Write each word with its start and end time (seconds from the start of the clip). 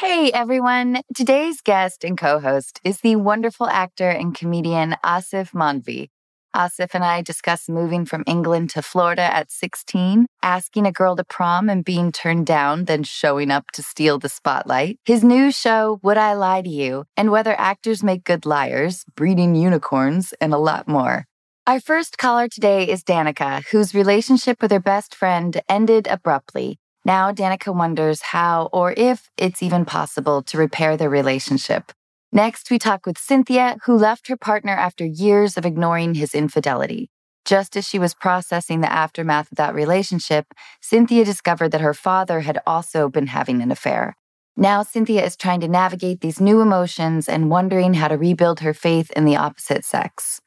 Hey 0.00 0.32
everyone, 0.32 1.02
today's 1.14 1.60
guest 1.60 2.04
and 2.04 2.16
co-host 2.16 2.80
is 2.82 3.02
the 3.02 3.16
wonderful 3.16 3.66
actor 3.68 4.08
and 4.08 4.34
comedian 4.34 4.96
Asif 5.04 5.52
Mandvi. 5.52 6.08
Asif 6.56 6.94
and 6.94 7.04
I 7.04 7.20
discuss 7.20 7.68
moving 7.68 8.06
from 8.06 8.24
England 8.26 8.70
to 8.70 8.80
Florida 8.80 9.20
at 9.20 9.50
16, 9.50 10.24
asking 10.42 10.86
a 10.86 10.90
girl 10.90 11.16
to 11.16 11.24
prom 11.24 11.68
and 11.68 11.84
being 11.84 12.12
turned 12.12 12.46
down, 12.46 12.86
then 12.86 13.02
showing 13.02 13.50
up 13.50 13.72
to 13.72 13.82
steal 13.82 14.18
the 14.18 14.30
spotlight, 14.30 14.98
his 15.04 15.22
new 15.22 15.52
show, 15.52 16.00
Would 16.02 16.16
I 16.16 16.32
Lie 16.32 16.62
to 16.62 16.70
You, 16.70 17.04
and 17.14 17.30
whether 17.30 17.54
actors 17.60 18.02
make 18.02 18.24
good 18.24 18.46
liars, 18.46 19.04
breeding 19.14 19.54
unicorns, 19.54 20.32
and 20.40 20.54
a 20.54 20.64
lot 20.70 20.88
more. 20.88 21.26
Our 21.66 21.78
first 21.78 22.16
caller 22.16 22.48
today 22.48 22.88
is 22.88 23.04
Danica, 23.04 23.66
whose 23.66 23.94
relationship 23.94 24.62
with 24.62 24.70
her 24.70 24.80
best 24.80 25.14
friend 25.14 25.60
ended 25.68 26.06
abruptly. 26.06 26.79
Now, 27.04 27.32
Danica 27.32 27.74
wonders 27.74 28.20
how 28.20 28.68
or 28.72 28.92
if 28.96 29.30
it's 29.36 29.62
even 29.62 29.84
possible 29.84 30.42
to 30.42 30.58
repair 30.58 30.96
their 30.96 31.10
relationship. 31.10 31.92
Next, 32.32 32.70
we 32.70 32.78
talk 32.78 33.06
with 33.06 33.18
Cynthia, 33.18 33.76
who 33.84 33.96
left 33.96 34.28
her 34.28 34.36
partner 34.36 34.72
after 34.72 35.04
years 35.04 35.56
of 35.56 35.66
ignoring 35.66 36.14
his 36.14 36.34
infidelity. 36.34 37.10
Just 37.44 37.76
as 37.76 37.88
she 37.88 37.98
was 37.98 38.14
processing 38.14 38.80
the 38.80 38.92
aftermath 38.92 39.50
of 39.50 39.56
that 39.56 39.74
relationship, 39.74 40.46
Cynthia 40.80 41.24
discovered 41.24 41.70
that 41.70 41.80
her 41.80 41.94
father 41.94 42.40
had 42.40 42.60
also 42.66 43.08
been 43.08 43.28
having 43.28 43.62
an 43.62 43.72
affair. 43.72 44.14
Now, 44.56 44.82
Cynthia 44.82 45.24
is 45.24 45.36
trying 45.36 45.60
to 45.60 45.68
navigate 45.68 46.20
these 46.20 46.40
new 46.40 46.60
emotions 46.60 47.28
and 47.28 47.50
wondering 47.50 47.94
how 47.94 48.08
to 48.08 48.18
rebuild 48.18 48.60
her 48.60 48.74
faith 48.74 49.10
in 49.12 49.24
the 49.24 49.36
opposite 49.36 49.84
sex. 49.84 50.40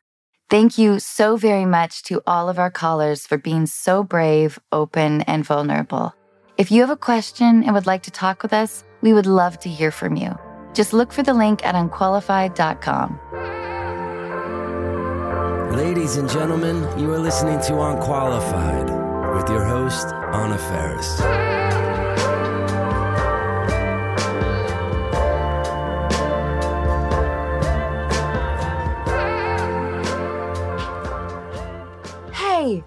Thank 0.50 0.78
you 0.78 1.00
so 1.00 1.36
very 1.36 1.66
much 1.66 2.04
to 2.04 2.22
all 2.28 2.48
of 2.48 2.59
our 2.59 2.70
callers 2.70 3.26
for 3.26 3.38
being 3.38 3.66
so 3.66 4.04
brave, 4.04 4.59
open, 4.72 5.22
and 5.22 5.44
vulnerable. 5.44 6.14
If 6.56 6.70
you 6.70 6.82
have 6.82 6.92
a 6.92 6.96
question 6.96 7.64
and 7.64 7.73
would 7.73 7.88
like 7.88 8.04
to 8.04 8.12
talk 8.12 8.44
with 8.44 8.54
us, 8.54 8.84
we 9.02 9.12
would 9.12 9.26
love 9.26 9.58
to 9.62 9.70
hear 9.70 9.90
from 9.90 10.16
you. 10.16 10.38
Just 10.76 10.94
look 10.94 11.12
for 11.12 11.23
the 11.23 11.34
link 11.34 11.66
at 11.66 11.73
unqualified.com. 11.73 13.20
Ladies 15.76 16.18
and 16.18 16.30
gentlemen, 16.30 16.78
you 17.00 17.12
are 17.12 17.18
listening 17.18 17.59
to 17.62 17.81
Unqualified 17.81 18.88
with 19.36 19.50
your 19.50 19.66
host, 19.66 20.06
Anna 20.14 20.59
Faris. 20.59 21.20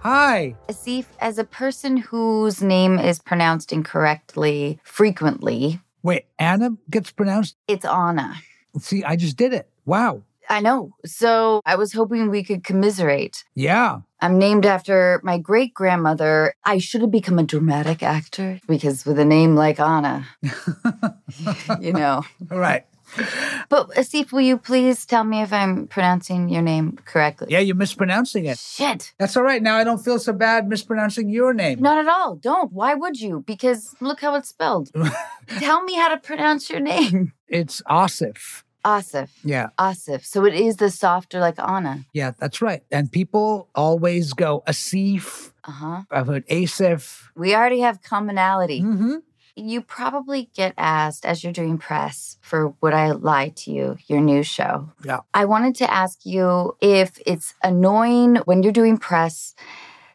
Hi. 0.01 0.55
Asif, 0.69 1.07
as 1.21 1.39
a 1.39 1.45
person 1.45 1.97
whose 1.97 2.63
name 2.63 2.99
is 2.99 3.19
pronounced 3.19 3.73
incorrectly 3.73 4.79
frequently, 4.83 5.81
Wait, 6.03 6.27
Anna 6.39 6.71
gets 6.91 7.11
pronounced? 7.11 7.57
it's 7.67 7.85
Anna. 7.85 8.37
See, 8.79 9.03
I 9.05 9.17
just 9.17 9.37
did 9.37 9.53
it. 9.53 9.69
Wow. 9.85 10.23
I 10.49 10.61
know. 10.61 10.91
So 11.05 11.61
I 11.67 11.75
was 11.75 11.93
hoping 11.93 12.31
we 12.31 12.45
could 12.45 12.63
commiserate. 12.63 13.43
Yeah. 13.57 14.01
I'm 14.21 14.39
named 14.39 14.65
after 14.65 15.21
my 15.25 15.39
great 15.39 15.75
grandmother. 15.75 16.55
I 16.65 16.79
should 16.79 17.01
have 17.01 17.11
become 17.11 17.39
a 17.39 17.43
dramatic 17.43 18.03
actor 18.03 18.61
because 18.69 19.05
with 19.05 19.19
a 19.19 19.25
name 19.25 19.57
like 19.57 19.81
Anna, 19.81 20.27
you 21.81 21.93
know. 21.93 22.23
All 22.51 22.59
right. 22.59 22.85
But 23.69 23.91
Asif, 23.91 24.33
will 24.33 24.43
you 24.43 24.59
please 24.59 25.05
tell 25.05 25.25
me 25.25 25.43
if 25.43 25.53
I'm 25.53 25.89
pronouncing 25.89 26.49
your 26.49 26.63
name 26.63 26.99
correctly? 27.05 27.49
Yeah, 27.51 27.59
you're 27.59 27.75
mispronouncing 27.75 28.47
it. 28.47 28.59
Shit. 28.59 29.13
That's 29.19 29.37
all 29.37 29.43
right. 29.43 29.63
Now 29.63 29.77
I 29.77 29.85
don't 29.85 29.99
feel 30.05 30.19
so 30.19 30.33
bad 30.33 30.69
mispronouncing 30.69 31.29
your 31.29 31.53
name. 31.53 31.81
Not 31.81 31.99
at 31.99 32.09
all. 32.09 32.37
Don't. 32.37 32.73
Why 32.73 32.95
would 32.95 33.21
you? 33.21 33.43
Because 33.47 33.95
look 34.01 34.21
how 34.21 34.35
it's 34.37 34.49
spelled. 34.51 34.91
tell 35.59 35.83
me 35.83 35.95
how 35.95 36.09
to 36.09 36.19
pronounce 36.19 36.71
your 36.71 36.81
name. 36.81 37.33
It's 37.49 37.83
Asif. 37.89 38.63
Asif. 38.85 39.31
Yeah. 39.45 39.69
Asif. 39.79 40.25
So 40.25 40.45
it 40.45 40.55
is 40.55 40.77
the 40.77 40.91
softer 40.91 41.41
like 41.41 41.59
Anna. 41.59 42.05
Yeah, 42.13 42.33
that's 42.39 42.63
right. 42.63 42.83
And 42.91 43.11
people 43.11 43.69
always 43.75 44.33
go 44.33 44.63
Asif. 44.69 45.53
Uh 45.65 45.73
huh. 45.73 46.03
I've 46.11 46.29
heard 46.29 46.47
Asif. 46.49 47.23
We 47.35 47.55
already 47.55 47.81
have 47.81 48.03
commonality. 48.03 48.83
Mm-hmm. 48.83 49.17
You 49.59 49.81
probably 49.81 50.51
get 50.55 50.75
asked 50.77 51.25
as 51.25 51.43
you're 51.43 51.53
doing 51.53 51.79
press 51.79 52.37
for 52.43 52.75
Would 52.83 52.93
I 52.93 53.13
Lie 53.13 53.55
to 53.57 53.73
You, 53.73 53.97
your 54.07 54.21
new 54.21 54.43
show. 54.43 54.91
Yeah. 55.03 55.21
I 55.33 55.47
wanted 55.47 55.75
to 55.77 55.91
ask 55.91 56.27
you 56.27 56.77
if 56.83 57.19
it's 57.25 57.55
annoying 57.63 58.37
when 58.45 58.63
you're 58.63 58.71
doing 58.73 58.99
press 58.99 59.55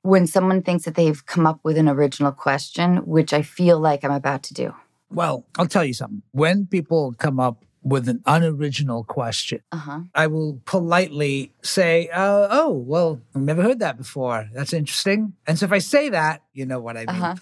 when 0.03 0.27
someone 0.27 0.61
thinks 0.61 0.85
that 0.85 0.93
they've 0.93 1.25
come 1.25 1.47
up 1.47 1.59
with 1.63 1.77
an 1.77 1.89
original 1.89 2.31
question, 2.31 2.97
which 2.97 3.33
I 3.33 3.41
feel 3.41 3.79
like 3.79 4.03
I'm 4.03 4.11
about 4.11 4.43
to 4.43 4.53
do. 4.53 4.75
Well, 5.09 5.43
I'll 5.57 5.67
tell 5.67 5.85
you 5.85 5.93
something. 5.95 6.21
When 6.31 6.67
people 6.67 7.13
come 7.17 7.39
up 7.39 7.65
with 7.83 8.07
an 8.07 8.21
unoriginal 8.27 9.03
question, 9.03 9.61
Uh 9.71 9.77
huh. 9.77 9.99
I 10.13 10.27
will 10.27 10.61
politely 10.65 11.51
say, 11.63 12.09
uh, 12.09 12.47
"Oh, 12.51 12.69
well, 12.71 13.19
I've 13.35 13.41
never 13.41 13.63
heard 13.63 13.79
that 13.79 13.97
before. 13.97 14.49
That's 14.53 14.71
interesting." 14.71 15.33
And 15.47 15.57
so 15.57 15.65
if 15.65 15.71
I 15.71 15.79
say 15.79 16.09
that, 16.09 16.43
you 16.53 16.65
know 16.67 16.79
what 16.79 16.95
I 16.95 17.05
mean. 17.05 17.21
Uh 17.21 17.35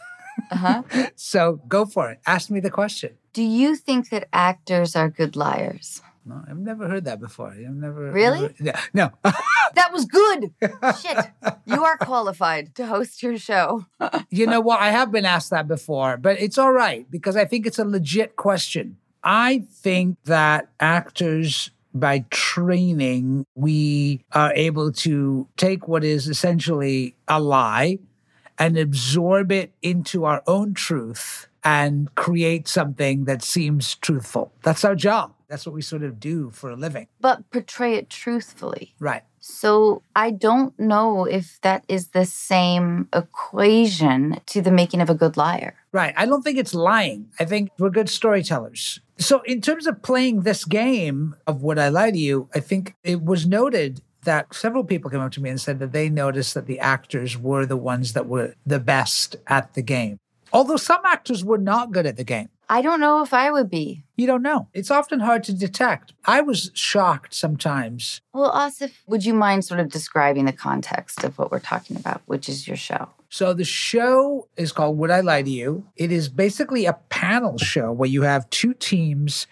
huh. 0.52 0.56
Uh 0.56 0.84
huh. 0.92 1.10
So 1.16 1.62
go 1.68 1.86
for 1.86 2.10
it. 2.12 2.20
Ask 2.26 2.50
me 2.50 2.60
the 2.60 2.70
question. 2.72 3.12
Do 3.34 3.44
you 3.44 3.76
think 3.76 4.10
that 4.10 4.28
actors 4.34 4.96
are 4.96 5.10
good 5.10 5.36
liars? 5.36 6.02
No, 6.26 6.44
I've 6.48 6.58
never 6.60 6.88
heard 6.88 7.06
that 7.06 7.20
before. 7.20 7.48
I've 7.50 7.74
never 7.74 8.12
Really? 8.12 8.42
never- 8.42 8.54
yeah, 8.60 8.80
no. 8.94 9.12
That 9.76 9.94
was 9.94 10.06
good. 10.06 10.52
Shit. 11.02 11.18
You 11.66 11.84
are 11.86 11.98
qualified 11.98 12.74
to 12.76 12.88
host 12.88 13.22
your 13.24 13.38
show. 13.38 13.86
you 14.30 14.48
know 14.48 14.60
what? 14.60 14.80
I 14.82 14.90
have 14.90 15.12
been 15.12 15.26
asked 15.26 15.52
that 15.52 15.68
before, 15.68 16.18
but 16.18 16.40
it's 16.42 16.58
all 16.58 16.72
right 16.74 17.10
because 17.10 17.36
I 17.38 17.46
think 17.46 17.66
it's 17.68 17.78
a 17.80 17.86
legit 17.86 18.36
question. 18.36 18.98
I 19.24 19.64
think 19.72 20.18
that 20.26 20.70
actors, 20.80 21.70
by 21.94 22.26
training, 22.30 23.46
we 23.56 24.24
are 24.34 24.52
able 24.54 24.92
to 25.06 25.48
take 25.58 25.88
what 25.88 26.04
is 26.04 26.28
essentially 26.28 27.16
a 27.28 27.40
lie 27.40 28.00
and 28.60 28.78
absorb 28.78 29.52
it 29.52 29.74
into 29.82 30.26
our 30.26 30.44
own 30.46 30.74
truth 30.74 31.48
and 31.64 32.14
create 32.16 32.68
something 32.68 33.26
that 33.26 33.42
seems 33.42 33.96
truthful. 33.96 34.54
That's 34.64 34.84
our 34.84 34.96
job. 34.96 35.34
That's 35.48 35.66
what 35.66 35.74
we 35.74 35.82
sort 35.82 36.04
of 36.04 36.20
do 36.20 36.52
for 36.52 36.70
a 36.70 36.76
living. 36.76 37.08
But 37.20 37.50
portray 37.50 37.96
it 37.96 38.10
truthfully. 38.10 38.94
Right. 39.00 39.24
So 39.40 40.04
I 40.16 40.32
don't 40.32 40.78
know 40.80 41.26
if 41.26 41.60
that 41.62 41.86
is 41.88 42.10
the 42.10 42.26
same 42.26 43.08
equation 43.16 44.42
to 44.48 44.62
the 44.62 44.72
making 44.72 45.02
of 45.02 45.10
a 45.10 45.16
good 45.16 45.38
liar. 45.38 45.76
Right. 45.92 46.14
I 46.16 46.26
don't 46.26 46.44
think 46.44 46.60
it's 46.60 46.76
lying. 46.76 47.32
I 47.40 47.46
think 47.46 47.72
we're 47.80 47.90
good 47.90 48.10
storytellers. 48.10 49.00
So, 49.18 49.42
in 49.42 49.60
terms 49.60 49.86
of 49.86 50.02
playing 50.02 50.42
this 50.42 50.64
game 50.64 51.36
of 51.46 51.62
Would 51.62 51.78
I 51.78 51.90
Lie 51.90 52.12
to 52.12 52.18
You, 52.18 52.48
I 52.56 52.62
think 52.62 52.96
it 53.04 53.22
was 53.22 53.46
noted 53.46 54.02
that 54.24 54.54
several 54.54 54.84
people 54.84 55.10
came 55.10 55.22
up 55.22 55.32
to 55.34 55.42
me 55.42 55.50
and 55.50 55.62
said 55.62 55.80
that 55.80 55.92
they 55.92 56.10
noticed 56.10 56.54
that 56.54 56.66
the 56.68 56.80
actors 56.80 57.38
were 57.38 57.66
the 57.66 57.78
ones 57.78 58.14
that 58.14 58.28
were 58.28 58.56
the 58.66 58.80
best 58.80 59.36
at 59.48 59.74
the 59.74 59.82
game. 59.82 60.18
Although 60.52 60.78
some 60.78 61.02
actors 61.06 61.46
were 61.46 61.58
not 61.58 61.92
good 61.92 62.06
at 62.06 62.18
the 62.18 62.24
game. 62.24 62.50
I 62.72 62.84
don't 62.84 63.00
know 63.00 63.24
if 63.24 63.34
I 63.34 63.50
would 63.50 63.70
be. 63.70 64.04
You 64.16 64.28
don't 64.28 64.44
know. 64.44 64.68
It's 64.74 64.92
often 64.92 65.22
hard 65.22 65.44
to 65.46 65.54
detect. 65.54 66.14
I 66.26 66.42
was 66.42 66.70
shocked 66.76 67.34
sometimes. 67.34 68.22
Well, 68.32 68.54
Asif, 68.54 68.92
would 69.08 69.26
you 69.26 69.34
mind 69.34 69.66
sort 69.66 69.80
of 69.80 69.90
describing 69.90 70.46
the 70.46 70.54
context 70.54 71.24
of 71.24 71.40
what 71.40 71.52
we're 71.52 71.60
talking 71.60 71.98
about, 71.98 72.22
which 72.28 72.48
is 72.48 72.68
your 72.68 72.78
show? 72.78 73.10
So 73.30 73.54
the 73.54 73.64
show 73.64 74.48
is 74.56 74.72
called 74.72 74.98
Would 75.00 75.10
I 75.10 75.22
Lie 75.22 75.44
to 75.44 75.50
You? 75.50 75.88
It 75.96 76.12
is 76.12 76.30
basically 76.30 76.86
a 76.86 76.94
panel 77.10 77.58
show 77.58 77.92
where 77.92 78.10
you 78.10 78.22
have 78.22 78.50
two 78.52 78.76
teams 78.76 79.48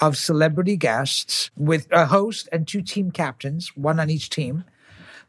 of 0.00 0.16
celebrity 0.16 0.76
guests 0.76 1.50
with 1.56 1.88
a 1.90 2.06
host 2.06 2.48
and 2.52 2.66
two 2.66 2.82
team 2.82 3.10
captains, 3.10 3.76
one 3.76 4.00
on 4.00 4.10
each 4.10 4.30
team, 4.30 4.64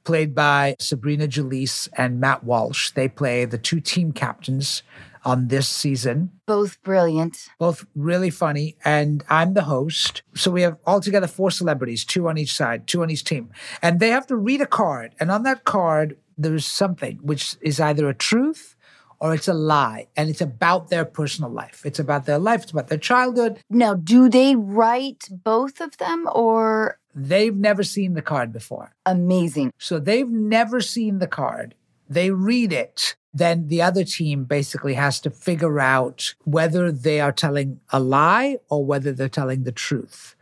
played 0.03 0.33
by 0.33 0.75
Sabrina 0.79 1.27
Jalees 1.27 1.89
and 1.97 2.19
Matt 2.19 2.43
Walsh. 2.43 2.91
They 2.91 3.07
play 3.07 3.45
the 3.45 3.57
two 3.57 3.79
team 3.81 4.11
captains 4.11 4.83
on 5.25 5.49
this 5.49 5.67
season. 5.67 6.31
Both 6.45 6.81
brilliant. 6.83 7.49
Both 7.59 7.85
really 7.95 8.29
funny, 8.29 8.77
and 8.85 9.23
I'm 9.29 9.53
the 9.53 9.63
host. 9.63 10.21
So 10.33 10.49
we 10.49 10.61
have 10.61 10.77
altogether 10.85 11.27
four 11.27 11.51
celebrities, 11.51 12.05
two 12.05 12.29
on 12.29 12.37
each 12.37 12.55
side, 12.55 12.87
two 12.87 13.03
on 13.03 13.09
each 13.09 13.25
team. 13.25 13.51
And 13.81 13.99
they 13.99 14.09
have 14.09 14.25
to 14.27 14.37
read 14.37 14.61
a 14.61 14.65
card, 14.65 15.13
and 15.19 15.29
on 15.29 15.43
that 15.43 15.65
card, 15.65 16.17
there's 16.37 16.65
something 16.65 17.19
which 17.21 17.57
is 17.61 17.79
either 17.81 18.07
a 18.07 18.13
truth 18.13 18.76
or 19.19 19.33
it's 19.33 19.47
a 19.47 19.53
lie 19.53 20.07
and 20.15 20.29
it's 20.29 20.41
about 20.41 20.89
their 20.89 21.05
personal 21.05 21.49
life. 21.51 21.85
It's 21.85 21.99
about 21.99 22.25
their 22.25 22.39
life, 22.39 22.63
it's 22.63 22.71
about 22.71 22.87
their 22.87 22.97
childhood. 22.97 23.59
Now, 23.69 23.93
do 23.93 24.29
they 24.29 24.55
write 24.55 25.27
both 25.31 25.81
of 25.81 25.97
them 25.97 26.27
or 26.31 26.99
They've 27.15 27.55
never 27.55 27.83
seen 27.83 28.13
the 28.13 28.21
card 28.21 28.53
before. 28.53 28.93
amazing? 29.05 29.73
So 29.79 29.97
they've 29.99 30.29
never 30.29 30.81
seen 30.81 31.17
the 31.17 31.27
card. 31.27 31.73
They 32.07 32.29
read 32.29 32.71
it. 32.71 33.15
Then 33.33 33.67
the 33.67 33.81
other 33.81 34.03
team 34.03 34.45
basically 34.45 34.93
has 34.93 35.19
to 35.21 35.29
figure 35.31 35.79
out 35.79 36.35
whether 36.43 36.91
they 36.91 37.19
are 37.19 37.31
telling 37.31 37.79
a 37.91 37.99
lie 37.99 38.57
or 38.69 38.85
whether 38.85 39.11
they're 39.11 39.29
telling 39.29 39.63
the 39.63 39.71
truth. 39.71 40.35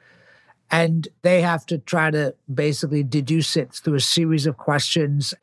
And 0.70 1.08
they 1.22 1.42
have 1.42 1.66
to 1.68 1.78
try 1.78 2.12
to 2.12 2.36
basically 2.54 3.04
deduce 3.04 3.56
it 3.56 3.74
through 3.74 3.96
a 3.96 4.00
series 4.02 4.46
of 4.46 4.58
questions. 4.58 5.34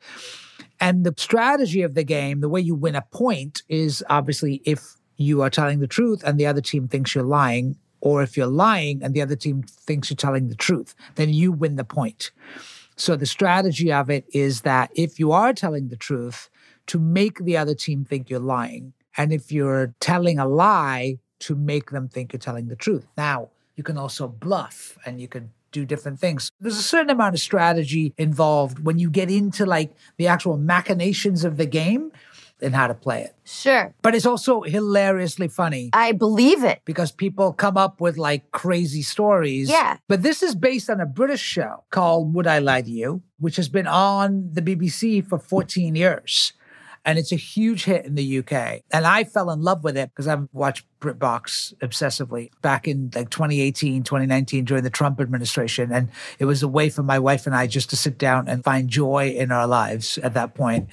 And 0.83 1.05
the 1.05 1.13
strategy 1.17 1.81
of 1.81 1.93
the 1.93 2.03
game, 2.03 2.41
the 2.41 2.49
way 2.49 2.59
you 2.59 2.75
win 2.75 2.95
a 2.95 3.01
point, 3.03 3.63
is 3.69 4.03
obviously 4.09 4.61
if 4.65 4.95
you 5.15 5.41
are 5.41 5.49
telling 5.49 5.79
the 5.79 5.87
truth 5.87 6.21
and 6.25 6.37
the 6.37 6.45
other 6.45 6.59
team 6.59 6.89
thinks 6.89 7.15
you're 7.15 7.23
lying, 7.23 7.77
or 8.01 8.21
if 8.21 8.35
you're 8.35 8.47
lying 8.47 9.01
and 9.01 9.13
the 9.13 9.21
other 9.21 9.37
team 9.37 9.63
thinks 9.63 10.09
you're 10.09 10.17
telling 10.17 10.49
the 10.49 10.55
truth, 10.55 10.93
then 11.15 11.29
you 11.29 11.53
win 11.53 11.77
the 11.77 11.85
point. 11.85 12.31
So 12.97 13.15
the 13.15 13.25
strategy 13.25 13.93
of 13.93 14.09
it 14.09 14.25
is 14.33 14.61
that 14.61 14.91
if 14.93 15.19
you 15.19 15.31
are 15.31 15.53
telling 15.53 15.87
the 15.87 15.95
truth, 15.95 16.49
to 16.87 16.99
make 16.99 17.37
the 17.39 17.55
other 17.55 17.75
team 17.75 18.03
think 18.03 18.29
you're 18.29 18.41
lying. 18.41 18.91
And 19.15 19.31
if 19.31 19.53
you're 19.53 19.95
telling 20.01 20.37
a 20.37 20.45
lie, 20.45 21.17
to 21.39 21.55
make 21.55 21.91
them 21.91 22.09
think 22.09 22.33
you're 22.33 22.41
telling 22.41 22.67
the 22.67 22.75
truth. 22.75 23.07
Now, 23.15 23.51
you 23.77 23.83
can 23.83 23.97
also 23.97 24.27
bluff 24.27 24.97
and 25.05 25.21
you 25.21 25.29
can 25.29 25.51
do 25.73 25.85
different 25.85 26.19
things. 26.19 26.51
There's 26.61 26.77
a 26.77 26.83
certain 26.83 27.09
amount 27.09 27.35
of 27.35 27.41
strategy 27.41 28.13
involved 28.17 28.79
when 28.85 28.99
you 28.99 29.09
get 29.09 29.29
into 29.29 29.65
like 29.65 29.91
the 30.17 30.27
actual 30.27 30.55
machinations 30.55 31.43
of 31.43 31.57
the 31.57 31.65
game 31.65 32.11
and 32.61 32.73
how 32.73 32.87
to 32.87 32.93
play 32.93 33.23
it. 33.23 33.35
Sure. 33.43 33.93
But 34.01 34.15
it's 34.15 34.25
also 34.25 34.61
hilariously 34.61 35.49
funny 35.49 35.89
I 35.91 36.13
believe 36.13 36.63
it. 36.63 36.79
because 36.85 37.11
people 37.11 37.51
come 37.51 37.75
up 37.75 37.99
with 37.99 38.17
like 38.17 38.51
crazy 38.51 39.01
stories. 39.01 39.69
Yeah. 39.69 39.97
But 40.07 40.23
this 40.23 40.41
is 40.41 40.55
based 40.55 40.89
on 40.89 41.01
a 41.01 41.05
British 41.05 41.41
show 41.41 41.83
called 41.89 42.33
Would 42.33 42.47
I 42.47 42.59
Lie 42.59 42.83
to 42.83 42.91
You, 42.91 43.21
which 43.39 43.57
has 43.57 43.67
been 43.67 43.87
on 43.87 44.49
the 44.53 44.61
BBC 44.61 45.27
for 45.27 45.37
14 45.37 45.95
years. 45.95 46.53
And 47.05 47.19
it's 47.19 47.31
a 47.31 47.37
huge 47.37 47.83
hit 47.83 48.05
in 48.05 48.15
the 48.15 48.39
UK. 48.39 48.81
And 48.91 49.05
I 49.05 49.25
fell 49.25 49.49
in 49.51 49.61
love 49.61 49.83
with 49.83 49.97
it 49.97 50.09
because 50.09 50.27
I've 50.27 50.47
watched 50.53 50.85
BritBox 51.01 51.73
obsessively 51.79 52.49
back 52.61 52.87
in 52.87 53.11
like 53.13 53.29
2018, 53.29 54.03
2019 54.03 54.63
during 54.63 54.83
the 54.83 54.89
Trump 54.89 55.19
administration. 55.19 55.91
And 55.91 56.09
it 56.39 56.45
was 56.45 56.63
a 56.63 56.67
way 56.67 56.89
for 56.89 57.03
my 57.03 57.19
wife 57.19 57.45
and 57.45 57.55
I 57.55 57.67
just 57.67 57.89
to 57.89 57.97
sit 57.97 58.17
down 58.17 58.47
and 58.47 58.63
find 58.63 58.89
joy 58.89 59.29
in 59.37 59.51
our 59.51 59.67
lives 59.67 60.17
at 60.19 60.33
that 60.35 60.55
point. 60.55 60.89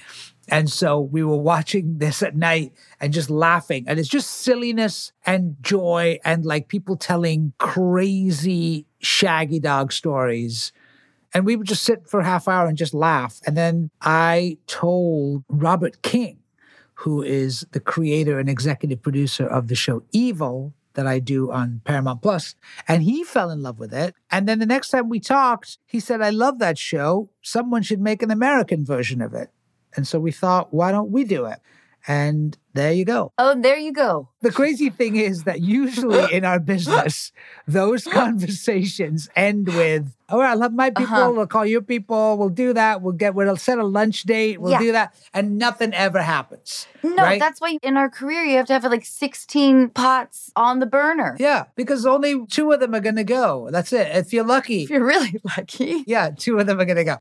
And 0.49 0.69
so 0.69 0.99
we 0.99 1.23
were 1.23 1.37
watching 1.37 1.99
this 1.99 2.21
at 2.21 2.35
night 2.35 2.73
and 2.99 3.13
just 3.13 3.29
laughing. 3.29 3.85
And 3.87 3.97
it's 3.97 4.09
just 4.09 4.29
silliness 4.29 5.13
and 5.25 5.55
joy 5.61 6.19
and 6.25 6.45
like 6.45 6.67
people 6.67 6.97
telling 6.97 7.53
crazy 7.57 8.85
shaggy 8.99 9.61
dog 9.61 9.93
stories. 9.93 10.73
And 11.33 11.45
we 11.45 11.55
would 11.55 11.67
just 11.67 11.83
sit 11.83 12.09
for 12.09 12.19
a 12.19 12.25
half 12.25 12.47
hour 12.47 12.67
and 12.67 12.77
just 12.77 12.93
laugh. 12.93 13.39
And 13.45 13.55
then 13.55 13.89
I 14.01 14.57
told 14.67 15.43
Robert 15.47 16.01
King, 16.01 16.39
who 16.95 17.21
is 17.23 17.65
the 17.71 17.79
creator 17.79 18.39
and 18.39 18.49
executive 18.49 19.01
producer 19.01 19.47
of 19.47 19.67
the 19.67 19.75
show 19.75 20.03
Evil 20.11 20.73
that 20.93 21.07
I 21.07 21.19
do 21.19 21.51
on 21.51 21.81
Paramount 21.85 22.21
Plus, 22.21 22.55
and 22.87 23.03
he 23.03 23.23
fell 23.23 23.49
in 23.49 23.63
love 23.63 23.79
with 23.79 23.93
it. 23.93 24.13
And 24.29 24.47
then 24.47 24.59
the 24.59 24.65
next 24.65 24.89
time 24.89 25.07
we 25.07 25.19
talked, 25.19 25.77
he 25.85 25.99
said, 26.01 26.21
I 26.21 26.31
love 26.31 26.59
that 26.59 26.77
show. 26.77 27.29
Someone 27.41 27.81
should 27.81 28.01
make 28.01 28.21
an 28.21 28.29
American 28.29 28.85
version 28.85 29.21
of 29.21 29.33
it. 29.33 29.49
And 29.95 30.05
so 30.05 30.19
we 30.19 30.31
thought, 30.31 30.73
why 30.73 30.91
don't 30.91 31.09
we 31.09 31.23
do 31.23 31.45
it? 31.45 31.59
And 32.07 32.57
there 32.73 32.91
you 32.91 33.05
go. 33.05 33.31
Oh, 33.37 33.53
there 33.59 33.77
you 33.77 33.93
go. 33.93 34.29
The 34.41 34.51
crazy 34.51 34.89
thing 34.89 35.15
is 35.17 35.43
that 35.43 35.61
usually 35.61 36.33
in 36.33 36.45
our 36.45 36.59
business, 36.59 37.31
those 37.67 38.03
conversations 38.51 39.29
end 39.35 39.67
with, 39.67 40.15
"All 40.29 40.39
right, 40.39 40.51
I 40.51 40.53
love 40.55 40.73
my 40.73 40.89
people. 40.89 41.13
Uh-huh. 41.15 41.31
We'll 41.35 41.47
call 41.47 41.65
your 41.65 41.81
people. 41.81 42.37
We'll 42.37 42.49
do 42.49 42.73
that. 42.73 43.01
We'll 43.01 43.13
get. 43.13 43.35
We'll 43.35 43.55
set 43.57 43.77
a 43.77 43.85
lunch 43.85 44.23
date. 44.23 44.59
We'll 44.61 44.71
Yeah. 44.71 44.79
do 44.79 44.91
that." 44.93 45.13
And 45.33 45.57
nothing 45.57 45.93
ever 45.93 46.21
happens. 46.21 46.87
No, 47.03 47.15
right? 47.23 47.39
that's 47.39 47.59
why 47.61 47.77
in 47.83 47.97
our 47.97 48.09
career 48.09 48.43
you 48.43 48.57
have 48.57 48.67
to 48.67 48.73
have 48.73 48.83
like 48.85 49.05
16 49.05 49.89
pots 49.89 50.51
on 50.55 50.79
the 50.79 50.85
burner. 50.85 51.35
yeah, 51.39 51.65
because 51.75 52.05
only 52.05 52.45
two 52.47 52.71
of 52.71 52.79
them 52.79 52.93
are 52.95 52.99
going 52.99 53.15
to 53.15 53.23
go. 53.23 53.69
That's 53.71 53.91
it. 53.93 54.07
If 54.15 54.33
you're 54.33 54.45
lucky, 54.45 54.83
If 54.83 54.89
you're 54.89 55.05
really 55.05 55.39
lucky. 55.57 56.03
yeah, 56.07 56.29
two 56.35 56.57
of 56.59 56.67
them 56.67 56.79
are 56.79 56.85
going 56.85 56.97
to 56.97 57.03
go. 57.03 57.17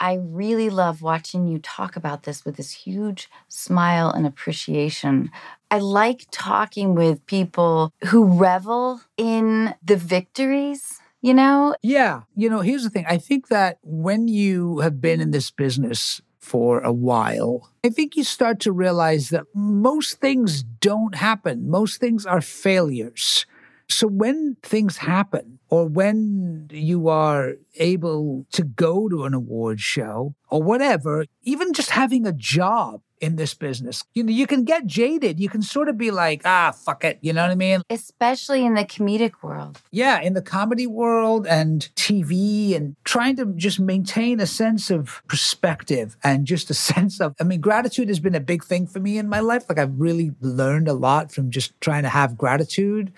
I 0.00 0.18
really 0.20 0.70
love 0.70 1.02
watching 1.02 1.46
you 1.46 1.58
talk 1.58 1.96
about 1.96 2.22
this 2.22 2.44
with 2.44 2.56
this 2.56 2.72
huge 2.72 3.28
smile 3.48 4.10
and 4.10 4.26
appreciation. 4.26 5.30
I 5.70 5.78
like 5.80 6.26
talking 6.30 6.94
with 6.94 7.26
people 7.26 7.92
who 8.06 8.38
revel 8.38 9.00
in 9.16 9.74
the 9.84 9.96
victories, 9.96 11.00
you 11.20 11.34
know? 11.34 11.74
Yeah. 11.82 12.22
You 12.36 12.48
know, 12.48 12.60
here's 12.60 12.84
the 12.84 12.90
thing. 12.90 13.06
I 13.08 13.18
think 13.18 13.48
that 13.48 13.78
when 13.82 14.28
you 14.28 14.78
have 14.78 15.00
been 15.00 15.20
in 15.20 15.30
this 15.32 15.50
business 15.50 16.20
for 16.38 16.80
a 16.80 16.92
while, 16.92 17.70
I 17.84 17.90
think 17.90 18.16
you 18.16 18.24
start 18.24 18.60
to 18.60 18.72
realize 18.72 19.30
that 19.30 19.44
most 19.54 20.20
things 20.20 20.62
don't 20.62 21.16
happen. 21.16 21.68
Most 21.68 22.00
things 22.00 22.24
are 22.24 22.40
failures. 22.40 23.44
So 23.88 24.06
when 24.06 24.56
things 24.62 24.98
happen, 24.98 25.58
or 25.70 25.86
when 25.86 26.68
you 26.70 27.08
are 27.08 27.54
able 27.76 28.46
to 28.52 28.64
go 28.64 29.08
to 29.08 29.24
an 29.24 29.34
award 29.34 29.80
show 29.80 30.34
or 30.48 30.62
whatever, 30.62 31.26
even 31.42 31.72
just 31.72 31.90
having 31.90 32.26
a 32.26 32.32
job 32.32 33.02
in 33.20 33.36
this 33.36 33.52
business, 33.52 34.04
you 34.14 34.22
know, 34.22 34.32
you 34.32 34.46
can 34.46 34.64
get 34.64 34.86
jaded. 34.86 35.40
You 35.40 35.48
can 35.48 35.60
sort 35.60 35.88
of 35.88 35.98
be 35.98 36.10
like, 36.10 36.42
ah, 36.44 36.70
fuck 36.72 37.04
it. 37.04 37.18
You 37.20 37.32
know 37.32 37.42
what 37.42 37.50
I 37.50 37.56
mean? 37.56 37.82
Especially 37.90 38.64
in 38.64 38.74
the 38.74 38.84
comedic 38.84 39.42
world. 39.42 39.82
yeah, 39.90 40.20
in 40.20 40.34
the 40.34 40.42
comedy 40.42 40.86
world 40.86 41.46
and 41.46 41.88
TV 41.96 42.74
and 42.76 42.96
trying 43.04 43.36
to 43.36 43.46
just 43.56 43.80
maintain 43.80 44.40
a 44.40 44.46
sense 44.46 44.90
of 44.90 45.20
perspective 45.28 46.16
and 46.22 46.46
just 46.46 46.70
a 46.70 46.74
sense 46.92 47.20
of, 47.20 47.34
I 47.40 47.44
mean, 47.44 47.60
gratitude 47.60 48.08
has 48.08 48.20
been 48.20 48.34
a 48.34 48.40
big 48.40 48.64
thing 48.64 48.86
for 48.86 49.00
me 49.00 49.18
in 49.18 49.28
my 49.28 49.40
life. 49.40 49.64
Like 49.68 49.78
I've 49.78 50.00
really 50.00 50.32
learned 50.40 50.88
a 50.88 50.94
lot 50.94 51.32
from 51.32 51.50
just 51.50 51.78
trying 51.80 52.04
to 52.04 52.08
have 52.08 52.38
gratitude. 52.38 53.12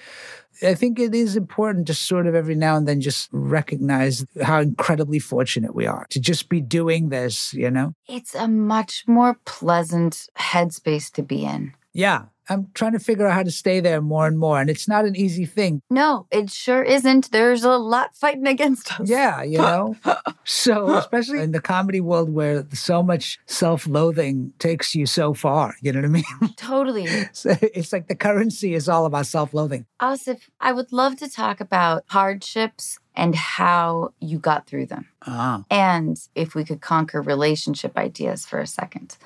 I 0.62 0.74
think 0.74 0.98
it 0.98 1.14
is 1.14 1.36
important 1.36 1.86
to 1.86 1.94
sort 1.94 2.26
of 2.26 2.34
every 2.34 2.54
now 2.54 2.76
and 2.76 2.86
then 2.86 3.00
just 3.00 3.28
recognize 3.32 4.24
how 4.42 4.60
incredibly 4.60 5.18
fortunate 5.18 5.74
we 5.74 5.86
are 5.86 6.06
to 6.10 6.20
just 6.20 6.48
be 6.48 6.60
doing 6.60 7.08
this, 7.08 7.54
you 7.54 7.70
know? 7.70 7.94
It's 8.08 8.34
a 8.34 8.48
much 8.48 9.04
more 9.06 9.38
pleasant 9.44 10.28
headspace 10.38 11.10
to 11.12 11.22
be 11.22 11.44
in. 11.44 11.74
Yeah. 11.92 12.26
I'm 12.50 12.68
trying 12.74 12.92
to 12.92 12.98
figure 12.98 13.28
out 13.28 13.34
how 13.34 13.44
to 13.44 13.50
stay 13.50 13.78
there 13.78 14.00
more 14.00 14.26
and 14.26 14.36
more. 14.36 14.60
And 14.60 14.68
it's 14.68 14.88
not 14.88 15.04
an 15.04 15.14
easy 15.14 15.46
thing. 15.46 15.82
No, 15.88 16.26
it 16.32 16.50
sure 16.50 16.82
isn't. 16.82 17.30
There's 17.30 17.62
a 17.62 17.76
lot 17.76 18.16
fighting 18.16 18.48
against 18.48 19.00
us. 19.00 19.08
Yeah, 19.08 19.42
you 19.42 19.58
know? 19.70 19.96
so, 20.44 20.94
especially 20.96 21.40
in 21.40 21.52
the 21.52 21.60
comedy 21.60 22.00
world 22.00 22.30
where 22.30 22.66
so 22.72 23.04
much 23.04 23.38
self 23.46 23.86
loathing 23.86 24.52
takes 24.58 24.96
you 24.96 25.06
so 25.06 25.32
far, 25.32 25.76
you 25.80 25.92
know 25.92 26.00
what 26.00 26.06
I 26.06 26.08
mean? 26.08 26.54
Totally. 26.56 27.06
so 27.32 27.54
it's 27.62 27.92
like 27.92 28.08
the 28.08 28.16
currency 28.16 28.74
is 28.74 28.88
all 28.88 29.06
about 29.06 29.26
self 29.26 29.54
loathing. 29.54 29.86
Asif, 30.02 30.40
I 30.60 30.72
would 30.72 30.92
love 30.92 31.16
to 31.16 31.30
talk 31.30 31.60
about 31.60 32.02
hardships 32.08 32.98
and 33.14 33.34
how 33.34 34.12
you 34.20 34.38
got 34.38 34.66
through 34.66 34.86
them. 34.86 35.06
Ah. 35.26 35.64
And 35.70 36.16
if 36.34 36.54
we 36.54 36.64
could 36.64 36.80
conquer 36.80 37.22
relationship 37.22 37.96
ideas 37.96 38.44
for 38.44 38.58
a 38.58 38.66
second, 38.66 39.16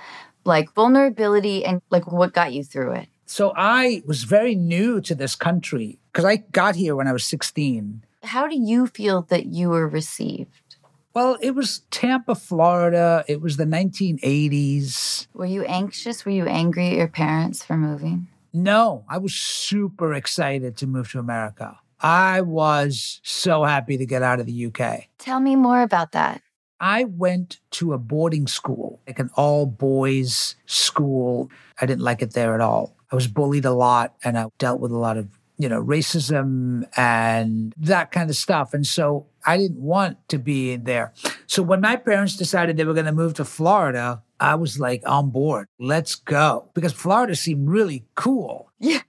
like 0.44 0.72
vulnerability 0.74 1.64
and 1.64 1.80
like 1.90 2.10
what 2.10 2.32
got 2.32 2.52
you 2.52 2.64
through 2.64 2.92
it. 2.92 3.08
So, 3.26 3.52
I 3.56 4.02
was 4.06 4.24
very 4.24 4.54
new 4.54 5.00
to 5.02 5.14
this 5.14 5.34
country 5.34 5.98
because 6.12 6.24
I 6.24 6.36
got 6.36 6.76
here 6.76 6.94
when 6.94 7.08
I 7.08 7.12
was 7.12 7.24
16. 7.24 8.04
How 8.22 8.46
do 8.46 8.56
you 8.56 8.86
feel 8.86 9.22
that 9.22 9.46
you 9.46 9.70
were 9.70 9.88
received? 9.88 10.76
Well, 11.14 11.38
it 11.40 11.54
was 11.54 11.82
Tampa, 11.90 12.34
Florida. 12.34 13.24
It 13.28 13.40
was 13.40 13.56
the 13.56 13.64
1980s. 13.64 15.28
Were 15.32 15.46
you 15.46 15.64
anxious? 15.64 16.24
Were 16.24 16.32
you 16.32 16.46
angry 16.46 16.88
at 16.88 16.96
your 16.96 17.08
parents 17.08 17.64
for 17.64 17.76
moving? 17.76 18.26
No, 18.52 19.04
I 19.08 19.18
was 19.18 19.34
super 19.34 20.12
excited 20.12 20.76
to 20.78 20.86
move 20.86 21.10
to 21.12 21.18
America. 21.18 21.78
I 22.00 22.40
was 22.40 23.20
so 23.22 23.64
happy 23.64 23.96
to 23.96 24.06
get 24.06 24.22
out 24.22 24.40
of 24.40 24.46
the 24.46 24.66
UK. 24.66 25.08
Tell 25.18 25.40
me 25.40 25.56
more 25.56 25.82
about 25.82 26.12
that. 26.12 26.42
I 26.80 27.04
went 27.04 27.60
to 27.72 27.92
a 27.92 27.98
boarding 27.98 28.46
school, 28.46 29.00
like 29.06 29.18
an 29.18 29.30
all 29.36 29.66
boys 29.66 30.56
school. 30.66 31.50
I 31.80 31.86
didn't 31.86 32.02
like 32.02 32.22
it 32.22 32.32
there 32.32 32.54
at 32.54 32.60
all. 32.60 32.96
I 33.14 33.16
was 33.16 33.28
bullied 33.28 33.64
a 33.64 33.70
lot 33.70 34.16
and 34.24 34.36
I 34.36 34.46
dealt 34.58 34.80
with 34.80 34.90
a 34.90 34.98
lot 34.98 35.16
of, 35.16 35.28
you 35.56 35.68
know, 35.68 35.80
racism 35.80 36.82
and 36.96 37.72
that 37.76 38.10
kind 38.10 38.28
of 38.28 38.34
stuff. 38.34 38.74
And 38.74 38.84
so 38.84 39.26
I 39.46 39.56
didn't 39.56 39.78
want 39.78 40.28
to 40.30 40.38
be 40.40 40.72
in 40.72 40.82
there. 40.82 41.12
So 41.46 41.62
when 41.62 41.80
my 41.80 41.94
parents 41.94 42.36
decided 42.36 42.76
they 42.76 42.84
were 42.84 42.92
going 42.92 43.06
to 43.06 43.12
move 43.12 43.34
to 43.34 43.44
Florida, 43.44 44.24
I 44.40 44.56
was 44.56 44.80
like 44.80 45.04
on 45.06 45.30
board. 45.30 45.68
Let's 45.78 46.16
go. 46.16 46.70
Because 46.74 46.92
Florida 46.92 47.36
seemed 47.36 47.70
really 47.70 48.04
cool. 48.16 48.72
Yeah. 48.80 49.02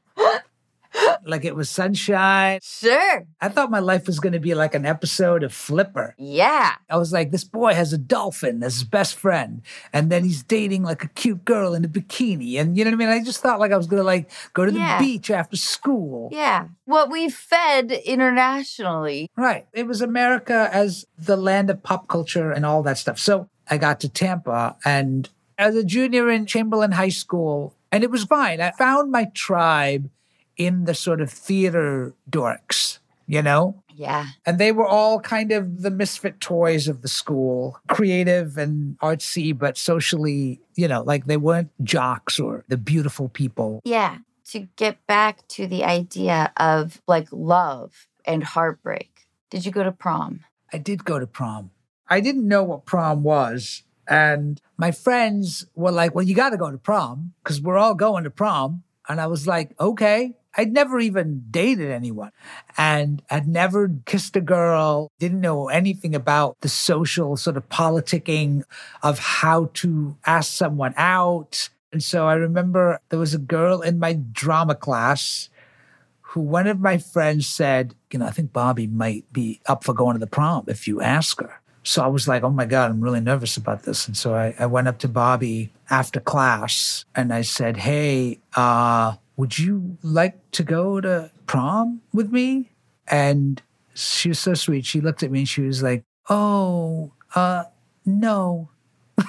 Like 1.26 1.46
it 1.46 1.56
was 1.56 1.70
sunshine. 1.70 2.60
Sure. 2.64 3.26
I 3.42 3.50
thought 3.50 3.72
my 3.72 3.80
life 3.80 4.08
was 4.08 4.20
going 4.20 4.34
to 4.34 4.40
be 4.40 4.54
like 4.54 4.76
an 4.76 4.86
episode 4.86 5.44
of 5.44 5.54
Flipper. 5.54 6.16
Yeah. 6.18 6.74
I 6.90 6.98
was 6.98 7.12
like, 7.12 7.32
this 7.32 7.44
boy 7.44 7.74
has 7.74 7.94
a 7.94 7.98
dolphin 7.98 8.64
as 8.64 8.76
his 8.76 8.84
best 8.84 9.16
friend, 9.16 9.62
and 9.94 10.12
then 10.12 10.24
he's 10.24 10.44
dating 10.44 10.84
like 10.84 11.04
a 11.04 11.08
cute 11.10 11.46
girl 11.46 11.74
in 11.74 11.84
a 11.86 11.88
bikini, 11.88 12.60
and 12.60 12.78
you 12.78 12.84
know 12.84 12.92
what 12.92 12.96
I 12.96 12.98
mean. 12.98 13.10
I 13.10 13.24
just 13.24 13.42
thought 13.42 13.60
like 13.60 13.72
I 13.72 13.78
was 13.78 13.88
gonna 13.88 14.04
like 14.04 14.30
go 14.54 14.66
to 14.66 14.72
the 14.72 14.80
Yeah. 14.80 15.00
beach 15.00 15.32
after 15.32 15.58
school. 15.58 16.30
Yeah. 16.32 16.68
What 16.86 17.10
we 17.10 17.30
fed 17.30 17.92
internationally. 17.92 19.30
Right. 19.36 19.68
It 19.74 19.88
was 19.88 20.02
America 20.02 20.70
as 20.72 21.06
the 21.18 21.38
land 21.38 21.70
of 21.70 21.82
pop 21.84 22.08
culture 22.08 22.52
and 22.52 22.66
all 22.66 22.84
that 22.84 22.98
stuff. 22.98 23.20
So 23.20 23.50
I 23.70 23.78
got 23.78 24.00
to 24.02 24.10
Tampa, 24.10 24.76
and 24.86 25.30
as 25.58 25.76
a 25.76 25.84
junior 25.84 26.30
in 26.30 26.46
Chamberlain 26.46 26.92
High 26.92 27.10
School, 27.10 27.74
and 27.92 28.04
it 28.04 28.12
was 28.12 28.26
fine. 28.26 28.60
I 28.62 28.72
found 28.72 29.12
my 29.12 29.26
tribe 29.34 30.10
in 30.58 30.86
the 30.86 30.94
sort 30.94 31.22
of 31.22 31.32
theater 31.32 32.14
dorks, 32.30 33.00
you 33.28 33.42
know. 33.42 33.82
Yeah. 33.96 34.28
And 34.46 34.60
they 34.60 34.72
were 34.72 34.86
all 34.86 35.20
kind 35.20 35.52
of 35.52 35.82
the 35.82 35.92
misfit 35.92 36.42
toys 36.42 36.88
of 36.88 37.02
the 37.02 37.08
school, 37.08 37.80
creative 37.88 38.58
and 38.58 39.00
artsy, 39.00 39.58
but 39.58 39.78
socially, 39.78 40.60
you 40.76 40.88
know, 40.88 41.02
like 41.02 41.26
they 41.26 41.38
weren't 41.38 41.72
jocks 41.84 42.40
or 42.40 42.66
the 42.68 42.78
beautiful 42.78 43.30
people. 43.30 43.82
Yeah. 43.86 44.18
To 44.52 44.68
get 44.76 45.06
back 45.08 45.48
to 45.50 45.66
the 45.66 45.84
idea 45.84 46.52
of 46.58 47.02
like 47.08 47.28
love 47.32 48.08
and 48.26 48.44
heartbreak. 48.44 49.28
Did 49.50 49.66
you 49.66 49.72
go 49.72 49.84
to 49.84 49.92
prom? 49.92 50.42
I 50.74 50.78
did 50.78 51.06
go 51.06 51.18
to 51.20 51.28
prom. 51.28 51.72
I 52.08 52.20
didn't 52.20 52.48
know 52.48 52.64
what 52.64 52.86
prom 52.86 53.24
was. 53.24 53.84
And 54.08 54.62
my 54.78 54.92
friends 54.92 55.66
were 55.74 55.92
like, 55.92 56.14
well, 56.14 56.26
you 56.26 56.36
got 56.36 56.50
to 56.50 56.58
go 56.58 56.70
to 56.70 56.78
prom 56.78 57.34
because 57.44 57.62
we're 57.62 57.78
all 57.78 57.96
going 57.96 58.24
to 58.26 58.30
prom. 58.30 58.84
And 59.08 59.22
I 59.22 59.28
was 59.28 59.48
like, 59.48 59.74
okay. 59.80 60.34
I'd 60.58 60.72
never 60.72 61.00
even 61.00 61.46
dated 61.52 61.92
anyone 61.92 62.32
and 62.78 63.22
had 63.30 63.48
never 63.48 63.92
kissed 64.06 64.36
a 64.36 64.42
girl, 64.42 65.12
didn't 65.20 65.42
know 65.42 65.68
anything 65.68 66.16
about 66.16 66.58
the 66.62 66.70
social 66.70 67.36
sort 67.38 67.58
of 67.58 67.68
politicking 67.70 68.64
of 69.04 69.20
how 69.20 69.70
to 69.76 70.18
ask 70.26 70.54
someone 70.54 70.94
out. 70.98 71.70
And 71.92 72.02
so 72.02 72.28
I 72.28 72.34
remember 72.36 73.00
there 73.10 73.20
was 73.20 73.34
a 73.34 73.40
girl 73.40 73.82
in 73.82 74.00
my 74.00 74.14
drama 74.14 74.76
class 74.76 75.50
who 76.22 76.42
one 76.42 76.68
of 76.68 76.80
my 76.80 76.98
friends 76.98 77.48
said, 77.48 77.96
you 78.12 78.20
know, 78.20 78.26
I 78.26 78.32
think 78.32 78.52
Bobby 78.52 78.88
might 78.88 79.32
be 79.32 79.62
up 79.66 79.84
for 79.84 79.94
going 79.94 80.16
to 80.16 80.20
the 80.20 80.28
prom 80.28 80.66
if 80.68 80.88
you 80.88 81.02
ask 81.02 81.40
her. 81.42 81.62
So 81.84 82.04
I 82.04 82.08
was 82.08 82.28
like, 82.28 82.44
oh 82.44 82.50
my 82.50 82.66
God, 82.66 82.90
I'm 82.90 83.00
really 83.00 83.22
nervous 83.22 83.58
about 83.58 83.84
this. 83.84 84.08
And 84.08 84.18
so 84.18 84.34
I, 84.34 84.56
I 84.58 84.66
went 84.66 84.88
up 84.88 84.98
to 85.00 85.08
Bobby 85.08 85.72
after 85.90 86.20
class 86.20 87.06
and 87.16 87.32
I 87.32 87.42
said, 87.42 87.78
hey, 87.78 88.40
uh, 88.56 89.16
would 89.38 89.58
you 89.60 89.98
like 90.02 90.52
to 90.52 90.64
go 90.64 91.02
to 91.02 91.32
prom 91.48 92.02
with 92.14 92.32
me? 92.32 92.72
And 93.08 93.62
she 93.94 94.30
was 94.30 94.40
so 94.40 94.54
sweet. 94.54 94.86
She 94.86 95.02
looked 95.02 95.24
at 95.24 95.32
me 95.32 95.40
and 95.40 95.50
she 95.50 95.62
was 95.62 95.84
like, 95.84 96.04
oh, 96.30 97.12
uh, 97.36 97.66
no. 98.06 98.70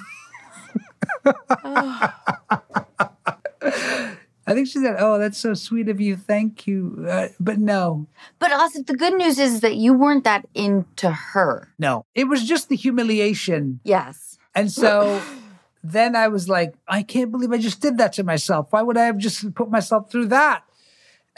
I 4.48 4.54
think 4.54 4.68
she 4.68 4.78
said, 4.78 4.96
"Oh, 5.00 5.18
that's 5.18 5.38
so 5.38 5.54
sweet 5.54 5.88
of 5.88 6.00
you. 6.00 6.16
Thank 6.16 6.66
you." 6.68 7.04
Uh, 7.08 7.28
but 7.40 7.58
no, 7.58 8.06
But 8.38 8.52
also, 8.52 8.80
the 8.82 8.94
good 8.96 9.14
news 9.14 9.38
is 9.40 9.60
that 9.60 9.74
you 9.74 9.92
weren't 9.92 10.22
that 10.24 10.46
into 10.54 11.10
her. 11.10 11.72
no, 11.78 12.04
it 12.14 12.24
was 12.28 12.44
just 12.46 12.68
the 12.68 12.76
humiliation. 12.76 13.80
Yes. 13.82 14.38
And 14.54 14.70
so 14.70 15.20
then 15.92 16.14
I 16.16 16.28
was 16.28 16.48
like, 16.48 16.74
"I 16.88 17.02
can't 17.02 17.30
believe 17.30 17.52
I 17.52 17.58
just 17.58 17.80
did 17.80 17.98
that 17.98 18.12
to 18.14 18.24
myself. 18.24 18.68
Why 18.70 18.82
would 18.82 18.96
I 18.96 19.06
have 19.06 19.18
just 19.18 19.54
put 19.54 19.70
myself 19.70 20.10
through 20.10 20.26
that?" 20.28 20.62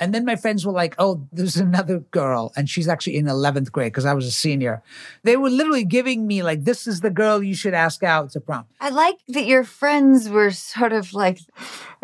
And 0.00 0.14
then 0.14 0.24
my 0.24 0.36
friends 0.36 0.64
were 0.64 0.72
like, 0.72 0.94
"Oh, 0.98 1.26
there's 1.32 1.56
another 1.56 1.98
girl, 2.12 2.52
and 2.56 2.70
she's 2.70 2.86
actually 2.86 3.16
in 3.16 3.26
eleventh 3.26 3.72
grade 3.72 3.92
because 3.92 4.04
I 4.06 4.14
was 4.14 4.26
a 4.26 4.30
senior." 4.30 4.80
They 5.24 5.36
were 5.36 5.50
literally 5.50 5.84
giving 5.84 6.26
me 6.26 6.42
like, 6.44 6.62
"This 6.64 6.86
is 6.86 7.00
the 7.00 7.10
girl 7.10 7.42
you 7.42 7.54
should 7.54 7.74
ask 7.74 8.02
out 8.04 8.30
to 8.32 8.40
prom." 8.40 8.66
I 8.80 8.90
like 8.90 9.16
that 9.28 9.46
your 9.46 9.64
friends 9.64 10.28
were 10.28 10.52
sort 10.52 10.92
of 10.92 11.12
like, 11.14 11.40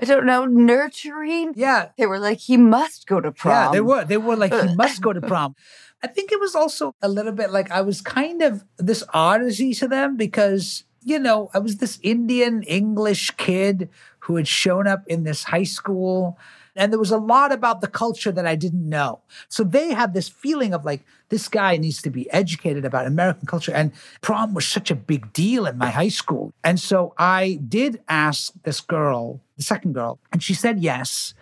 I 0.01 0.07
don't 0.07 0.27
know, 0.27 0.45
nurturing. 0.45 1.53
Yeah, 1.55 1.91
They 1.97 2.07
were 2.07 2.19
like, 2.19 2.39
he 2.39 2.57
must 2.57 3.07
go 3.07 3.21
to 3.21 3.31
prom. 3.31 3.53
Yeah, 3.55 3.71
they 3.71 3.81
were. 3.81 4.05
They 4.05 4.17
were 4.17 4.37
like, 4.37 4.53
he 4.53 4.75
must 4.75 5.01
go 5.01 5.13
to 5.13 5.21
prom. 5.33 5.55
I 6.03 6.09
think 6.09 6.33
it 6.33 6.41
was 6.41 6.55
also 6.55 6.95
a 7.01 7.09
little 7.09 7.33
bit 7.33 7.51
like 7.51 7.71
I 7.71 7.81
was 7.81 8.03
kind 8.03 8.43
of 8.43 8.65
this 8.77 9.03
oddity 9.15 9.73
to 9.75 9.87
them 9.89 10.17
because, 10.17 10.85
you 11.05 11.19
know, 11.19 11.51
I 11.55 11.59
was 11.59 11.77
this 11.77 11.99
Indian 12.03 12.63
English 12.63 13.31
kid 13.33 13.91
who 14.21 14.37
had 14.37 14.49
shown 14.49 14.87
up 14.87 15.07
in 15.07 15.25
this 15.25 15.45
high 15.45 15.65
school. 15.65 16.39
And 16.77 16.93
there 16.93 16.99
was 16.99 17.13
a 17.13 17.19
lot 17.19 17.53
about 17.53 17.81
the 17.81 17.87
culture 17.87 18.33
that 18.33 18.47
I 18.47 18.57
didn't 18.57 18.89
know. 18.89 19.21
So 19.49 19.63
they 19.63 19.93
had 19.93 20.13
this 20.13 20.29
feeling 20.29 20.75
of 20.75 20.85
like, 20.85 21.05
this 21.29 21.47
guy 21.47 21.77
needs 21.77 22.03
to 22.03 22.11
be 22.11 22.29
educated 22.33 22.85
about 22.85 23.07
American 23.07 23.47
culture. 23.47 23.73
And 23.73 23.93
prom 24.23 24.55
was 24.55 24.67
such 24.67 24.91
a 24.91 24.97
big 24.97 25.33
deal 25.33 25.67
in 25.67 25.79
my 25.79 25.91
high 25.91 26.09
school. 26.09 26.53
And 26.65 26.81
so 26.81 27.15
I 27.17 27.61
did 27.69 28.01
ask 28.09 28.53
this 28.65 28.81
girl, 28.81 29.41
the 29.57 29.63
second 29.63 29.93
girl, 29.93 30.19
and 30.33 30.43
she 30.43 30.55
said 30.55 30.81
yes. 30.81 31.35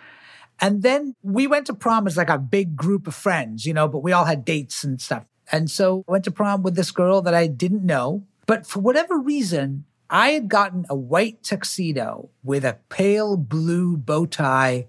And 0.60 0.82
then 0.82 1.14
we 1.22 1.46
went 1.46 1.66
to 1.66 1.74
prom 1.74 2.06
as 2.06 2.16
like 2.16 2.30
a 2.30 2.38
big 2.38 2.76
group 2.76 3.06
of 3.06 3.14
friends, 3.14 3.64
you 3.64 3.72
know, 3.72 3.88
but 3.88 4.02
we 4.02 4.12
all 4.12 4.26
had 4.26 4.44
dates 4.44 4.84
and 4.84 5.00
stuff. 5.00 5.24
And 5.50 5.70
so 5.70 6.04
I 6.08 6.12
went 6.12 6.24
to 6.24 6.30
prom 6.30 6.62
with 6.62 6.76
this 6.76 6.90
girl 6.90 7.22
that 7.22 7.34
I 7.34 7.46
didn't 7.46 7.84
know. 7.84 8.24
But 8.46 8.66
for 8.66 8.80
whatever 8.80 9.18
reason, 9.18 9.84
I 10.10 10.30
had 10.30 10.48
gotten 10.48 10.84
a 10.90 10.94
white 10.94 11.42
tuxedo 11.42 12.30
with 12.42 12.64
a 12.64 12.78
pale 12.88 13.36
blue 13.36 13.96
bow 13.96 14.26
tie 14.26 14.88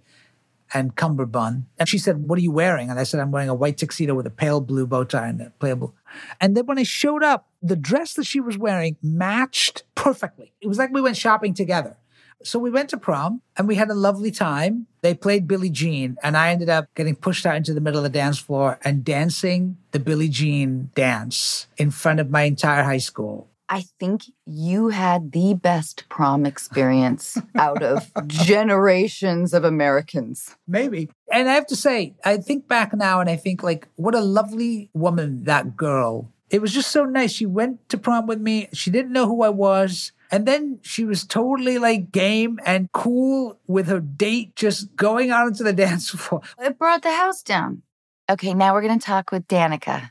and 0.74 0.96
cummerbund. 0.96 1.66
And 1.78 1.88
she 1.88 1.98
said, 1.98 2.28
What 2.28 2.38
are 2.40 2.42
you 2.42 2.52
wearing? 2.52 2.90
And 2.90 3.00
I 3.00 3.04
said, 3.04 3.20
I'm 3.20 3.32
wearing 3.32 3.50
a 3.50 3.54
white 3.54 3.78
tuxedo 3.78 4.16
with 4.16 4.26
a 4.26 4.32
pale 4.32 4.60
blue 4.60 4.88
bow 4.88 5.04
tie 5.04 5.28
and 5.28 5.42
a 5.42 5.50
pale 5.62 5.76
blue. 5.76 5.94
And 6.42 6.58
then 6.58 6.66
when 6.66 6.80
I 6.80 6.84
showed 6.84 7.24
up, 7.24 7.48
the 7.62 7.76
dress 7.76 8.16
that 8.16 8.26
she 8.26 8.40
was 8.40 8.58
wearing 8.58 8.98
matched 9.02 9.84
perfectly. 9.96 10.54
It 10.62 10.68
was 10.68 10.78
like 10.78 10.92
we 10.92 11.02
went 11.02 11.18
shopping 11.18 11.54
together. 11.54 11.98
So 12.44 12.60
we 12.60 12.70
went 12.70 12.90
to 12.90 12.98
prom 12.98 13.42
and 13.58 13.68
we 13.68 13.76
had 13.76 13.90
a 13.90 13.94
lovely 13.96 14.32
time. 14.32 14.88
They 15.02 15.14
played 15.14 15.48
Billie 15.48 15.70
Jean, 15.70 16.18
and 16.24 16.38
I 16.38 16.52
ended 16.52 16.70
up 16.70 16.88
getting 16.96 17.16
pushed 17.16 17.46
out 17.46 17.58
into 17.58 17.74
the 17.74 17.82
middle 17.82 18.00
of 18.00 18.04
the 18.04 18.18
dance 18.18 18.40
floor 18.40 18.80
and 18.84 19.04
dancing 19.04 19.78
the 19.92 20.00
Billie 20.00 20.30
Jean 20.30 20.92
dance 20.96 21.68
in 21.78 21.92
front 21.92 22.20
of 22.20 22.30
my 22.30 22.44
entire 22.44 22.84
high 22.84 23.00
school. 23.00 23.50
I 23.70 23.86
think 24.00 24.26
you 24.46 24.90
had 24.90 25.32
the 25.32 25.56
best 25.56 26.04
prom 26.08 26.46
experience 26.46 27.38
out 27.56 27.82
of 27.82 28.12
generations 28.28 29.54
of 29.54 29.64
Americans. 29.64 30.56
Maybe. 30.68 31.10
And 31.32 31.50
I 31.50 31.54
have 31.54 31.68
to 31.68 31.76
say, 31.76 32.14
I 32.24 32.38
think 32.38 32.68
back 32.68 32.94
now 32.94 33.20
and 33.20 33.30
I 33.30 33.36
think, 33.36 33.64
like, 33.64 33.88
what 33.96 34.16
a 34.16 34.22
lovely 34.22 34.90
woman 34.94 35.46
that 35.46 35.76
girl. 35.76 36.30
It 36.50 36.62
was 36.62 36.72
just 36.72 36.92
so 36.92 37.06
nice. 37.06 37.32
She 37.32 37.48
went 37.48 37.90
to 37.90 37.98
prom 37.98 38.28
with 38.28 38.40
me. 38.40 38.68
She 38.74 38.92
didn't 38.92 39.12
know 39.12 39.26
who 39.26 39.42
I 39.42 39.50
was. 39.50 40.12
And 40.34 40.48
then 40.48 40.80
she 40.82 41.06
was 41.06 41.28
totally 41.28 41.78
like 41.78 42.12
game 42.12 42.60
and 42.66 42.92
cool 42.92 43.60
with 43.68 43.86
her 43.86 44.00
date, 44.00 44.56
just 44.56 44.96
going 44.96 45.30
out 45.30 45.48
into 45.48 45.64
the 45.64 45.74
dance 45.86 46.10
floor. 46.10 46.42
It 46.58 46.80
brought 46.80 47.04
the 47.04 47.12
house 47.12 47.44
down. 47.44 47.84
Okay, 48.28 48.56
now 48.56 48.74
we're 48.74 48.82
going 48.82 49.00
to 49.00 49.06
talk 49.06 49.32
with 49.32 49.48
Danica. 49.48 50.10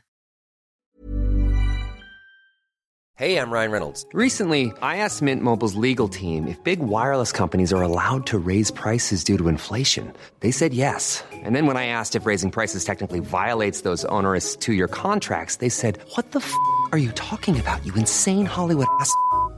Hey, 3.15 3.37
I'm 3.37 3.51
Ryan 3.51 3.71
Reynolds. 3.71 4.05
Recently, 4.13 4.71
I 4.81 4.97
asked 4.97 5.21
Mint 5.21 5.43
Mobile's 5.43 5.75
legal 5.75 6.07
team 6.07 6.47
if 6.47 6.63
big 6.63 6.79
wireless 6.79 7.33
companies 7.33 7.73
are 7.73 7.81
allowed 7.81 8.25
to 8.27 8.39
raise 8.39 8.71
prices 8.71 9.25
due 9.25 9.37
to 9.37 9.49
inflation. 9.49 10.13
They 10.39 10.51
said 10.51 10.73
yes. 10.73 11.21
And 11.31 11.53
then 11.53 11.67
when 11.67 11.75
I 11.75 11.87
asked 11.87 12.15
if 12.15 12.25
raising 12.25 12.49
prices 12.49 12.85
technically 12.85 13.19
violates 13.19 13.81
those 13.81 14.05
onerous 14.05 14.55
two 14.55 14.73
year 14.73 14.87
contracts, 14.87 15.57
they 15.57 15.69
said, 15.69 15.99
What 16.15 16.31
the 16.31 16.39
f 16.39 16.53
are 16.93 16.97
you 16.97 17.11
talking 17.11 17.59
about, 17.59 17.85
you 17.85 17.93
insane 17.95 18.45
Hollywood 18.45 18.87
ass? 19.01 19.13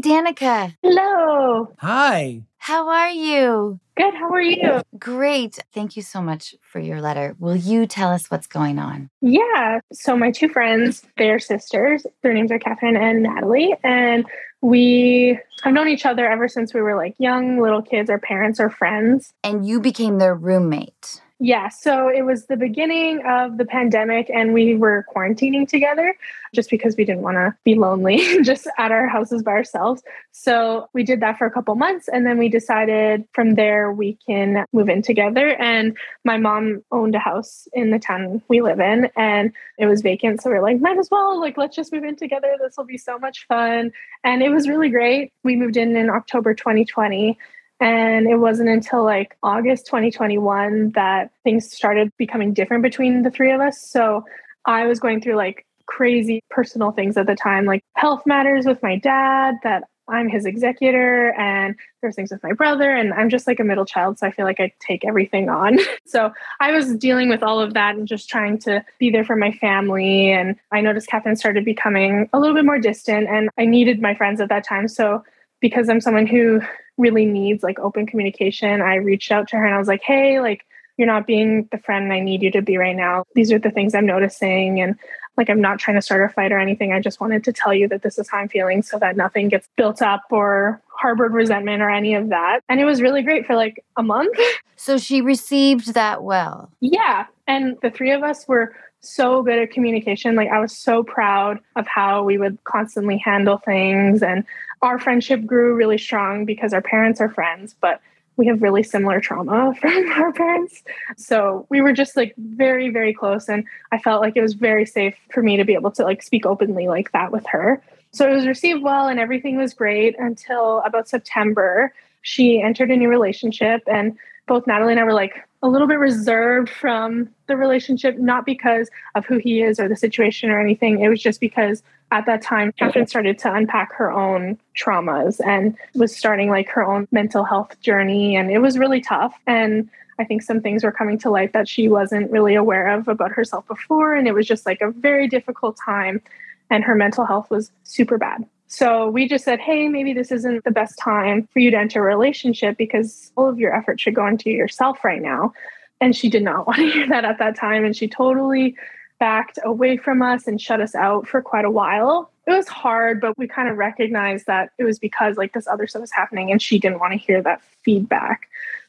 Danica. 0.00 0.74
Hello. 0.82 1.72
Hi. 1.78 2.42
How 2.58 2.88
are 2.88 3.10
you? 3.10 3.80
Good. 3.96 4.14
How 4.14 4.30
are 4.30 4.40
you? 4.40 4.82
Great. 4.98 5.58
Thank 5.72 5.96
you 5.96 6.02
so 6.02 6.20
much 6.20 6.54
for 6.60 6.78
your 6.80 7.00
letter. 7.00 7.34
Will 7.38 7.56
you 7.56 7.86
tell 7.86 8.10
us 8.10 8.30
what's 8.30 8.46
going 8.46 8.78
on? 8.78 9.10
Yeah. 9.20 9.80
So, 9.92 10.16
my 10.16 10.30
two 10.30 10.48
friends, 10.48 11.02
they're 11.16 11.38
sisters. 11.38 12.06
Their 12.22 12.32
names 12.32 12.52
are 12.52 12.58
Catherine 12.58 12.96
and 12.96 13.22
Natalie. 13.22 13.74
And 13.82 14.24
we 14.60 15.38
have 15.62 15.72
known 15.72 15.88
each 15.88 16.06
other 16.06 16.28
ever 16.28 16.48
since 16.48 16.74
we 16.74 16.80
were 16.80 16.96
like 16.96 17.14
young 17.18 17.60
little 17.60 17.82
kids. 17.82 18.10
Our 18.10 18.18
parents 18.20 18.60
are 18.60 18.70
friends. 18.70 19.32
And 19.42 19.66
you 19.66 19.80
became 19.80 20.18
their 20.18 20.34
roommate. 20.34 21.20
Yeah, 21.40 21.68
so 21.68 22.08
it 22.08 22.22
was 22.22 22.46
the 22.46 22.56
beginning 22.56 23.24
of 23.24 23.58
the 23.58 23.64
pandemic, 23.64 24.28
and 24.28 24.52
we 24.52 24.74
were 24.74 25.06
quarantining 25.14 25.68
together 25.68 26.16
just 26.52 26.68
because 26.68 26.96
we 26.96 27.04
didn't 27.04 27.22
want 27.22 27.36
to 27.36 27.54
be 27.62 27.76
lonely 27.76 28.18
just 28.42 28.66
at 28.76 28.90
our 28.90 29.06
houses 29.06 29.44
by 29.44 29.52
ourselves. 29.52 30.02
So 30.32 30.88
we 30.94 31.04
did 31.04 31.20
that 31.20 31.38
for 31.38 31.46
a 31.46 31.50
couple 31.50 31.76
months, 31.76 32.08
and 32.08 32.26
then 32.26 32.38
we 32.38 32.48
decided 32.48 33.24
from 33.34 33.54
there 33.54 33.92
we 33.92 34.18
can 34.26 34.64
move 34.72 34.88
in 34.88 35.00
together. 35.00 35.50
And 35.62 35.96
my 36.24 36.38
mom 36.38 36.82
owned 36.90 37.14
a 37.14 37.20
house 37.20 37.68
in 37.72 37.92
the 37.92 38.00
town 38.00 38.42
we 38.48 38.60
live 38.60 38.80
in, 38.80 39.08
and 39.16 39.52
it 39.78 39.86
was 39.86 40.02
vacant. 40.02 40.42
So 40.42 40.50
we 40.50 40.56
are 40.56 40.62
like, 40.62 40.80
might 40.80 40.98
as 40.98 41.08
well, 41.08 41.40
like, 41.40 41.56
let's 41.56 41.76
just 41.76 41.92
move 41.92 42.02
in 42.02 42.16
together. 42.16 42.56
This 42.60 42.76
will 42.76 42.84
be 42.84 42.98
so 42.98 43.16
much 43.16 43.46
fun. 43.46 43.92
And 44.24 44.42
it 44.42 44.50
was 44.50 44.68
really 44.68 44.88
great. 44.88 45.32
We 45.44 45.54
moved 45.54 45.76
in 45.76 45.94
in 45.94 46.10
October 46.10 46.52
2020. 46.52 47.38
And 47.80 48.26
it 48.26 48.36
wasn't 48.36 48.68
until 48.68 49.04
like 49.04 49.36
August 49.42 49.86
2021 49.86 50.90
that 50.90 51.30
things 51.44 51.72
started 51.72 52.12
becoming 52.16 52.52
different 52.52 52.82
between 52.82 53.22
the 53.22 53.30
three 53.30 53.52
of 53.52 53.60
us. 53.60 53.80
So 53.80 54.24
I 54.64 54.86
was 54.86 54.98
going 54.98 55.20
through 55.20 55.36
like 55.36 55.64
crazy 55.86 56.42
personal 56.50 56.92
things 56.92 57.16
at 57.16 57.26
the 57.26 57.34
time, 57.34 57.64
like 57.64 57.82
health 57.94 58.24
matters 58.26 58.66
with 58.66 58.82
my 58.82 58.96
dad, 58.96 59.56
that 59.62 59.84
I'm 60.08 60.28
his 60.28 60.46
executor, 60.46 61.32
and 61.38 61.74
there's 62.00 62.14
things 62.14 62.30
with 62.30 62.42
my 62.42 62.52
brother, 62.52 62.90
and 62.90 63.12
I'm 63.12 63.28
just 63.28 63.46
like 63.46 63.60
a 63.60 63.64
middle 63.64 63.84
child. 63.84 64.18
So 64.18 64.26
I 64.26 64.30
feel 64.30 64.46
like 64.46 64.60
I 64.60 64.72
take 64.80 65.04
everything 65.04 65.48
on. 65.48 65.78
so 66.06 66.32
I 66.60 66.72
was 66.72 66.94
dealing 66.96 67.28
with 67.28 67.42
all 67.42 67.60
of 67.60 67.74
that 67.74 67.96
and 67.96 68.08
just 68.08 68.28
trying 68.28 68.58
to 68.60 68.84
be 68.98 69.10
there 69.10 69.24
for 69.24 69.36
my 69.36 69.52
family. 69.52 70.32
And 70.32 70.56
I 70.72 70.80
noticed 70.80 71.08
Catherine 71.08 71.36
started 71.36 71.64
becoming 71.64 72.28
a 72.32 72.40
little 72.40 72.54
bit 72.54 72.64
more 72.64 72.78
distant, 72.78 73.28
and 73.28 73.50
I 73.58 73.66
needed 73.66 74.00
my 74.00 74.14
friends 74.14 74.40
at 74.40 74.48
that 74.48 74.66
time. 74.66 74.88
So 74.88 75.24
because 75.60 75.88
I'm 75.88 76.00
someone 76.00 76.26
who 76.26 76.60
really 76.96 77.24
needs 77.24 77.62
like 77.62 77.78
open 77.78 78.06
communication, 78.06 78.80
I 78.80 78.96
reached 78.96 79.30
out 79.32 79.48
to 79.48 79.56
her 79.56 79.64
and 79.64 79.74
I 79.74 79.78
was 79.78 79.88
like, 79.88 80.02
hey, 80.02 80.40
like, 80.40 80.64
you're 80.96 81.06
not 81.06 81.28
being 81.28 81.68
the 81.70 81.78
friend 81.78 82.12
I 82.12 82.18
need 82.18 82.42
you 82.42 82.50
to 82.50 82.60
be 82.60 82.76
right 82.76 82.96
now. 82.96 83.24
These 83.34 83.52
are 83.52 83.58
the 83.58 83.70
things 83.70 83.94
I'm 83.94 84.04
noticing. 84.04 84.80
And 84.80 84.98
like, 85.36 85.48
I'm 85.48 85.60
not 85.60 85.78
trying 85.78 85.96
to 85.96 86.02
start 86.02 86.28
a 86.28 86.32
fight 86.32 86.50
or 86.50 86.58
anything. 86.58 86.92
I 86.92 87.00
just 87.00 87.20
wanted 87.20 87.44
to 87.44 87.52
tell 87.52 87.72
you 87.72 87.86
that 87.88 88.02
this 88.02 88.18
is 88.18 88.28
how 88.28 88.38
I'm 88.38 88.48
feeling 88.48 88.82
so 88.82 88.98
that 88.98 89.16
nothing 89.16 89.48
gets 89.48 89.68
built 89.76 90.02
up 90.02 90.22
or 90.30 90.82
harbored 90.88 91.32
resentment 91.32 91.82
or 91.82 91.88
any 91.88 92.16
of 92.16 92.30
that. 92.30 92.60
And 92.68 92.80
it 92.80 92.84
was 92.84 93.00
really 93.00 93.22
great 93.22 93.46
for 93.46 93.54
like 93.54 93.84
a 93.96 94.02
month. 94.02 94.36
So 94.74 94.98
she 94.98 95.20
received 95.20 95.94
that 95.94 96.24
well. 96.24 96.72
Yeah. 96.80 97.26
And 97.46 97.76
the 97.80 97.90
three 97.90 98.10
of 98.10 98.24
us 98.24 98.48
were 98.48 98.74
so 99.00 99.42
good 99.42 99.58
at 99.58 99.70
communication. 99.70 100.34
Like 100.34 100.48
I 100.48 100.60
was 100.60 100.76
so 100.76 101.02
proud 101.02 101.60
of 101.76 101.86
how 101.86 102.22
we 102.24 102.38
would 102.38 102.62
constantly 102.64 103.18
handle 103.18 103.58
things 103.58 104.22
and 104.22 104.44
our 104.82 104.98
friendship 104.98 105.44
grew 105.44 105.74
really 105.74 105.98
strong 105.98 106.44
because 106.44 106.72
our 106.72 106.82
parents 106.82 107.20
are 107.20 107.28
friends, 107.28 107.74
but 107.80 108.00
we 108.36 108.46
have 108.46 108.62
really 108.62 108.84
similar 108.84 109.20
trauma 109.20 109.74
from 109.80 110.10
our 110.12 110.32
parents. 110.32 110.82
So 111.16 111.66
we 111.68 111.80
were 111.80 111.92
just 111.92 112.16
like 112.16 112.34
very, 112.38 112.88
very 112.88 113.12
close. 113.12 113.48
And 113.48 113.64
I 113.92 113.98
felt 113.98 114.22
like 114.22 114.36
it 114.36 114.42
was 114.42 114.54
very 114.54 114.86
safe 114.86 115.16
for 115.32 115.42
me 115.42 115.56
to 115.56 115.64
be 115.64 115.74
able 115.74 115.90
to 115.92 116.04
like 116.04 116.22
speak 116.22 116.46
openly 116.46 116.88
like 116.88 117.12
that 117.12 117.32
with 117.32 117.44
her. 117.46 117.82
So 118.12 118.30
it 118.30 118.34
was 118.34 118.46
received 118.46 118.82
well 118.82 119.08
and 119.08 119.20
everything 119.20 119.56
was 119.56 119.74
great 119.74 120.18
until 120.18 120.80
about 120.86 121.08
September. 121.08 121.92
She 122.22 122.62
entered 122.62 122.90
a 122.90 122.96
new 122.96 123.08
relationship 123.08 123.82
and 123.86 124.16
both 124.48 124.66
Natalie 124.66 124.92
and 124.92 125.00
I 125.00 125.04
were 125.04 125.12
like 125.12 125.34
a 125.62 125.68
little 125.68 125.86
bit 125.86 125.98
reserved 125.98 126.70
from 126.70 127.28
the 127.46 127.56
relationship, 127.56 128.18
not 128.18 128.46
because 128.46 128.88
of 129.14 129.26
who 129.26 129.38
he 129.38 129.62
is 129.62 129.78
or 129.78 129.88
the 129.88 129.96
situation 129.96 130.50
or 130.50 130.60
anything. 130.60 131.00
It 131.00 131.08
was 131.08 131.22
just 131.22 131.40
because 131.40 131.82
at 132.10 132.26
that 132.26 132.42
time, 132.42 132.72
Catherine 132.72 133.06
started 133.06 133.38
to 133.40 133.52
unpack 133.52 133.92
her 133.92 134.10
own 134.10 134.58
traumas 134.76 135.40
and 135.44 135.76
was 135.94 136.16
starting 136.16 136.48
like 136.48 136.68
her 136.68 136.82
own 136.82 137.06
mental 137.10 137.44
health 137.44 137.78
journey. 137.80 138.36
And 138.36 138.50
it 138.50 138.58
was 138.58 138.78
really 138.78 139.00
tough. 139.00 139.34
And 139.46 139.88
I 140.18 140.24
think 140.24 140.42
some 140.42 140.60
things 140.60 140.84
were 140.84 140.92
coming 140.92 141.18
to 141.18 141.30
light 141.30 141.52
that 141.52 141.68
she 141.68 141.88
wasn't 141.88 142.30
really 142.30 142.54
aware 142.54 142.88
of 142.88 143.08
about 143.08 143.30
herself 143.30 143.66
before. 143.68 144.14
And 144.14 144.26
it 144.26 144.32
was 144.32 144.46
just 144.46 144.64
like 144.64 144.80
a 144.80 144.90
very 144.90 145.28
difficult 145.28 145.76
time. 145.76 146.22
And 146.70 146.82
her 146.84 146.94
mental 146.94 147.26
health 147.26 147.50
was 147.50 147.70
super 147.84 148.16
bad. 148.16 148.46
So 148.68 149.08
we 149.08 149.26
just 149.26 149.44
said, 149.44 149.60
hey, 149.60 149.88
maybe 149.88 150.12
this 150.12 150.30
isn't 150.30 150.64
the 150.64 150.70
best 150.70 150.98
time 150.98 151.48
for 151.52 151.58
you 151.58 151.70
to 151.70 151.78
enter 151.78 152.00
a 152.00 152.06
relationship 152.06 152.76
because 152.76 153.32
all 153.34 153.48
of 153.48 153.58
your 153.58 153.74
effort 153.74 153.98
should 153.98 154.14
go 154.14 154.26
into 154.26 154.50
yourself 154.50 155.02
right 155.02 155.22
now. 155.22 155.54
And 156.02 156.14
she 156.14 156.28
did 156.28 156.42
not 156.42 156.66
want 156.66 156.78
to 156.78 156.90
hear 156.90 157.08
that 157.08 157.24
at 157.24 157.38
that 157.38 157.56
time. 157.56 157.84
And 157.84 157.96
she 157.96 158.06
totally 158.06 158.76
backed 159.18 159.58
away 159.64 159.96
from 159.96 160.22
us 160.22 160.46
and 160.46 160.60
shut 160.60 160.80
us 160.80 160.94
out 160.94 161.26
for 161.26 161.40
quite 161.40 161.64
a 161.64 161.70
while. 161.70 162.30
It 162.46 162.52
was 162.52 162.68
hard, 162.68 163.20
but 163.20 163.36
we 163.38 163.48
kind 163.48 163.68
of 163.68 163.78
recognized 163.78 164.46
that 164.46 164.70
it 164.78 164.84
was 164.84 164.98
because 164.98 165.36
like 165.36 165.54
this 165.54 165.66
other 165.66 165.86
stuff 165.86 166.02
was 166.02 166.12
happening 166.12 166.52
and 166.52 166.62
she 166.62 166.78
didn't 166.78 167.00
want 167.00 167.12
to 167.12 167.18
hear 167.18 167.42
that 167.42 167.62
feedback. 167.82 168.48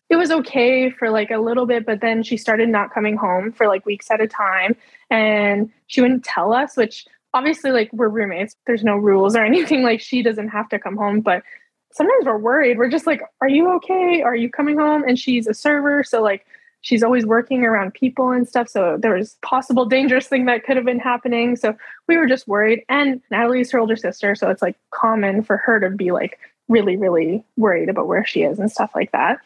It 0.09 0.17
was 0.17 0.29
okay 0.29 0.89
for 0.89 1.09
like 1.09 1.31
a 1.31 1.37
little 1.37 1.65
bit, 1.65 1.85
but 1.85 2.01
then 2.01 2.21
she 2.21 2.35
started 2.35 2.67
not 2.69 2.93
coming 2.93 3.15
home 3.15 3.51
for 3.51 3.67
like 3.67 3.85
weeks 3.85 4.11
at 4.11 4.21
a 4.21 4.27
time 4.27 4.75
and 5.09 5.71
she 5.87 6.01
wouldn't 6.01 6.23
tell 6.23 6.53
us, 6.53 6.75
which 6.75 7.05
obviously 7.33 7.71
like 7.71 7.91
we're 7.93 8.09
roommates. 8.09 8.55
There's 8.67 8.83
no 8.83 8.95
rules 8.95 9.35
or 9.35 9.43
anything 9.45 9.83
like 9.83 10.01
she 10.01 10.21
doesn't 10.21 10.49
have 10.49 10.69
to 10.69 10.79
come 10.79 10.97
home, 10.97 11.21
but 11.21 11.43
sometimes 11.91 12.25
we're 12.25 12.37
worried. 12.37 12.77
We're 12.77 12.89
just 12.89 13.07
like, 13.07 13.21
are 13.41 13.49
you 13.49 13.71
okay? 13.75 14.21
Are 14.21 14.35
you 14.35 14.49
coming 14.49 14.77
home? 14.77 15.03
And 15.03 15.17
she's 15.17 15.47
a 15.47 15.53
server, 15.53 16.03
so 16.03 16.21
like 16.21 16.45
she's 16.81 17.03
always 17.03 17.25
working 17.25 17.63
around 17.65 17.93
people 17.93 18.31
and 18.31 18.47
stuff. 18.47 18.69
So 18.69 18.97
there 18.99 19.13
was 19.13 19.37
possible 19.41 19.85
dangerous 19.85 20.27
thing 20.27 20.45
that 20.45 20.63
could 20.63 20.77
have 20.77 20.85
been 20.85 20.99
happening. 20.99 21.55
So 21.55 21.75
we 22.07 22.17
were 22.17 22.27
just 22.27 22.47
worried. 22.47 22.83
And 22.89 23.21
Natalie's 23.29 23.71
her 23.71 23.79
older 23.79 23.95
sister. 23.95 24.35
So 24.35 24.49
it's 24.49 24.61
like 24.61 24.77
common 24.91 25.43
for 25.43 25.57
her 25.57 25.79
to 25.79 25.89
be 25.89 26.11
like 26.11 26.39
really, 26.67 26.95
really 26.95 27.43
worried 27.57 27.89
about 27.89 28.07
where 28.07 28.25
she 28.25 28.43
is 28.43 28.59
and 28.59 28.71
stuff 28.71 28.91
like 28.95 29.11
that. 29.11 29.39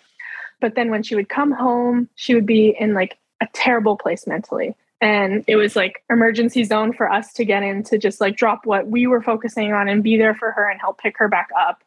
But 0.60 0.76
then 0.76 0.92
when 0.92 1.04
she 1.04 1.16
would 1.16 1.30
come 1.30 1.52
home, 1.52 2.10
she 2.16 2.36
would 2.36 2.46
be 2.46 2.76
in 2.80 2.94
like 2.94 3.18
a 3.42 3.48
terrible 3.54 3.98
place 3.98 4.28
mentally. 4.28 4.76
And 5.04 5.44
it 5.50 5.58
was 5.58 5.76
like 5.76 6.02
emergency 6.10 6.64
zone 6.64 6.94
for 6.94 7.12
us 7.12 7.34
to 7.34 7.44
get 7.44 7.62
in 7.62 7.84
to 7.84 7.98
just 7.98 8.22
like 8.22 8.38
drop 8.38 8.66
what 8.66 8.88
we 8.88 9.06
were 9.06 9.22
focusing 9.22 9.74
on 9.74 9.90
and 9.90 10.02
be 10.02 10.16
there 10.16 10.34
for 10.34 10.54
her 10.54 10.70
and 10.70 10.80
help 10.80 10.98
pick 10.98 11.18
her 11.18 11.28
back 11.28 11.50
up 11.60 11.84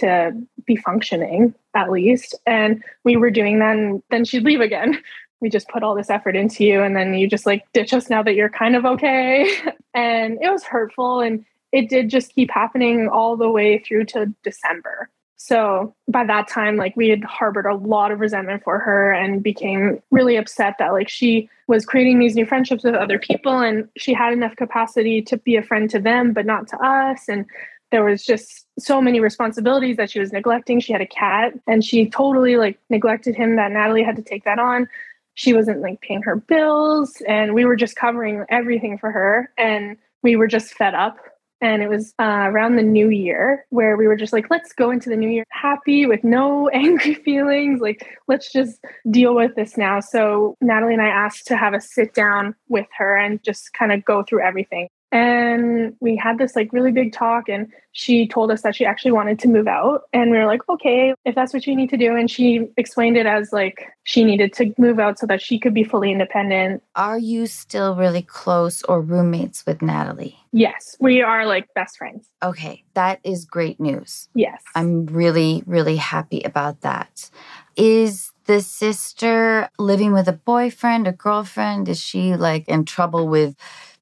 to 0.00 0.32
be 0.66 0.76
functioning 0.76 1.54
at 1.74 1.90
least. 1.90 2.34
And 2.44 2.84
we 3.04 3.16
were 3.16 3.30
doing 3.30 3.58
that, 3.60 3.78
and 3.78 4.02
then 4.10 4.26
she'd 4.26 4.44
leave 4.44 4.60
again. 4.60 5.02
We 5.40 5.48
just 5.48 5.68
put 5.68 5.82
all 5.82 5.94
this 5.94 6.10
effort 6.10 6.36
into 6.36 6.62
you, 6.62 6.82
and 6.82 6.94
then 6.94 7.14
you 7.14 7.26
just 7.26 7.46
like 7.46 7.64
ditch 7.72 7.94
us 7.94 8.10
now 8.10 8.22
that 8.22 8.34
you're 8.34 8.50
kind 8.50 8.76
of 8.76 8.84
okay. 8.84 9.50
and 9.94 10.36
it 10.42 10.50
was 10.50 10.64
hurtful, 10.64 11.20
and 11.20 11.46
it 11.72 11.88
did 11.88 12.10
just 12.10 12.34
keep 12.34 12.50
happening 12.50 13.08
all 13.08 13.38
the 13.38 13.48
way 13.48 13.78
through 13.78 14.04
to 14.06 14.34
December. 14.42 15.08
So 15.40 15.94
by 16.08 16.24
that 16.24 16.48
time, 16.48 16.76
like 16.76 16.96
we 16.96 17.08
had 17.08 17.22
harbored 17.22 17.64
a 17.64 17.76
lot 17.76 18.10
of 18.10 18.18
resentment 18.18 18.64
for 18.64 18.80
her 18.80 19.12
and 19.12 19.40
became 19.40 20.02
really 20.10 20.36
upset 20.36 20.74
that 20.80 20.92
like 20.92 21.08
she 21.08 21.48
was 21.68 21.86
creating 21.86 22.18
these 22.18 22.34
new 22.34 22.44
friendships 22.44 22.82
with 22.82 22.96
other 22.96 23.20
people 23.20 23.60
and 23.60 23.88
she 23.96 24.12
had 24.12 24.32
enough 24.32 24.56
capacity 24.56 25.22
to 25.22 25.36
be 25.36 25.54
a 25.54 25.62
friend 25.62 25.88
to 25.90 26.00
them, 26.00 26.32
but 26.32 26.44
not 26.44 26.66
to 26.68 26.76
us. 26.84 27.28
And 27.28 27.46
there 27.92 28.04
was 28.04 28.24
just 28.24 28.66
so 28.80 29.00
many 29.00 29.20
responsibilities 29.20 29.96
that 29.96 30.10
she 30.10 30.18
was 30.18 30.32
neglecting. 30.32 30.80
She 30.80 30.92
had 30.92 31.00
a 31.00 31.06
cat 31.06 31.52
and 31.68 31.84
she 31.84 32.10
totally 32.10 32.56
like 32.56 32.76
neglected 32.90 33.36
him 33.36 33.54
that 33.56 33.70
Natalie 33.70 34.02
had 34.02 34.16
to 34.16 34.22
take 34.22 34.42
that 34.42 34.58
on. 34.58 34.88
She 35.34 35.52
wasn't 35.52 35.82
like 35.82 36.00
paying 36.00 36.22
her 36.22 36.34
bills 36.34 37.22
and 37.28 37.54
we 37.54 37.64
were 37.64 37.76
just 37.76 37.94
covering 37.94 38.44
everything 38.48 38.98
for 38.98 39.12
her 39.12 39.52
and 39.56 39.98
we 40.24 40.34
were 40.34 40.48
just 40.48 40.74
fed 40.74 40.94
up 40.94 41.16
and 41.60 41.82
it 41.82 41.88
was 41.88 42.14
uh, 42.18 42.46
around 42.48 42.76
the 42.76 42.82
new 42.82 43.08
year 43.08 43.64
where 43.70 43.96
we 43.96 44.06
were 44.06 44.16
just 44.16 44.32
like 44.32 44.46
let's 44.50 44.72
go 44.72 44.90
into 44.90 45.08
the 45.10 45.16
new 45.16 45.28
year 45.28 45.44
happy 45.50 46.06
with 46.06 46.24
no 46.24 46.68
angry 46.72 47.14
feelings. 47.14 47.80
Like 47.80 48.06
let's 48.28 48.52
just 48.52 48.78
deal 49.10 49.34
with 49.34 49.54
this 49.54 49.76
now. 49.76 50.00
So 50.00 50.56
natalie 50.60 50.94
and 50.94 51.02
i 51.02 51.08
asked 51.08 51.46
to 51.46 51.56
have 51.56 51.74
a 51.74 51.80
sit 51.80 52.14
down 52.14 52.54
with 52.68 52.86
her 52.96 53.16
and 53.16 53.42
just 53.42 53.72
kind 53.72 53.92
of 53.92 54.04
go 54.04 54.22
through 54.22 54.42
everything 54.42 54.88
and 55.10 55.94
we 56.00 56.16
had 56.16 56.38
this 56.38 56.54
like 56.54 56.72
really 56.72 56.92
big 56.92 57.12
talk 57.12 57.48
and 57.48 57.68
she 57.92 58.28
told 58.28 58.50
us 58.50 58.62
that 58.62 58.76
she 58.76 58.84
actually 58.84 59.12
wanted 59.12 59.38
to 59.40 59.48
move 59.48 59.66
out. 59.66 60.02
And 60.12 60.30
we 60.30 60.36
were 60.36 60.46
like 60.46 60.68
okay 60.68 61.14
if 61.24 61.34
that's 61.34 61.54
what 61.54 61.66
you 61.66 61.74
need 61.74 61.90
to 61.90 61.96
do. 61.96 62.14
And 62.14 62.30
she 62.30 62.68
explained 62.76 63.16
it 63.16 63.26
as 63.26 63.52
like 63.52 63.86
she 64.04 64.22
needed 64.22 64.52
to 64.54 64.72
move 64.76 64.98
out 64.98 65.18
so 65.18 65.26
that 65.26 65.40
she 65.40 65.58
could 65.58 65.74
be 65.74 65.84
fully 65.84 66.12
independent. 66.12 66.82
Are 66.94 67.18
you 67.18 67.46
still 67.46 67.96
really 67.96 68.22
close 68.22 68.82
or 68.84 69.00
roommates 69.00 69.64
with 69.66 69.80
natalie? 69.80 70.38
Yes 70.52 70.96
we 71.00 71.22
are 71.22 71.46
like 71.46 71.72
best 71.74 71.96
friends. 71.96 72.28
Okay 72.42 72.84
that 72.94 73.20
is 73.24 73.44
great 73.44 73.80
news. 73.80 74.28
Yes. 74.34 74.62
I'm 74.74 75.06
really 75.06 75.62
really 75.66 75.96
happy 75.96 76.42
about 76.42 76.82
that. 76.82 77.30
Is 77.76 78.32
the 78.44 78.60
sister 78.60 79.68
living 79.78 80.12
with 80.12 80.28
a 80.28 80.32
boyfriend 80.32 81.06
or 81.06 81.12
girlfriend? 81.12 81.88
Is 81.88 82.00
she 82.00 82.34
like 82.34 82.68
in 82.68 82.84
trouble 82.84 83.28
with 83.28 83.56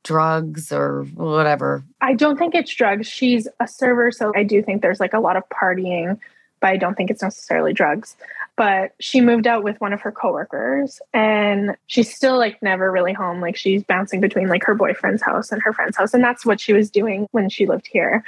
drugs 0.06 0.72
or 0.72 1.02
whatever? 1.14 1.84
I 2.00 2.14
don't 2.14 2.38
think 2.38 2.54
it's 2.54 2.72
drugs. 2.72 3.08
She's 3.08 3.48
a 3.60 3.66
server, 3.66 4.12
so 4.12 4.32
I 4.36 4.44
do 4.44 4.62
think 4.62 4.80
there's 4.80 5.00
like 5.00 5.12
a 5.12 5.20
lot 5.20 5.36
of 5.36 5.42
partying, 5.48 6.18
but 6.60 6.68
I 6.68 6.76
don't 6.76 6.94
think 6.94 7.10
it's 7.10 7.22
necessarily 7.22 7.72
drugs. 7.72 8.16
But 8.56 8.92
she 9.00 9.20
moved 9.20 9.46
out 9.46 9.64
with 9.64 9.78
one 9.80 9.92
of 9.92 10.00
her 10.00 10.12
coworkers 10.12 11.00
and 11.12 11.76
she's 11.88 12.14
still 12.14 12.38
like 12.38 12.62
never 12.62 12.90
really 12.90 13.12
home. 13.12 13.40
Like 13.40 13.56
she's 13.56 13.82
bouncing 13.82 14.20
between 14.20 14.48
like 14.48 14.64
her 14.64 14.74
boyfriend's 14.74 15.22
house 15.22 15.52
and 15.52 15.60
her 15.62 15.74
friend's 15.74 15.96
house. 15.96 16.14
And 16.14 16.24
that's 16.24 16.46
what 16.46 16.60
she 16.60 16.72
was 16.72 16.90
doing 16.90 17.26
when 17.32 17.50
she 17.50 17.66
lived 17.66 17.88
here. 17.92 18.24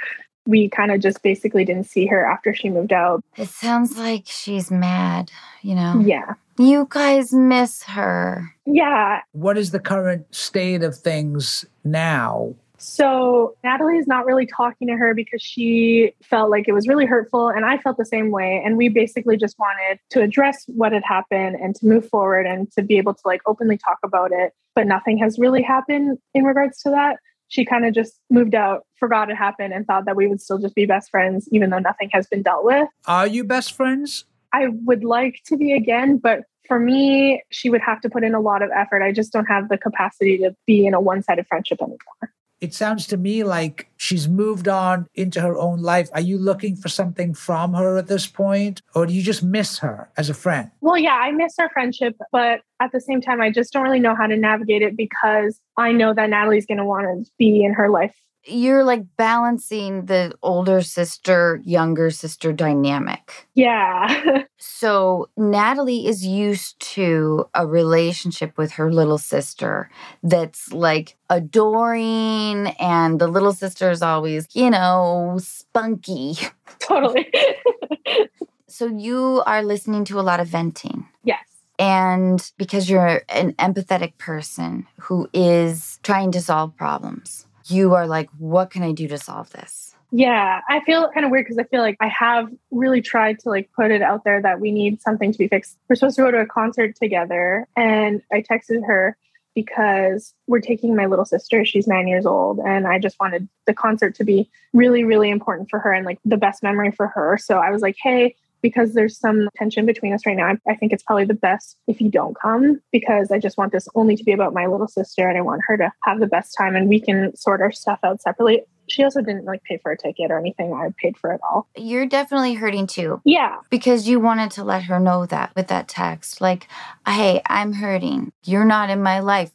We 0.49 0.67
kind 0.67 0.91
of 0.91 0.99
just 0.99 1.21
basically 1.21 1.63
didn't 1.63 1.85
see 1.85 2.07
her 2.07 2.25
after 2.25 2.55
she 2.55 2.69
moved 2.69 2.91
out. 2.91 3.23
It 3.37 3.49
sounds 3.49 3.99
like 3.99 4.23
she's 4.25 4.71
mad, 4.71 5.31
you 5.61 5.75
know? 5.75 6.01
Yeah. 6.03 6.33
You 6.57 6.87
guys 6.89 7.31
miss 7.31 7.83
her. 7.83 8.51
Yeah. 8.65 9.21
What 9.33 9.59
is 9.59 9.69
the 9.69 9.79
current 9.79 10.25
state 10.33 10.81
of 10.81 10.97
things 10.97 11.65
now? 11.83 12.55
So 12.79 13.55
Natalie 13.63 13.97
is 13.97 14.07
not 14.07 14.25
really 14.25 14.47
talking 14.47 14.87
to 14.87 14.95
her 14.95 15.13
because 15.13 15.41
she 15.41 16.13
felt 16.23 16.49
like 16.49 16.67
it 16.67 16.71
was 16.71 16.87
really 16.87 17.05
hurtful. 17.05 17.49
And 17.49 17.63
I 17.63 17.77
felt 17.77 17.97
the 17.97 18.05
same 18.05 18.31
way. 18.31 18.59
And 18.65 18.75
we 18.75 18.89
basically 18.89 19.37
just 19.37 19.59
wanted 19.59 19.99
to 20.09 20.21
address 20.21 20.65
what 20.67 20.93
had 20.93 21.03
happened 21.03 21.57
and 21.61 21.75
to 21.75 21.85
move 21.85 22.09
forward 22.09 22.47
and 22.47 22.71
to 22.71 22.81
be 22.81 22.97
able 22.97 23.13
to 23.13 23.21
like 23.23 23.41
openly 23.45 23.77
talk 23.77 23.99
about 24.03 24.31
it. 24.31 24.53
But 24.73 24.87
nothing 24.87 25.19
has 25.19 25.37
really 25.37 25.61
happened 25.61 26.17
in 26.33 26.43
regards 26.43 26.81
to 26.83 26.89
that. 26.89 27.17
She 27.49 27.65
kind 27.65 27.85
of 27.85 27.93
just 27.93 28.19
moved 28.29 28.55
out, 28.55 28.85
forgot 28.97 29.29
it 29.29 29.35
happened, 29.35 29.73
and 29.73 29.85
thought 29.85 30.05
that 30.05 30.15
we 30.15 30.27
would 30.27 30.41
still 30.41 30.59
just 30.59 30.75
be 30.75 30.85
best 30.85 31.09
friends, 31.09 31.49
even 31.51 31.69
though 31.69 31.79
nothing 31.79 32.09
has 32.13 32.27
been 32.27 32.41
dealt 32.41 32.63
with. 32.63 32.87
Are 33.05 33.27
you 33.27 33.43
best 33.43 33.73
friends? 33.73 34.25
I 34.53 34.67
would 34.85 35.03
like 35.03 35.41
to 35.47 35.57
be 35.57 35.73
again, 35.73 36.17
but 36.17 36.43
for 36.67 36.79
me, 36.79 37.43
she 37.49 37.69
would 37.69 37.81
have 37.81 37.99
to 38.01 38.09
put 38.09 38.23
in 38.23 38.35
a 38.35 38.39
lot 38.39 38.61
of 38.61 38.69
effort. 38.75 39.01
I 39.01 39.11
just 39.11 39.33
don't 39.33 39.45
have 39.45 39.69
the 39.69 39.77
capacity 39.77 40.37
to 40.37 40.55
be 40.65 40.85
in 40.85 40.93
a 40.93 41.01
one 41.01 41.23
sided 41.23 41.47
friendship 41.47 41.81
anymore. 41.81 42.33
It 42.61 42.73
sounds 42.73 43.07
to 43.07 43.17
me 43.17 43.43
like 43.43 43.89
she's 43.97 44.27
moved 44.27 44.67
on 44.67 45.07
into 45.15 45.39
her 45.41 45.57
own 45.57 45.81
life. 45.81 46.09
Are 46.13 46.21
you 46.21 46.37
looking 46.37 46.75
for 46.75 46.89
something 46.89 47.33
from 47.33 47.73
her 47.73 47.97
at 47.97 48.07
this 48.07 48.27
point, 48.27 48.81
or 48.93 49.05
do 49.05 49.13
you 49.13 49.21
just 49.21 49.43
miss 49.43 49.79
her 49.79 50.09
as 50.17 50.29
a 50.29 50.33
friend? 50.33 50.69
Well, 50.81 50.97
yeah, 50.97 51.15
I 51.15 51.31
miss 51.31 51.53
our 51.59 51.69
friendship, 51.69 52.17
but 52.31 52.61
at 52.79 52.91
the 52.91 52.99
same 52.99 53.21
time, 53.21 53.41
I 53.41 53.51
just 53.51 53.71
don't 53.71 53.83
really 53.83 53.99
know 53.99 54.15
how 54.15 54.27
to 54.27 54.35
navigate 54.35 54.81
it 54.81 54.97
because 54.97 55.59
I 55.77 55.91
know 55.91 56.13
that 56.13 56.29
Natalie's 56.29 56.65
going 56.65 56.79
to 56.79 56.85
want 56.85 57.25
to 57.25 57.31
be 57.37 57.63
in 57.63 57.73
her 57.73 57.89
life 57.89 58.15
You're 58.45 58.83
like 58.83 59.03
balancing 59.17 60.05
the 60.05 60.33
older 60.41 60.81
sister, 60.81 61.61
younger 61.63 62.09
sister 62.09 62.53
dynamic. 62.53 63.47
Yeah. 63.55 64.43
So 64.61 65.29
Natalie 65.37 66.05
is 66.05 66.25
used 66.25 66.77
to 66.95 67.45
a 67.53 67.65
relationship 67.65 68.57
with 68.57 68.73
her 68.73 68.91
little 68.91 69.17
sister 69.17 69.89
that's 70.21 70.73
like 70.73 71.15
adoring, 71.29 72.67
and 72.79 73.19
the 73.21 73.27
little 73.27 73.53
sister 73.53 73.89
is 73.89 74.01
always, 74.01 74.47
you 74.53 74.69
know, 74.69 75.37
spunky. 75.41 76.37
totally. 76.79 77.31
So 78.67 78.85
you 78.87 79.43
are 79.45 79.63
listening 79.63 80.05
to 80.05 80.19
a 80.19 80.21
lot 80.21 80.39
of 80.39 80.47
venting. 80.47 81.07
yes. 81.23 81.39
And 81.79 82.51
because 82.57 82.89
you're 82.89 83.21
an 83.29 83.53
empathetic 83.53 84.17
person 84.17 84.85
who 84.99 85.29
is 85.33 85.99
trying 86.03 86.31
to 86.33 86.41
solve 86.41 86.75
problems, 86.75 87.45
you 87.69 87.93
are 87.95 88.07
like, 88.07 88.29
what 88.37 88.71
can 88.71 88.83
I 88.83 88.91
do 88.91 89.07
to 89.07 89.17
solve 89.17 89.49
this? 89.51 89.95
Yeah, 90.11 90.61
I 90.67 90.79
feel 90.81 91.09
kind 91.11 91.25
of 91.25 91.31
weird 91.31 91.45
because 91.45 91.59
I 91.59 91.63
feel 91.65 91.81
like 91.81 91.97
I 91.99 92.07
have 92.07 92.49
really 92.71 93.01
tried 93.01 93.39
to 93.41 93.49
like 93.49 93.69
put 93.75 93.91
it 93.91 94.01
out 94.01 94.23
there 94.23 94.41
that 94.41 94.59
we 94.59 94.71
need 94.71 95.01
something 95.01 95.31
to 95.31 95.37
be 95.37 95.47
fixed. 95.47 95.77
We're 95.87 95.95
supposed 95.97 96.15
to 96.15 96.23
go 96.23 96.31
to 96.31 96.39
a 96.39 96.47
concert 96.47 96.95
together, 96.95 97.67
and 97.75 98.23
I 98.31 98.41
texted 98.41 98.85
her 98.87 99.17
because 99.53 100.33
we're 100.47 100.61
taking 100.61 100.95
my 100.95 101.05
little 101.05 101.25
sister. 101.25 101.63
She's 101.63 101.87
nine 101.87 102.07
years 102.07 102.25
old, 102.25 102.59
and 102.59 102.87
I 102.87 102.97
just 102.97 103.19
wanted 103.19 103.47
the 103.67 103.73
concert 103.73 104.15
to 104.15 104.23
be 104.23 104.49
really, 104.73 105.03
really 105.03 105.29
important 105.29 105.69
for 105.69 105.77
her 105.79 105.91
and 105.91 106.05
like 106.05 106.19
the 106.25 106.37
best 106.37 106.63
memory 106.63 106.91
for 106.91 107.07
her. 107.07 107.37
So 107.37 107.59
I 107.59 107.69
was 107.69 107.83
like, 107.83 107.97
hey, 108.01 108.35
because 108.61 108.93
there's 108.93 109.17
some 109.17 109.49
tension 109.55 109.85
between 109.85 110.13
us 110.13 110.25
right 110.25 110.37
now, 110.37 110.47
I, 110.47 110.71
I 110.71 110.75
think 110.75 110.93
it's 110.93 111.03
probably 111.03 111.25
the 111.25 111.33
best 111.33 111.77
if 111.87 112.01
you 112.01 112.09
don't 112.09 112.35
come 112.39 112.81
because 112.91 113.31
I 113.31 113.39
just 113.39 113.57
want 113.57 113.71
this 113.71 113.87
only 113.95 114.15
to 114.15 114.23
be 114.23 114.31
about 114.31 114.53
my 114.53 114.67
little 114.67 114.87
sister 114.87 115.27
and 115.27 115.37
I 115.37 115.41
want 115.41 115.61
her 115.67 115.77
to 115.77 115.91
have 116.03 116.19
the 116.19 116.27
best 116.27 116.55
time 116.57 116.75
and 116.75 116.89
we 116.89 116.99
can 116.99 117.35
sort 117.35 117.61
our 117.61 117.71
stuff 117.71 117.99
out 118.03 118.21
separately. 118.21 118.61
She 118.87 119.03
also 119.03 119.21
didn't 119.21 119.45
like 119.45 119.63
pay 119.63 119.77
for 119.77 119.91
a 119.91 119.97
ticket 119.97 120.31
or 120.31 120.39
anything. 120.39 120.73
I 120.73 120.89
paid 120.97 121.15
for 121.15 121.31
it 121.31 121.41
all. 121.47 121.67
You're 121.77 122.07
definitely 122.07 122.55
hurting 122.55 122.87
too. 122.87 123.21
Yeah. 123.23 123.57
Because 123.69 124.07
you 124.07 124.19
wanted 124.19 124.51
to 124.51 124.63
let 124.63 124.83
her 124.83 124.99
know 124.99 125.27
that 125.27 125.55
with 125.55 125.67
that 125.67 125.87
text. 125.87 126.41
Like, 126.41 126.67
hey, 127.07 127.41
I'm 127.45 127.73
hurting. 127.73 128.31
You're 128.43 128.65
not 128.65 128.89
in 128.89 129.03
my 129.03 129.19
life. 129.19 129.51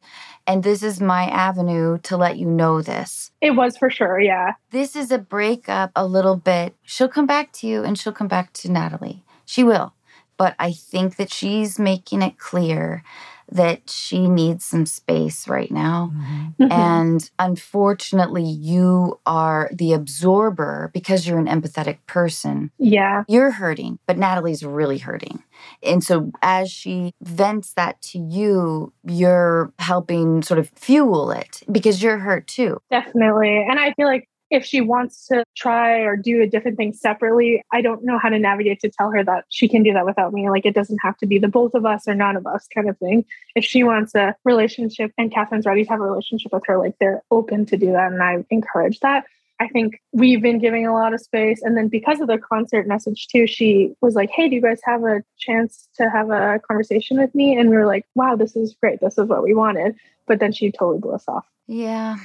And 0.47 0.63
this 0.63 0.83
is 0.83 1.01
my 1.01 1.25
avenue 1.25 1.99
to 2.03 2.17
let 2.17 2.37
you 2.39 2.47
know 2.47 2.83
this. 2.83 3.31
It 3.41 3.53
was 3.53 3.77
for 3.77 3.89
sure. 3.89 4.21
Yeah. 4.21 4.53
This 4.71 4.95
is 4.95 5.11
a 5.11 5.19
breakup 5.19 5.91
a 5.97 6.07
little 6.07 6.37
bit. 6.37 6.75
She'll 6.83 7.09
come 7.09 7.27
back 7.27 7.53
to 7.55 7.67
you 7.67 7.83
and 7.83 7.99
she'll 7.99 8.13
come 8.13 8.29
back 8.29 8.53
to 8.55 8.71
Natalie. 8.71 9.25
She 9.47 9.65
will. 9.65 9.95
But 10.37 10.55
I 10.59 10.73
think 10.73 11.17
that 11.17 11.33
she's 11.33 11.79
making 11.79 12.21
it 12.23 12.39
clear 12.39 13.03
that 13.51 13.89
she 13.91 14.29
needs 14.29 14.65
some 14.65 14.87
space 14.87 15.49
right 15.49 15.71
now. 15.71 16.13
Mm-hmm. 16.15 16.63
Mm-hmm. 16.63 16.73
And 16.73 17.31
unfortunately, 17.39 18.45
you 18.45 19.21
are 19.27 19.71
the 19.73 19.93
absorber 19.93 20.91
because 20.93 21.27
you're 21.27 21.39
an 21.39 21.47
empathetic 21.47 21.99
person. 22.07 22.71
Yeah. 22.79 23.25
You're 23.29 23.53
hurting, 23.53 23.99
but 24.07 24.19
Natalie's 24.19 24.65
really 24.65 24.99
hurting. 24.99 25.43
And 25.83 26.03
so, 26.03 26.31
as 26.43 26.71
she 26.71 27.13
vents 27.23 27.75
that 27.75 28.01
to 28.03 28.19
you, 28.19 28.93
you're 29.05 29.73
helping 29.79 30.43
sort 30.43 30.59
of 30.59 30.71
fuel 30.75 31.31
it 31.31 31.63
because 31.71 32.03
you're 32.03 32.19
hurt 32.19 32.47
too. 32.47 32.81
Definitely. 32.91 33.65
And 33.69 33.79
I 33.79 33.93
feel 33.95 34.07
like 34.07 34.29
if 34.55 34.65
she 34.65 34.81
wants 34.81 35.27
to 35.27 35.45
try 35.57 35.99
or 36.01 36.17
do 36.17 36.41
a 36.41 36.47
different 36.47 36.77
thing 36.77 36.93
separately, 36.93 37.63
I 37.73 37.83
don't 37.83 38.05
know 38.05 38.19
how 38.19 38.29
to 38.29 38.39
navigate 38.39 38.81
to 38.81 38.91
tell 38.91 39.11
her 39.11 39.25
that 39.25 39.45
she 39.49 39.69
can 39.69 39.83
do 39.83 39.93
that 39.93 40.07
without 40.07 40.33
me. 40.33 40.49
Like 40.49 40.65
it 40.65 40.75
doesn't 40.75 41.01
have 41.03 41.17
to 41.19 41.27
be 41.27 41.39
the 41.39 41.49
both 41.49 41.75
of 41.75 41.85
us 41.85 42.07
or 42.07 42.15
none 42.15 42.37
of 42.37 42.47
us 42.47 42.67
kind 42.73 42.89
of 42.89 42.97
thing. 42.99 43.25
If 43.57 43.65
she 43.65 43.83
wants 43.83 44.15
a 44.15 44.37
relationship 44.45 45.13
and 45.19 45.33
Catherine's 45.33 45.67
ready 45.67 45.85
to 45.85 45.91
have 45.91 46.01
a 46.01 46.05
relationship 46.05 46.53
with 46.53 46.63
her, 46.67 46.79
like 46.79 46.95
they're 47.01 47.23
open 47.31 47.67
to 47.67 47.77
do 47.77 47.93
that. 47.93 48.13
And 48.13 48.23
I 48.23 48.45
encourage 48.51 49.01
that. 49.01 49.25
I 49.61 49.69
think 49.69 50.01
we've 50.13 50.43
been 50.43 50.59
giving 50.59 50.87
a 50.87 50.93
lot 50.93 51.15
of 51.15 51.21
space. 51.21 51.63
And 51.63 51.77
then 51.77 51.89
because 51.89 52.21
of 52.21 52.27
the 52.27 52.39
concert 52.39 52.87
message 52.87 53.29
too, 53.29 53.47
she 53.47 53.95
was 54.01 54.15
like, 54.15 54.31
Hey, 54.31 54.49
do 54.49 54.55
you 54.57 54.63
guys 54.63 54.81
have 54.85 55.05
a 55.05 55.23
chance 55.39 55.89
to 55.97 56.11
have 56.11 56.31
a 56.31 56.61
conversation 56.67 57.19
with 57.19 57.35
me? 57.35 57.57
And 57.57 57.71
we 57.71 57.77
were 57.77 57.87
like, 57.87 58.07
Wow, 58.15 58.37
this 58.37 58.57
is 58.57 58.75
great. 58.75 59.01
This 59.01 59.19
is 59.19 59.29
what 59.29 59.43
we 59.43 59.55
wanted. 59.55 59.97
But 60.27 60.41
then 60.41 60.53
she 60.53 60.71
totally 60.73 60.99
blew 60.99 61.13
us 61.13 61.25
off. 61.29 61.47
Yeah. 61.67 62.17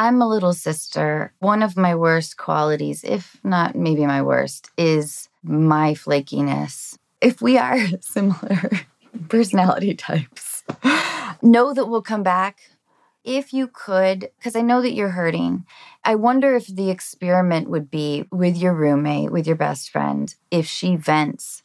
I'm 0.00 0.22
a 0.22 0.28
little 0.28 0.54
sister. 0.54 1.34
One 1.40 1.62
of 1.62 1.76
my 1.76 1.94
worst 1.94 2.38
qualities, 2.38 3.04
if 3.04 3.36
not 3.44 3.76
maybe 3.76 4.06
my 4.06 4.22
worst, 4.22 4.70
is 4.78 5.28
my 5.42 5.92
flakiness. 5.92 6.96
If 7.20 7.42
we 7.42 7.58
are 7.58 7.76
similar 8.00 8.70
personality 9.28 9.92
types, 9.92 10.64
know 11.42 11.74
that 11.74 11.84
we'll 11.84 12.00
come 12.00 12.22
back. 12.22 12.60
If 13.24 13.52
you 13.52 13.68
could, 13.68 14.30
because 14.38 14.56
I 14.56 14.62
know 14.62 14.80
that 14.80 14.94
you're 14.94 15.10
hurting, 15.10 15.66
I 16.02 16.14
wonder 16.14 16.56
if 16.56 16.66
the 16.66 16.88
experiment 16.88 17.68
would 17.68 17.90
be 17.90 18.24
with 18.32 18.56
your 18.56 18.72
roommate, 18.72 19.30
with 19.30 19.46
your 19.46 19.56
best 19.56 19.90
friend, 19.90 20.34
if 20.50 20.64
she 20.64 20.96
vents, 20.96 21.62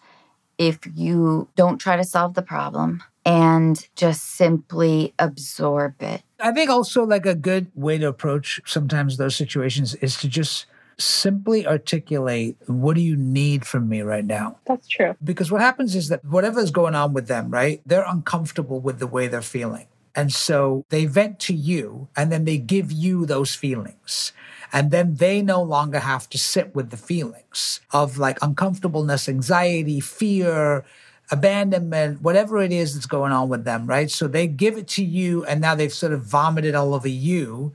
if 0.58 0.80
you 0.94 1.48
don't 1.56 1.78
try 1.78 1.96
to 1.96 2.04
solve 2.04 2.34
the 2.34 2.42
problem 2.42 3.02
and 3.26 3.88
just 3.96 4.24
simply 4.24 5.14
absorb 5.18 6.02
it. 6.02 6.22
I 6.40 6.52
think 6.52 6.70
also 6.70 7.04
like 7.04 7.26
a 7.26 7.36
good 7.36 7.72
way 7.74 7.98
to 7.98 8.08
approach 8.08 8.62
sometimes 8.66 9.18
those 9.18 9.36
situations 9.36 9.96
is 9.96 10.18
to 10.18 10.28
just 10.28 10.68
simply 10.98 11.68
articulate 11.68 12.56
what 12.68 12.96
do 12.96 13.02
you 13.02 13.16
need 13.16 13.66
from 13.66 13.90
me 13.90 14.02
right 14.02 14.26
now? 14.26 14.58
That's 14.66 14.88
true. 14.88 15.16
Because 15.24 15.52
what 15.52 15.62
happens 15.62 15.96
is 15.96 16.08
that 16.10 16.24
whatever 16.24 16.60
is 16.60 16.72
going 16.72 16.96
on 16.96 17.14
with 17.14 17.28
them, 17.28 17.50
right? 17.50 17.82
They're 17.86 18.06
uncomfortable 18.08 18.80
with 18.80 19.00
the 19.00 19.08
way 19.08 19.28
they're 19.28 19.42
feeling. 19.42 19.88
And 20.16 20.32
so 20.32 20.86
they 20.90 21.06
vent 21.06 21.40
to 21.42 21.54
you 21.54 22.08
and 22.16 22.32
then 22.32 22.46
they 22.46 22.58
give 22.58 22.92
you 22.92 23.26
those 23.26 23.54
feelings. 23.54 24.32
And 24.72 24.92
then 24.92 25.16
they 25.16 25.42
no 25.42 25.62
longer 25.62 26.00
have 26.00 26.30
to 26.30 26.38
sit 26.38 26.74
with 26.74 26.90
the 26.90 26.98
feelings 26.98 27.82
of 27.92 28.18
like 28.18 28.38
uncomfortableness, 28.42 29.28
anxiety, 29.28 30.00
fear, 30.00 30.86
abandonment, 31.32 32.22
whatever 32.22 32.62
it 32.62 32.72
is 32.72 32.94
that's 32.94 33.06
going 33.06 33.32
on 33.32 33.50
with 33.50 33.64
them, 33.64 33.88
right? 33.88 34.12
So 34.12 34.28
they 34.28 34.48
give 34.48 34.78
it 34.78 34.88
to 34.90 35.04
you 35.04 35.44
and 35.46 35.62
now 35.62 35.76
they've 35.76 35.94
sort 35.94 36.14
of 36.14 36.24
vomited 36.24 36.76
all 36.76 36.94
over 36.94 37.08
you. 37.08 37.74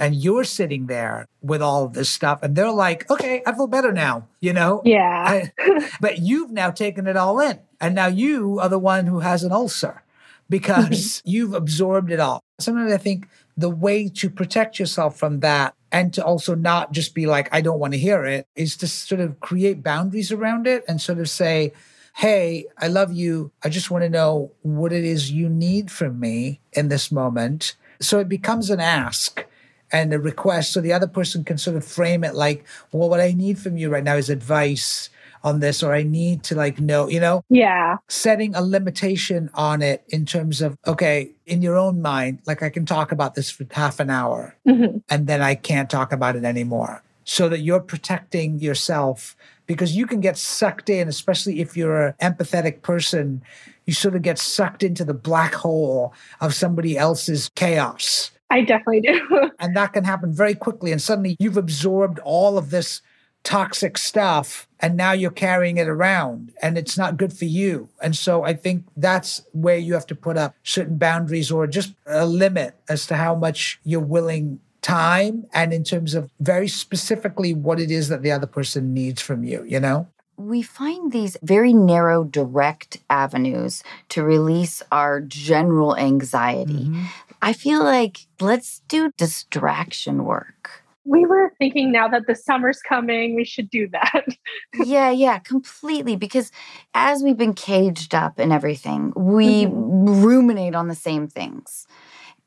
And 0.00 0.14
you're 0.14 0.44
sitting 0.44 0.86
there 0.86 1.26
with 1.42 1.60
all 1.60 1.84
of 1.84 1.92
this 1.92 2.08
stuff, 2.08 2.38
and 2.44 2.54
they're 2.54 2.70
like, 2.70 3.10
okay, 3.10 3.42
I 3.44 3.52
feel 3.52 3.66
better 3.66 3.92
now, 3.92 4.28
you 4.38 4.52
know? 4.52 4.80
Yeah. 4.84 5.24
I- 5.26 5.90
but 6.00 6.18
you've 6.18 6.52
now 6.52 6.70
taken 6.70 7.08
it 7.08 7.16
all 7.16 7.40
in. 7.40 7.58
And 7.80 7.96
now 7.96 8.06
you 8.06 8.60
are 8.60 8.68
the 8.68 8.78
one 8.78 9.06
who 9.06 9.18
has 9.18 9.42
an 9.42 9.50
ulcer 9.50 10.04
because 10.48 10.86
mm-hmm. 10.86 11.30
you've 11.30 11.52
absorbed 11.52 12.12
it 12.12 12.20
all. 12.20 12.44
Sometimes 12.60 12.92
I 12.92 12.96
think 12.96 13.28
the 13.56 13.68
way 13.68 14.08
to 14.08 14.30
protect 14.30 14.78
yourself 14.78 15.18
from 15.18 15.40
that 15.40 15.74
and 15.90 16.14
to 16.14 16.24
also 16.24 16.54
not 16.54 16.92
just 16.92 17.12
be 17.12 17.26
like, 17.26 17.48
I 17.52 17.60
don't 17.60 17.80
want 17.80 17.92
to 17.94 17.98
hear 17.98 18.24
it 18.24 18.46
is 18.54 18.76
to 18.76 18.86
sort 18.86 19.20
of 19.20 19.40
create 19.40 19.82
boundaries 19.82 20.30
around 20.30 20.68
it 20.68 20.84
and 20.86 21.00
sort 21.00 21.18
of 21.18 21.28
say, 21.28 21.72
Hey, 22.18 22.66
I 22.76 22.88
love 22.88 23.12
you. 23.12 23.52
I 23.62 23.68
just 23.68 23.92
want 23.92 24.02
to 24.02 24.10
know 24.10 24.50
what 24.62 24.92
it 24.92 25.04
is 25.04 25.30
you 25.30 25.48
need 25.48 25.88
from 25.88 26.18
me 26.18 26.58
in 26.72 26.88
this 26.88 27.12
moment. 27.12 27.76
So 28.00 28.18
it 28.18 28.28
becomes 28.28 28.70
an 28.70 28.80
ask 28.80 29.46
and 29.92 30.12
a 30.12 30.18
request 30.18 30.72
so 30.72 30.80
the 30.80 30.92
other 30.92 31.06
person 31.06 31.44
can 31.44 31.58
sort 31.58 31.76
of 31.76 31.84
frame 31.84 32.24
it 32.24 32.34
like, 32.34 32.64
well, 32.90 33.08
what 33.08 33.20
I 33.20 33.30
need 33.30 33.56
from 33.60 33.76
you 33.76 33.88
right 33.88 34.02
now 34.02 34.16
is 34.16 34.30
advice 34.30 35.10
on 35.44 35.60
this 35.60 35.80
or 35.80 35.94
I 35.94 36.02
need 36.02 36.42
to 36.42 36.56
like 36.56 36.80
know, 36.80 37.08
you 37.08 37.20
know? 37.20 37.44
Yeah. 37.50 37.98
Setting 38.08 38.52
a 38.56 38.62
limitation 38.62 39.48
on 39.54 39.80
it 39.80 40.02
in 40.08 40.26
terms 40.26 40.60
of, 40.60 40.76
okay, 40.88 41.30
in 41.46 41.62
your 41.62 41.76
own 41.76 42.02
mind, 42.02 42.40
like 42.48 42.64
I 42.64 42.68
can 42.68 42.84
talk 42.84 43.12
about 43.12 43.36
this 43.36 43.48
for 43.48 43.64
half 43.70 44.00
an 44.00 44.10
hour 44.10 44.56
Mhm. 44.66 45.02
and 45.08 45.28
then 45.28 45.40
I 45.40 45.54
can't 45.54 45.88
talk 45.88 46.12
about 46.12 46.34
it 46.34 46.42
anymore. 46.42 47.00
So 47.22 47.48
that 47.48 47.60
you're 47.60 47.78
protecting 47.78 48.58
yourself 48.58 49.36
because 49.68 49.94
you 49.94 50.06
can 50.06 50.20
get 50.20 50.36
sucked 50.36 50.88
in, 50.88 51.06
especially 51.06 51.60
if 51.60 51.76
you're 51.76 52.08
an 52.08 52.14
empathetic 52.20 52.82
person, 52.82 53.42
you 53.86 53.92
sort 53.92 54.16
of 54.16 54.22
get 54.22 54.38
sucked 54.38 54.82
into 54.82 55.04
the 55.04 55.14
black 55.14 55.54
hole 55.54 56.12
of 56.40 56.54
somebody 56.54 56.98
else's 56.98 57.50
chaos. 57.54 58.32
I 58.50 58.62
definitely 58.62 59.02
do. 59.02 59.50
And 59.60 59.76
that 59.76 59.92
can 59.92 60.04
happen 60.04 60.32
very 60.32 60.54
quickly. 60.54 60.90
And 60.90 61.02
suddenly 61.02 61.36
you've 61.38 61.56
absorbed 61.56 62.18
all 62.20 62.56
of 62.56 62.70
this 62.70 63.02
toxic 63.44 63.98
stuff 63.98 64.68
and 64.80 64.96
now 64.96 65.12
you're 65.12 65.30
carrying 65.30 65.76
it 65.76 65.88
around 65.88 66.52
and 66.62 66.78
it's 66.78 66.96
not 66.96 67.16
good 67.16 67.32
for 67.32 67.44
you. 67.44 67.88
And 68.02 68.16
so 68.16 68.44
I 68.44 68.54
think 68.54 68.84
that's 68.96 69.42
where 69.52 69.76
you 69.76 69.94
have 69.94 70.06
to 70.06 70.14
put 70.14 70.36
up 70.36 70.54
certain 70.62 70.96
boundaries 70.96 71.50
or 71.50 71.66
just 71.66 71.94
a 72.06 72.24
limit 72.26 72.74
as 72.88 73.06
to 73.06 73.16
how 73.16 73.34
much 73.34 73.80
you're 73.84 74.00
willing 74.00 74.60
time 74.82 75.46
and 75.52 75.72
in 75.72 75.84
terms 75.84 76.14
of 76.14 76.30
very 76.40 76.68
specifically 76.68 77.52
what 77.54 77.80
it 77.80 77.90
is 77.90 78.08
that 78.08 78.22
the 78.22 78.30
other 78.30 78.46
person 78.46 78.94
needs 78.94 79.20
from 79.20 79.44
you, 79.44 79.64
you 79.64 79.80
know? 79.80 80.08
we 80.38 80.62
find 80.62 81.12
these 81.12 81.36
very 81.42 81.74
narrow, 81.74 82.24
direct 82.24 82.98
avenues 83.10 83.82
to 84.08 84.22
release 84.22 84.82
our 84.92 85.20
general 85.20 85.96
anxiety. 85.96 86.84
Mm-hmm. 86.84 87.04
I 87.42 87.52
feel 87.52 87.82
like 87.82 88.26
let's 88.40 88.80
do 88.88 89.12
distraction 89.16 90.24
work. 90.24 90.84
we 91.04 91.24
were 91.26 91.52
thinking 91.58 91.90
now 91.90 92.06
that 92.08 92.26
the 92.26 92.34
summer's 92.34 92.80
coming, 92.82 93.34
we 93.34 93.44
should 93.44 93.70
do 93.70 93.88
that. 93.88 94.26
yeah, 94.84 95.10
yeah, 95.10 95.38
completely. 95.38 96.16
Because 96.16 96.52
as 96.94 97.22
we've 97.22 97.36
been 97.36 97.54
caged 97.54 98.14
up 98.14 98.38
and 98.38 98.52
everything, 98.52 99.12
we 99.16 99.64
mm-hmm. 99.64 100.22
ruminate 100.22 100.74
on 100.74 100.88
the 100.88 100.94
same 100.94 101.26
things. 101.26 101.86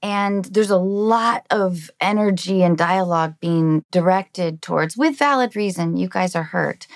And 0.04 0.46
there's 0.46 0.72
a 0.72 0.78
lot 0.78 1.46
of 1.52 1.92
energy 2.02 2.64
and 2.64 2.78
dialogue 2.78 3.36
being 3.40 3.86
directed 3.92 4.62
towards, 4.62 4.98
with 4.98 5.18
valid 5.18 5.56
reason, 5.56 5.96
you 5.98 6.10
guys 6.10 6.36
are 6.36 6.44
hurt, 6.44 6.88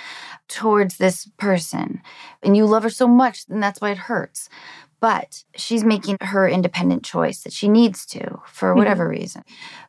towards 0.48 0.98
this 0.98 1.30
person. 1.38 2.02
And 2.44 2.58
you 2.58 2.66
love 2.66 2.84
her 2.84 2.90
so 2.90 3.08
much, 3.08 3.46
and 3.50 3.62
that's 3.62 3.82
why 3.82 3.92
it 3.92 3.98
hurts. 3.98 4.50
But 5.06 5.44
she's 5.56 5.84
making 5.84 6.18
her 6.22 6.50
independent 6.50 7.06
choice 7.06 7.44
that 7.44 7.54
she 7.54 7.68
needs 7.68 8.08
to 8.08 8.42
for 8.48 8.74
whatever 8.74 9.08
reason. 9.08 9.44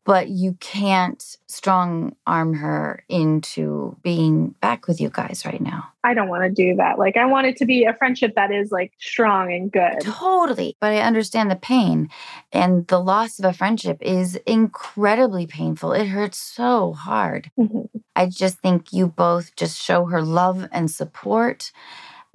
But 0.05 0.29
you 0.29 0.59
can't 0.61 1.25
strong 1.47 2.15
arm 2.27 2.53
her 2.53 3.03
into 3.09 3.97
being 4.03 4.49
back 4.61 4.87
with 4.87 5.01
you 5.01 5.09
guys 5.09 5.47
right 5.47 5.63
now. 5.63 5.89
I 6.05 6.13
don't 6.13 6.29
want 6.29 6.43
to 6.45 6.51
do 6.51 6.77
that. 6.77 6.99
Like, 6.99 7.17
I 7.17 7.25
want 7.25 7.47
it 7.47 7.57
to 7.57 7.65
be 7.65 7.85
a 7.85 7.95
friendship 7.95 8.35
that 8.37 8.53
is 8.53 8.71
like 8.71 8.93
strong 8.99 9.51
and 9.51 9.73
good. 9.73 10.01
Totally. 10.03 10.77
But 10.83 10.93
I 10.93 10.99
understand 10.99 11.51
the 11.51 11.57
pain. 11.57 12.11
And 12.53 12.87
the 12.89 13.01
loss 13.01 13.39
of 13.39 13.47
a 13.47 13.55
friendship 13.55 13.97
is 14.03 14.37
incredibly 14.45 15.47
painful. 15.47 15.95
It 15.95 16.09
hurts 16.09 16.37
so 16.37 16.93
hard. 16.93 17.51
Mhm. 17.59 17.89
I 18.15 18.27
just 18.27 18.59
think 18.59 18.93
you 18.93 19.07
both 19.07 19.57
just 19.57 19.83
show 19.83 20.05
her 20.07 20.21
love 20.21 20.69
and 20.73 20.91
support, 20.91 21.73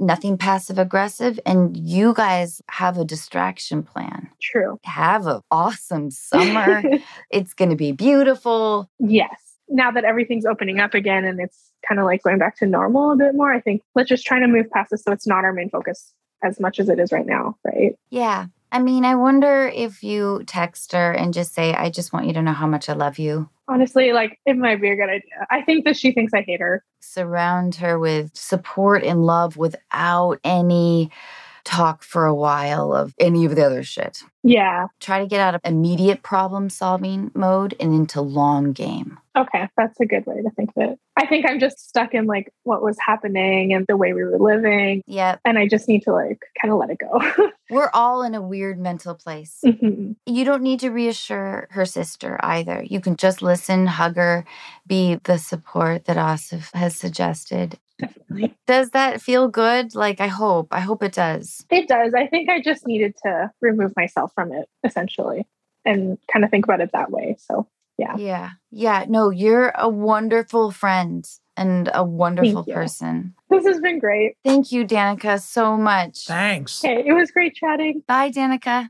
nothing 0.01 0.37
passive 0.37 0.77
aggressive. 0.77 1.39
And 1.45 1.77
you 1.77 2.13
guys 2.13 2.61
have 2.69 2.97
a 2.97 3.05
distraction 3.05 3.83
plan. 3.83 4.29
True. 4.41 4.79
Have 4.83 5.27
an 5.27 5.41
awesome 5.51 6.11
summer. 6.11 6.81
it's 7.29 7.53
going 7.53 7.69
to 7.69 7.77
be 7.77 7.91
beautiful. 7.91 8.89
yes. 8.99 9.29
Now 9.73 9.89
that 9.91 10.03
everything's 10.03 10.45
opening 10.45 10.81
up 10.81 10.93
again 10.93 11.23
and 11.23 11.39
it's 11.39 11.71
kind 11.87 11.97
of 11.97 12.05
like 12.05 12.23
going 12.23 12.37
back 12.37 12.57
to 12.57 12.65
normal 12.65 13.11
a 13.11 13.15
bit 13.15 13.33
more, 13.33 13.53
I 13.53 13.61
think 13.61 13.81
let's 13.95 14.09
just 14.09 14.25
try 14.25 14.37
to 14.37 14.47
move 14.47 14.69
past 14.69 14.89
this 14.91 15.01
so 15.03 15.13
it's 15.13 15.25
not 15.25 15.45
our 15.45 15.53
main 15.53 15.69
focus 15.69 16.13
as 16.43 16.59
much 16.59 16.77
as 16.77 16.89
it 16.89 16.99
is 16.99 17.13
right 17.13 17.25
now, 17.25 17.55
right? 17.63 17.95
Yeah. 18.09 18.47
I 18.71 18.79
mean, 18.79 19.03
I 19.03 19.15
wonder 19.15 19.67
if 19.67 20.03
you 20.03 20.43
text 20.47 20.93
her 20.93 21.11
and 21.11 21.33
just 21.33 21.53
say, 21.53 21.73
I 21.73 21.89
just 21.89 22.13
want 22.13 22.27
you 22.27 22.33
to 22.33 22.41
know 22.41 22.53
how 22.53 22.67
much 22.67 22.87
I 22.87 22.93
love 22.93 23.19
you. 23.19 23.49
Honestly, 23.67 24.13
like 24.13 24.39
it 24.45 24.57
might 24.57 24.81
be 24.81 24.89
a 24.89 24.95
good 24.95 25.09
idea. 25.09 25.45
I 25.49 25.61
think 25.61 25.85
that 25.85 25.97
she 25.97 26.11
thinks 26.11 26.33
I 26.33 26.41
hate 26.41 26.59
her. 26.61 26.83
surround 26.99 27.75
her 27.75 27.99
with 27.99 28.35
support 28.35 29.03
and 29.03 29.25
love 29.25 29.57
without 29.57 30.39
any 30.43 31.09
talk 31.63 32.03
for 32.03 32.25
a 32.25 32.35
while 32.35 32.93
of 32.93 33.13
any 33.19 33.45
of 33.45 33.55
the 33.55 33.65
other 33.65 33.83
shit. 33.83 34.23
Yeah. 34.43 34.87
Try 34.99 35.19
to 35.19 35.27
get 35.27 35.39
out 35.39 35.53
of 35.53 35.61
immediate 35.63 36.23
problem 36.23 36.69
solving 36.69 37.29
mode 37.35 37.75
and 37.79 37.93
into 37.93 38.21
long 38.21 38.71
game. 38.71 39.19
Okay. 39.37 39.69
That's 39.77 39.99
a 39.99 40.05
good 40.05 40.25
way 40.25 40.41
to 40.41 40.49
think 40.51 40.71
of 40.75 40.91
it. 40.91 40.99
I 41.15 41.27
think 41.27 41.45
I'm 41.47 41.59
just 41.59 41.87
stuck 41.87 42.13
in 42.15 42.25
like 42.25 42.51
what 42.63 42.81
was 42.81 42.97
happening 43.05 43.71
and 43.73 43.85
the 43.87 43.95
way 43.95 44.13
we 44.13 44.23
were 44.23 44.39
living. 44.39 45.03
Yeah. 45.05 45.37
And 45.45 45.59
I 45.59 45.67
just 45.67 45.87
need 45.87 46.01
to 46.03 46.11
like 46.11 46.41
kind 46.59 46.73
of 46.73 46.79
let 46.79 46.89
it 46.89 46.97
go. 46.99 47.49
We're 47.69 47.91
all 47.93 48.23
in 48.23 48.33
a 48.33 48.41
weird 48.41 48.79
mental 48.79 49.13
place. 49.13 49.59
Mhm. 49.63 50.15
You 50.25 50.43
don't 50.43 50.63
need 50.63 50.79
to 50.79 50.89
reassure 50.89 51.67
her 51.71 51.85
sister 51.85 52.39
either. 52.41 52.83
You 52.83 52.99
can 52.99 53.15
just 53.17 53.41
listen, 53.43 53.85
hug 53.85 54.15
her, 54.15 54.43
be 54.87 55.19
the 55.23 55.37
support 55.37 56.05
that 56.05 56.17
Asif 56.17 56.73
has 56.73 56.95
suggested. 56.95 57.77
Definitely. 58.01 58.55
Does 58.67 58.89
that 58.91 59.21
feel 59.21 59.47
good? 59.47 59.95
Like, 59.95 60.19
I 60.19 60.27
hope. 60.27 60.69
I 60.71 60.79
hope 60.79 61.03
it 61.03 61.13
does. 61.13 61.65
It 61.69 61.87
does. 61.87 62.13
I 62.13 62.27
think 62.27 62.49
I 62.49 62.59
just 62.59 62.85
needed 62.87 63.15
to 63.23 63.51
remove 63.61 63.93
myself 63.95 64.31
from 64.33 64.51
it 64.51 64.67
essentially 64.83 65.47
and 65.85 66.17
kind 66.31 66.43
of 66.43 66.51
think 66.51 66.65
about 66.65 66.81
it 66.81 66.91
that 66.93 67.11
way. 67.11 67.37
So, 67.39 67.67
yeah. 67.97 68.15
Yeah. 68.17 68.49
Yeah. 68.71 69.05
No, 69.07 69.29
you're 69.29 69.71
a 69.75 69.87
wonderful 69.87 70.71
friend 70.71 71.25
and 71.55 71.89
a 71.93 72.03
wonderful 72.03 72.63
person. 72.63 73.35
This 73.49 73.65
has 73.65 73.79
been 73.79 73.99
great. 73.99 74.35
Thank 74.43 74.71
you, 74.71 74.85
Danica, 74.85 75.39
so 75.41 75.77
much. 75.77 76.25
Thanks. 76.25 76.83
Okay. 76.83 77.03
It 77.05 77.13
was 77.13 77.29
great 77.31 77.53
chatting. 77.55 78.03
Bye, 78.07 78.31
Danica. 78.31 78.89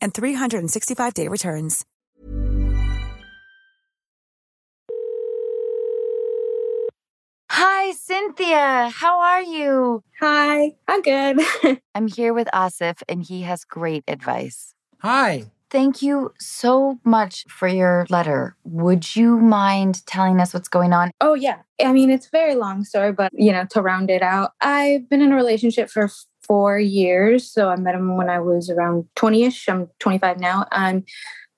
and 0.00 0.12
365-day 0.12 1.28
returns. 1.28 1.84
Hi, 7.50 7.92
Cynthia. 7.92 8.90
How 8.92 9.20
are 9.20 9.42
you? 9.42 10.02
Hi, 10.20 10.74
I'm 10.88 11.02
good. 11.02 11.40
I'm 11.94 12.08
here 12.08 12.34
with 12.34 12.48
Asif, 12.52 13.02
and 13.08 13.22
he 13.22 13.42
has 13.42 13.64
great 13.64 14.04
advice. 14.08 14.74
Hi. 14.98 15.44
Thank 15.70 16.00
you 16.02 16.32
so 16.38 16.98
much 17.04 17.44
for 17.48 17.66
your 17.66 18.06
letter. 18.08 18.56
Would 18.64 19.16
you 19.16 19.38
mind 19.38 20.04
telling 20.06 20.40
us 20.40 20.54
what's 20.54 20.68
going 20.68 20.92
on? 20.92 21.10
oh, 21.20 21.34
yeah. 21.34 21.58
I 21.84 21.92
mean, 21.92 22.10
it's 22.10 22.26
a 22.26 22.30
very 22.30 22.54
long 22.54 22.84
story, 22.84 23.12
but 23.12 23.30
you 23.34 23.52
know, 23.52 23.64
to 23.70 23.82
round 23.82 24.10
it 24.10 24.22
out, 24.22 24.52
I've 24.60 25.08
been 25.08 25.20
in 25.20 25.32
a 25.32 25.36
relationship 25.36 25.90
for 25.90 26.08
four 26.46 26.78
years. 26.78 27.50
So 27.50 27.68
I 27.68 27.76
met 27.76 27.94
him 27.94 28.16
when 28.16 28.30
I 28.30 28.40
was 28.40 28.70
around 28.70 29.06
20 29.16 29.44
ish. 29.44 29.68
I'm 29.68 29.88
25 29.98 30.40
now. 30.40 30.66
And 30.72 31.06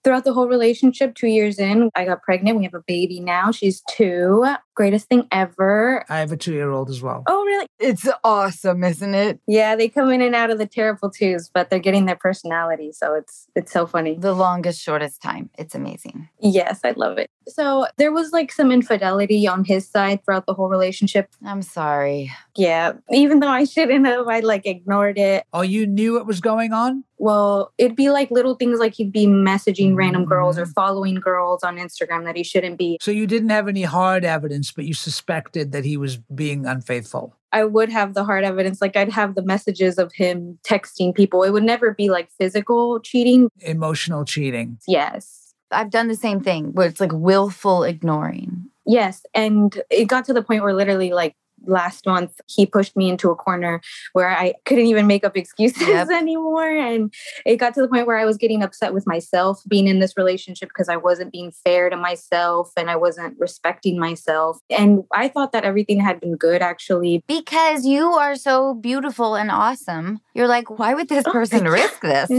throughout 0.08 0.24
the 0.24 0.32
whole 0.32 0.48
relationship, 0.48 1.14
two 1.14 1.26
years 1.26 1.58
in, 1.58 1.90
I 1.94 2.06
got 2.06 2.22
pregnant. 2.22 2.56
We 2.56 2.64
have 2.64 2.72
a 2.72 2.82
baby 2.86 3.20
now. 3.20 3.52
She's 3.52 3.82
two. 3.90 4.46
Greatest 4.74 5.06
thing 5.06 5.28
ever. 5.30 6.02
I 6.08 6.20
have 6.20 6.32
a 6.32 6.36
two 6.36 6.54
year 6.54 6.70
old 6.70 6.88
as 6.88 7.02
well. 7.02 7.24
Oh, 7.26 7.44
really? 7.44 7.66
It's 7.78 8.08
awesome, 8.24 8.84
isn't 8.84 9.14
it? 9.14 9.38
Yeah, 9.46 9.76
they 9.76 9.90
come 9.90 10.10
in 10.10 10.22
and 10.22 10.34
out 10.34 10.48
of 10.48 10.56
the 10.56 10.66
terrible 10.66 11.10
twos, 11.10 11.50
but 11.52 11.68
they're 11.68 11.78
getting 11.78 12.06
their 12.06 12.16
personality. 12.16 12.90
So 12.92 13.12
it's 13.12 13.48
it's 13.54 13.70
so 13.70 13.86
funny. 13.86 14.16
The 14.16 14.32
longest, 14.32 14.80
shortest 14.80 15.20
time. 15.20 15.50
It's 15.58 15.74
amazing. 15.74 16.30
Yes, 16.40 16.80
I 16.84 16.92
love 16.92 17.18
it. 17.18 17.28
So 17.48 17.86
there 17.98 18.12
was 18.12 18.32
like 18.32 18.50
some 18.50 18.72
infidelity 18.72 19.46
on 19.46 19.64
his 19.64 19.86
side 19.86 20.24
throughout 20.24 20.46
the 20.46 20.54
whole 20.54 20.70
relationship. 20.70 21.28
I'm 21.44 21.60
sorry. 21.60 22.32
Yeah, 22.56 22.92
even 23.10 23.40
though 23.40 23.48
I 23.48 23.64
shouldn't 23.64 24.06
have, 24.06 24.26
I 24.26 24.40
like 24.40 24.64
ignored 24.64 25.18
it. 25.18 25.44
Oh, 25.52 25.62
you 25.62 25.86
knew 25.86 26.14
what 26.14 26.26
was 26.26 26.40
going 26.40 26.72
on? 26.72 27.04
Well, 27.18 27.72
it'd 27.78 27.96
be 27.96 28.10
like 28.10 28.30
little 28.30 28.54
things 28.54 28.78
like 28.78 28.94
he'd 28.94 29.12
be 29.12 29.26
messaging 29.26 29.96
random 29.96 30.24
girls 30.24 30.56
or 30.56 30.66
mm. 30.66 30.72
following 30.72 31.16
girls 31.16 31.62
on 31.62 31.76
Instagram 31.76 32.24
that 32.24 32.36
he 32.36 32.42
shouldn't 32.42 32.78
be. 32.78 32.98
So 33.00 33.10
you 33.10 33.26
didn't 33.26 33.50
have 33.50 33.68
any 33.68 33.82
hard 33.82 34.24
evidence, 34.24 34.72
but 34.72 34.84
you 34.84 34.94
suspected 34.94 35.72
that 35.72 35.84
he 35.84 35.96
was 35.96 36.16
being 36.16 36.66
unfaithful. 36.66 37.34
I 37.52 37.64
would 37.64 37.88
have 37.88 38.14
the 38.14 38.24
hard 38.24 38.44
evidence. 38.44 38.80
Like 38.80 38.96
I'd 38.96 39.10
have 39.10 39.34
the 39.34 39.42
messages 39.42 39.98
of 39.98 40.12
him 40.12 40.58
texting 40.62 41.14
people. 41.14 41.42
It 41.42 41.50
would 41.50 41.64
never 41.64 41.94
be 41.94 42.10
like 42.10 42.30
physical 42.38 43.00
cheating. 43.00 43.50
Emotional 43.60 44.24
cheating. 44.24 44.78
Yes. 44.86 45.54
I've 45.70 45.90
done 45.90 46.08
the 46.08 46.14
same 46.14 46.40
thing 46.40 46.72
where 46.72 46.86
it's 46.86 47.00
like 47.00 47.12
willful 47.12 47.84
ignoring. 47.84 48.66
Yes. 48.86 49.24
And 49.34 49.82
it 49.90 50.06
got 50.06 50.24
to 50.26 50.32
the 50.32 50.42
point 50.42 50.62
where 50.62 50.74
literally, 50.74 51.12
like, 51.12 51.34
last 51.66 52.06
month 52.06 52.40
he 52.46 52.66
pushed 52.66 52.96
me 52.96 53.08
into 53.08 53.30
a 53.30 53.34
corner 53.36 53.80
where 54.12 54.30
I 54.30 54.54
couldn't 54.64 54.86
even 54.86 55.06
make 55.06 55.24
up 55.24 55.36
excuses 55.36 55.86
Yep. 55.86 56.08
anymore. 56.12 56.68
And 56.68 57.12
it 57.44 57.56
got 57.56 57.74
to 57.74 57.80
the 57.82 57.88
point 57.88 58.06
where 58.06 58.16
I 58.16 58.24
was 58.24 58.36
getting 58.36 58.62
upset 58.62 58.94
with 58.94 59.06
myself 59.06 59.62
being 59.68 59.86
in 59.86 59.98
this 59.98 60.16
relationship 60.16 60.68
because 60.68 60.88
I 60.88 60.96
wasn't 60.96 61.32
being 61.32 61.52
fair 61.52 61.90
to 61.90 61.96
myself 61.96 62.70
and 62.76 62.90
I 62.90 62.96
wasn't 62.96 63.36
respecting 63.38 63.98
myself. 63.98 64.58
And 64.70 65.04
I 65.12 65.28
thought 65.28 65.52
that 65.52 65.64
everything 65.64 66.00
had 66.00 66.20
been 66.20 66.36
good 66.36 66.62
actually. 66.62 67.22
Because 67.26 67.84
you 67.84 68.04
are 68.12 68.36
so 68.36 68.74
beautiful 68.74 69.34
and 69.34 69.50
awesome. 69.50 70.20
You're 70.34 70.48
like, 70.48 70.78
why 70.78 70.94
would 70.94 71.08
this 71.08 71.24
oh 71.26 71.32
person 71.32 71.64
risk 71.64 72.00
this? 72.02 72.30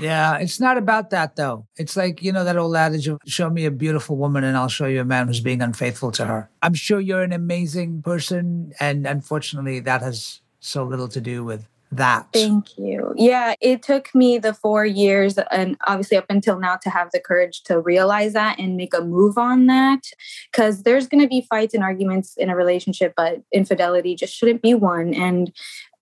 Yeah, 0.00 0.38
it's 0.38 0.60
not 0.60 0.78
about 0.78 1.10
that 1.10 1.36
though. 1.36 1.66
It's 1.76 1.96
like, 1.96 2.22
you 2.22 2.32
know, 2.32 2.44
that 2.44 2.56
old 2.56 2.74
adage 2.76 3.08
of 3.08 3.18
show 3.26 3.50
me 3.50 3.64
a 3.64 3.70
beautiful 3.70 4.16
woman 4.16 4.44
and 4.44 4.56
I'll 4.56 4.68
show 4.68 4.86
you 4.86 5.00
a 5.00 5.04
man 5.04 5.28
who's 5.28 5.40
being 5.40 5.62
unfaithful 5.62 6.10
to 6.12 6.26
her. 6.26 6.50
I'm 6.62 6.74
sure 6.74 7.00
you're 7.00 7.22
an 7.22 7.32
amazing 7.32 8.02
person. 8.02 8.72
And 8.80 9.06
unfortunately, 9.06 9.80
that 9.80 10.02
has 10.02 10.40
so 10.60 10.84
little 10.84 11.08
to 11.08 11.20
do 11.20 11.44
with 11.44 11.66
that. 11.90 12.28
Thank 12.32 12.76
you. 12.76 13.14
Yeah, 13.16 13.54
it 13.60 13.82
took 13.82 14.14
me 14.14 14.38
the 14.38 14.52
four 14.52 14.84
years 14.84 15.38
and 15.50 15.76
obviously 15.86 16.16
up 16.16 16.26
until 16.28 16.58
now 16.58 16.76
to 16.76 16.90
have 16.90 17.10
the 17.12 17.20
courage 17.20 17.62
to 17.62 17.80
realize 17.80 18.34
that 18.34 18.58
and 18.58 18.76
make 18.76 18.92
a 18.94 19.00
move 19.00 19.38
on 19.38 19.66
that. 19.66 20.02
Because 20.52 20.82
there's 20.82 21.06
going 21.06 21.22
to 21.22 21.28
be 21.28 21.46
fights 21.48 21.74
and 21.74 21.82
arguments 21.82 22.36
in 22.36 22.50
a 22.50 22.56
relationship, 22.56 23.14
but 23.16 23.42
infidelity 23.52 24.14
just 24.14 24.34
shouldn't 24.34 24.62
be 24.62 24.74
one. 24.74 25.14
And 25.14 25.52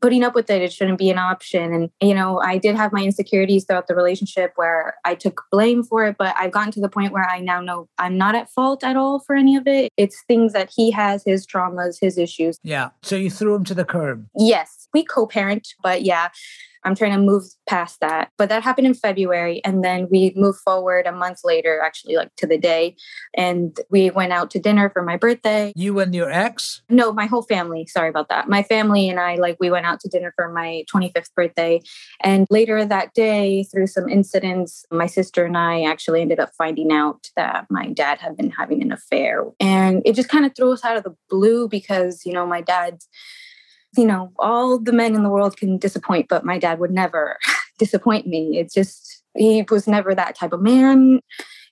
putting 0.01 0.23
up 0.23 0.35
with 0.35 0.51
it, 0.51 0.63
it 0.63 0.73
shouldn't 0.73 0.99
be 0.99 1.11
an 1.11 1.19
option. 1.19 1.73
And, 1.73 1.91
you 2.01 2.15
know, 2.15 2.41
I 2.41 2.59
did 2.59 2.77
have 2.77 2.93
my 2.93 3.03
insecurities 3.03 3.65
throughout 3.65 3.87
the 3.87 3.95
relationship 3.95 4.53
where 4.57 4.95
I 5.05 5.15
took 5.15 5.43
blame 5.51 5.83
for 5.83 6.05
it, 6.05 6.17
but 6.19 6.35
I've 6.39 6.53
gotten 6.53 6.73
to 6.73 6.81
the 6.81 6.89
point 6.89 7.13
where 7.13 7.29
I 7.29 7.41
now 7.41 7.61
know 7.61 7.89
I'm 7.99 8.19
not 8.19 8.35
at 8.35 8.51
fault 8.51 8.85
at 8.85 8.97
all 8.97 9.21
for 9.21 9.35
any 9.35 9.57
of 9.57 9.67
it. 9.67 9.91
It's 9.97 10.23
things 10.29 10.53
that 10.53 10.71
he 10.75 10.91
has, 10.91 11.23
his 11.25 11.47
traumas, 11.47 11.97
his 12.01 12.19
issues. 12.19 12.59
Yeah. 12.63 12.91
So 13.03 13.17
you 13.17 13.31
threw 13.31 13.55
him 13.55 13.65
to 13.65 13.75
the 13.75 13.85
curb. 13.85 14.27
Yes, 14.37 14.89
we 14.93 15.05
co 15.05 15.27
parent, 15.27 15.69
but 15.83 16.03
yeah, 16.03 16.29
I'm 16.87 16.95
trying 16.95 17.13
to 17.13 17.19
move 17.19 17.45
past 17.69 18.01
that. 18.01 18.31
But 18.39 18.49
that 18.49 18.63
happened 18.63 18.87
in 18.87 18.95
February. 18.95 19.61
And 19.65 19.85
then 19.85 20.07
we 20.11 20.33
moved 20.37 20.61
forward 20.61 21.07
a 21.07 21.13
month 21.13 21.41
later, 21.45 21.81
actually, 21.85 22.17
like 22.17 22.35
to 22.37 22.47
the 22.47 22.57
day. 22.57 22.97
And 23.37 23.79
we 23.91 24.11
went 24.11 24.33
out 24.33 24.51
to 24.53 24.61
dinner 24.61 24.89
for 24.91 25.03
my 25.03 25.17
birthday. 25.17 25.73
You 25.75 25.99
and 25.99 26.15
your 26.15 26.31
ex? 26.31 26.83
No, 26.89 27.13
my 27.13 27.27
whole 27.27 27.43
family. 27.43 27.87
Sorry 27.87 28.09
about 28.09 28.29
that. 28.29 28.49
My 28.49 28.63
family 28.63 29.09
and 29.09 29.19
I, 29.19 29.35
like, 29.35 29.57
we 29.59 29.71
went 29.71 29.85
out 29.85 30.01
to 30.01 30.09
dinner 30.09 30.33
for 30.37 30.53
my 30.53 30.85
25th 30.95 31.35
birthday. 31.35 31.81
And 32.21 32.47
later 32.51 32.85
that 32.85 33.15
day, 33.15 33.65
through 33.65 33.89
some 33.89 34.09
incidents, 34.09 34.85
my 34.93 35.07
sister 35.07 35.45
and 35.45 35.59
I 35.59 35.83
actually 35.83 36.23
ended 36.23 36.39
up 36.39 36.51
finding 36.57 36.93
out 36.93 37.29
that 37.35 37.67
my 37.69 37.89
dad 37.89 38.19
had 38.19 38.37
been 38.37 38.51
having 38.51 38.81
an 38.81 38.93
affair. 38.93 39.45
And 39.59 40.03
it 40.05 40.15
just 40.15 40.29
kind 40.29 40.47
of 40.47 40.55
threw 40.55 40.73
us 40.73 40.85
out 40.85 40.97
of 40.97 41.03
the 41.03 41.17
blue 41.29 41.69
because, 41.69 42.23
you 42.25 42.33
know, 42.33 42.47
my 42.47 42.61
dad's 42.61 43.09
you 43.97 44.07
know, 44.07 44.33
all 44.39 44.79
the 44.79 44.93
men 44.93 45.15
in 45.15 45.23
the 45.23 45.29
world 45.31 45.57
can 45.57 45.79
disappoint, 45.79 46.27
but 46.29 46.45
my 46.45 46.59
dad 46.59 46.79
would 46.79 46.91
never 46.91 47.37
disappoint 47.79 48.27
me. 48.27 48.59
It's 48.59 48.75
just, 48.75 49.23
he 49.37 49.65
was 49.71 49.87
never 49.87 50.15
that 50.15 50.35
type 50.37 50.53
of 50.53 50.61
man. 50.63 51.21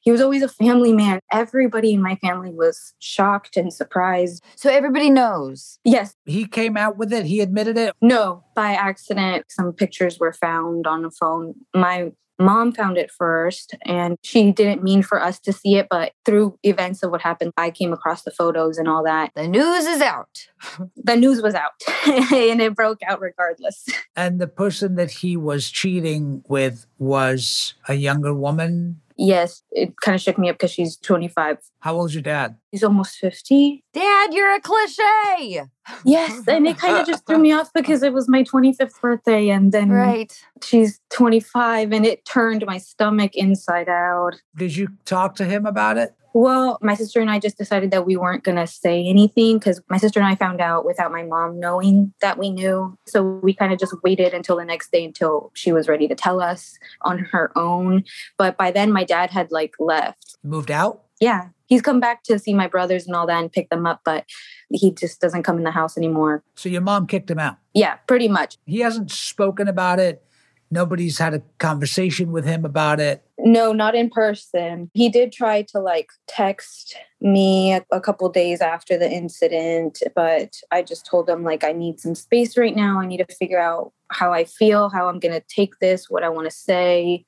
He 0.02 0.10
was 0.10 0.20
always 0.20 0.42
a 0.42 0.48
family 0.48 0.92
man. 0.92 1.20
Everybody 1.32 1.94
in 1.94 2.02
my 2.02 2.16
family 2.16 2.50
was 2.50 2.92
shocked 2.98 3.56
and 3.56 3.72
surprised. 3.72 4.44
So 4.54 4.68
everybody 4.70 5.08
knows. 5.08 5.78
Yes, 5.82 6.14
He 6.26 6.46
came 6.46 6.76
out 6.76 6.98
with 6.98 7.10
it. 7.10 7.24
He 7.24 7.40
admitted 7.40 7.78
it. 7.78 7.94
no, 8.02 8.44
by 8.54 8.72
accident, 8.72 9.46
some 9.48 9.72
pictures 9.72 10.18
were 10.18 10.34
found 10.34 10.86
on 10.86 11.06
a 11.06 11.10
phone. 11.10 11.54
My 11.74 12.12
mom 12.38 12.72
found 12.72 12.98
it 12.98 13.10
first, 13.10 13.74
and 13.84 14.16
she 14.22 14.52
didn't 14.52 14.82
mean 14.82 15.02
for 15.02 15.22
us 15.22 15.38
to 15.40 15.52
see 15.52 15.76
it, 15.76 15.86
but 15.90 16.12
through 16.24 16.58
events 16.62 17.02
of 17.02 17.10
what 17.10 17.20
happened, 17.20 17.52
I 17.56 17.70
came 17.70 17.92
across 17.92 18.22
the 18.22 18.30
photos 18.30 18.78
and 18.78 18.88
all 18.88 19.04
that. 19.04 19.32
The 19.34 19.48
news 19.48 19.86
is 19.86 20.00
out. 20.00 20.48
The 20.96 21.16
news 21.16 21.42
was 21.42 21.54
out, 21.54 21.72
and 22.06 22.62
it 22.62 22.74
broke 22.74 23.00
out 23.06 23.20
regardless. 23.20 23.86
And 24.16 24.40
the 24.40 24.46
person 24.46 24.94
that 24.94 25.10
he 25.10 25.36
was 25.36 25.70
cheating 25.70 26.42
with 26.48 26.86
was 26.98 27.74
a 27.88 27.94
younger 27.94 28.32
woman. 28.32 29.00
Yes, 29.16 29.62
it 29.70 29.94
kind 30.00 30.14
of 30.14 30.20
shook 30.20 30.38
me 30.38 30.48
up 30.48 30.56
because 30.56 30.70
she's 30.70 30.96
25. 30.96 31.58
How 31.84 31.96
old's 31.96 32.14
your 32.14 32.22
dad? 32.22 32.56
He's 32.72 32.82
almost 32.82 33.16
50. 33.16 33.84
Dad, 33.92 34.32
you're 34.32 34.54
a 34.54 34.58
cliche. 34.58 35.64
Yes, 36.02 36.48
and 36.48 36.66
it 36.66 36.78
kind 36.78 36.96
of 36.96 37.06
just 37.06 37.26
threw 37.26 37.36
me 37.36 37.52
off 37.52 37.74
because 37.74 38.02
it 38.02 38.14
was 38.14 38.26
my 38.26 38.42
25th 38.42 38.98
birthday, 39.02 39.50
and 39.50 39.70
then 39.70 39.90
Right. 39.90 40.32
she's 40.62 40.98
25, 41.10 41.92
and 41.92 42.06
it 42.06 42.24
turned 42.24 42.64
my 42.64 42.78
stomach 42.78 43.36
inside 43.36 43.90
out. 43.90 44.40
Did 44.56 44.74
you 44.74 44.88
talk 45.04 45.34
to 45.34 45.44
him 45.44 45.66
about 45.66 45.98
it? 45.98 46.14
Well, 46.32 46.78
my 46.80 46.94
sister 46.94 47.20
and 47.20 47.30
I 47.30 47.38
just 47.38 47.58
decided 47.58 47.90
that 47.90 48.06
we 48.06 48.16
weren't 48.16 48.44
going 48.44 48.56
to 48.56 48.66
say 48.66 49.06
anything 49.06 49.58
because 49.58 49.82
my 49.90 49.98
sister 49.98 50.18
and 50.18 50.26
I 50.26 50.36
found 50.36 50.62
out 50.62 50.86
without 50.86 51.12
my 51.12 51.22
mom 51.22 51.60
knowing 51.60 52.14
that 52.22 52.38
we 52.38 52.48
knew. 52.48 52.96
So 53.06 53.22
we 53.42 53.52
kind 53.52 53.74
of 53.74 53.78
just 53.78 53.94
waited 54.02 54.32
until 54.32 54.56
the 54.56 54.64
next 54.64 54.90
day 54.90 55.04
until 55.04 55.50
she 55.52 55.70
was 55.70 55.86
ready 55.86 56.08
to 56.08 56.14
tell 56.14 56.40
us 56.40 56.78
on 57.02 57.18
her 57.18 57.52
own. 57.56 58.04
But 58.38 58.56
by 58.56 58.70
then, 58.70 58.90
my 58.90 59.04
dad 59.04 59.30
had 59.30 59.52
like 59.52 59.74
left. 59.78 60.38
Moved 60.42 60.70
out? 60.70 61.02
Yeah, 61.20 61.50
he's 61.66 61.82
come 61.82 62.00
back 62.00 62.22
to 62.24 62.38
see 62.38 62.54
my 62.54 62.66
brothers 62.66 63.06
and 63.06 63.16
all 63.16 63.26
that 63.26 63.40
and 63.40 63.52
pick 63.52 63.70
them 63.70 63.86
up, 63.86 64.00
but 64.04 64.24
he 64.70 64.92
just 64.92 65.20
doesn't 65.20 65.42
come 65.42 65.58
in 65.58 65.64
the 65.64 65.70
house 65.70 65.96
anymore. 65.96 66.42
So 66.54 66.68
your 66.68 66.82
mom 66.82 67.06
kicked 67.06 67.30
him 67.30 67.38
out. 67.38 67.56
Yeah, 67.72 67.94
pretty 68.06 68.28
much. 68.28 68.58
He 68.66 68.80
hasn't 68.80 69.10
spoken 69.10 69.68
about 69.68 69.98
it. 69.98 70.22
Nobody's 70.70 71.18
had 71.18 71.34
a 71.34 71.42
conversation 71.58 72.32
with 72.32 72.44
him 72.44 72.64
about 72.64 72.98
it. 72.98 73.22
No, 73.38 73.72
not 73.72 73.94
in 73.94 74.10
person. 74.10 74.90
He 74.92 75.08
did 75.08 75.30
try 75.30 75.62
to 75.68 75.78
like 75.78 76.08
text 76.26 76.96
me 77.20 77.74
a, 77.74 77.84
a 77.92 78.00
couple 78.00 78.28
days 78.28 78.60
after 78.60 78.98
the 78.98 79.08
incident, 79.08 80.02
but 80.16 80.56
I 80.72 80.82
just 80.82 81.06
told 81.06 81.28
him 81.28 81.44
like 81.44 81.62
I 81.62 81.72
need 81.72 82.00
some 82.00 82.14
space 82.14 82.56
right 82.56 82.74
now. 82.74 82.98
I 82.98 83.06
need 83.06 83.18
to 83.18 83.34
figure 83.36 83.60
out 83.60 83.92
how 84.10 84.32
I 84.32 84.44
feel, 84.44 84.88
how 84.88 85.08
I'm 85.08 85.20
going 85.20 85.34
to 85.34 85.44
take 85.48 85.78
this, 85.78 86.10
what 86.10 86.24
I 86.24 86.28
want 86.28 86.50
to 86.50 86.56
say. 86.56 87.24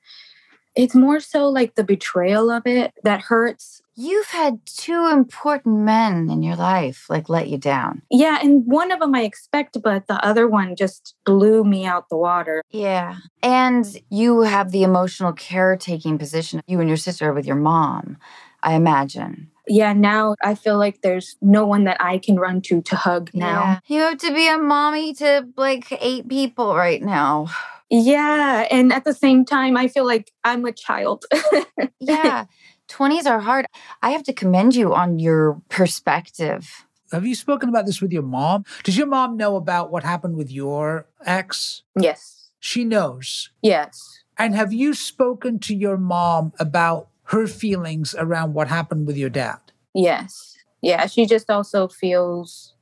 It's 0.75 0.95
more 0.95 1.19
so 1.19 1.47
like 1.47 1.75
the 1.75 1.83
betrayal 1.83 2.51
of 2.51 2.67
it 2.67 2.93
that 3.03 3.21
hurts. 3.21 3.81
You've 3.99 4.27
had 4.27 4.59
two 4.67 5.07
important 5.07 5.79
men 5.79 6.29
in 6.29 6.43
your 6.43 6.55
life 6.55 7.07
like 7.09 7.29
let 7.29 7.49
you 7.49 7.57
down. 7.57 8.03
Yeah, 8.11 8.37
and 8.39 8.63
one 8.67 8.91
of 8.91 8.99
them 8.99 9.15
I 9.15 9.23
expect, 9.23 9.81
but 9.81 10.05
the 10.05 10.23
other 10.23 10.47
one 10.47 10.75
just 10.75 11.15
blew 11.25 11.63
me 11.63 11.83
out 11.83 12.09
the 12.09 12.15
water. 12.15 12.61
Yeah. 12.69 13.15
And 13.41 13.99
you 14.11 14.41
have 14.41 14.71
the 14.71 14.83
emotional 14.83 15.33
caretaking 15.33 16.19
position, 16.19 16.61
you 16.67 16.79
and 16.79 16.87
your 16.87 16.97
sister 16.97 17.29
are 17.29 17.33
with 17.33 17.47
your 17.47 17.55
mom, 17.55 18.17
I 18.61 18.75
imagine. 18.75 19.49
Yeah, 19.67 19.93
now 19.93 20.35
I 20.43 20.53
feel 20.53 20.77
like 20.77 21.01
there's 21.01 21.35
no 21.41 21.65
one 21.65 21.85
that 21.85 21.97
I 21.99 22.19
can 22.19 22.35
run 22.35 22.61
to 22.61 22.83
to 22.83 22.95
hug 22.95 23.31
now. 23.33 23.79
Yeah. 23.87 23.95
You 23.95 24.01
have 24.01 24.19
to 24.19 24.31
be 24.31 24.47
a 24.47 24.59
mommy 24.59 25.15
to 25.15 25.47
like 25.57 25.91
eight 25.99 26.29
people 26.29 26.75
right 26.75 27.01
now. 27.01 27.47
Yeah, 27.89 28.67
and 28.69 28.93
at 28.93 29.05
the 29.05 29.13
same 29.13 29.43
time, 29.43 29.75
I 29.75 29.87
feel 29.87 30.05
like 30.05 30.31
I'm 30.43 30.65
a 30.65 30.71
child. 30.71 31.25
Yeah. 31.99 32.45
20s 32.87 33.25
are 33.25 33.39
hard. 33.39 33.65
I 34.01 34.11
have 34.11 34.23
to 34.23 34.33
commend 34.33 34.75
you 34.75 34.93
on 34.93 35.19
your 35.19 35.61
perspective. 35.69 36.85
Have 37.11 37.25
you 37.25 37.35
spoken 37.35 37.69
about 37.69 37.85
this 37.85 38.01
with 38.01 38.11
your 38.11 38.23
mom? 38.23 38.65
Does 38.83 38.97
your 38.97 39.07
mom 39.07 39.37
know 39.37 39.55
about 39.55 39.91
what 39.91 40.03
happened 40.03 40.35
with 40.35 40.51
your 40.51 41.07
ex? 41.25 41.83
yes, 41.99 42.49
She 42.59 42.83
knows. 42.83 43.49
yes. 43.61 44.19
And 44.39 44.53
have 44.55 44.71
you 44.71 44.93
spoken 44.93 45.57
to 45.59 45.75
your 45.75 45.97
mom 45.97 46.53
about 46.59 47.07
her 47.23 47.47
feelings 47.47 48.13
around 48.19 48.53
what 48.53 48.67
happened 48.67 49.07
with 49.07 49.17
your 49.17 49.31
dad? 49.31 49.57
Yes. 49.95 50.55
Yeah, 50.81 51.07
she 51.07 51.25
just 51.25 51.49
also 51.49 51.87
feels 51.87 52.75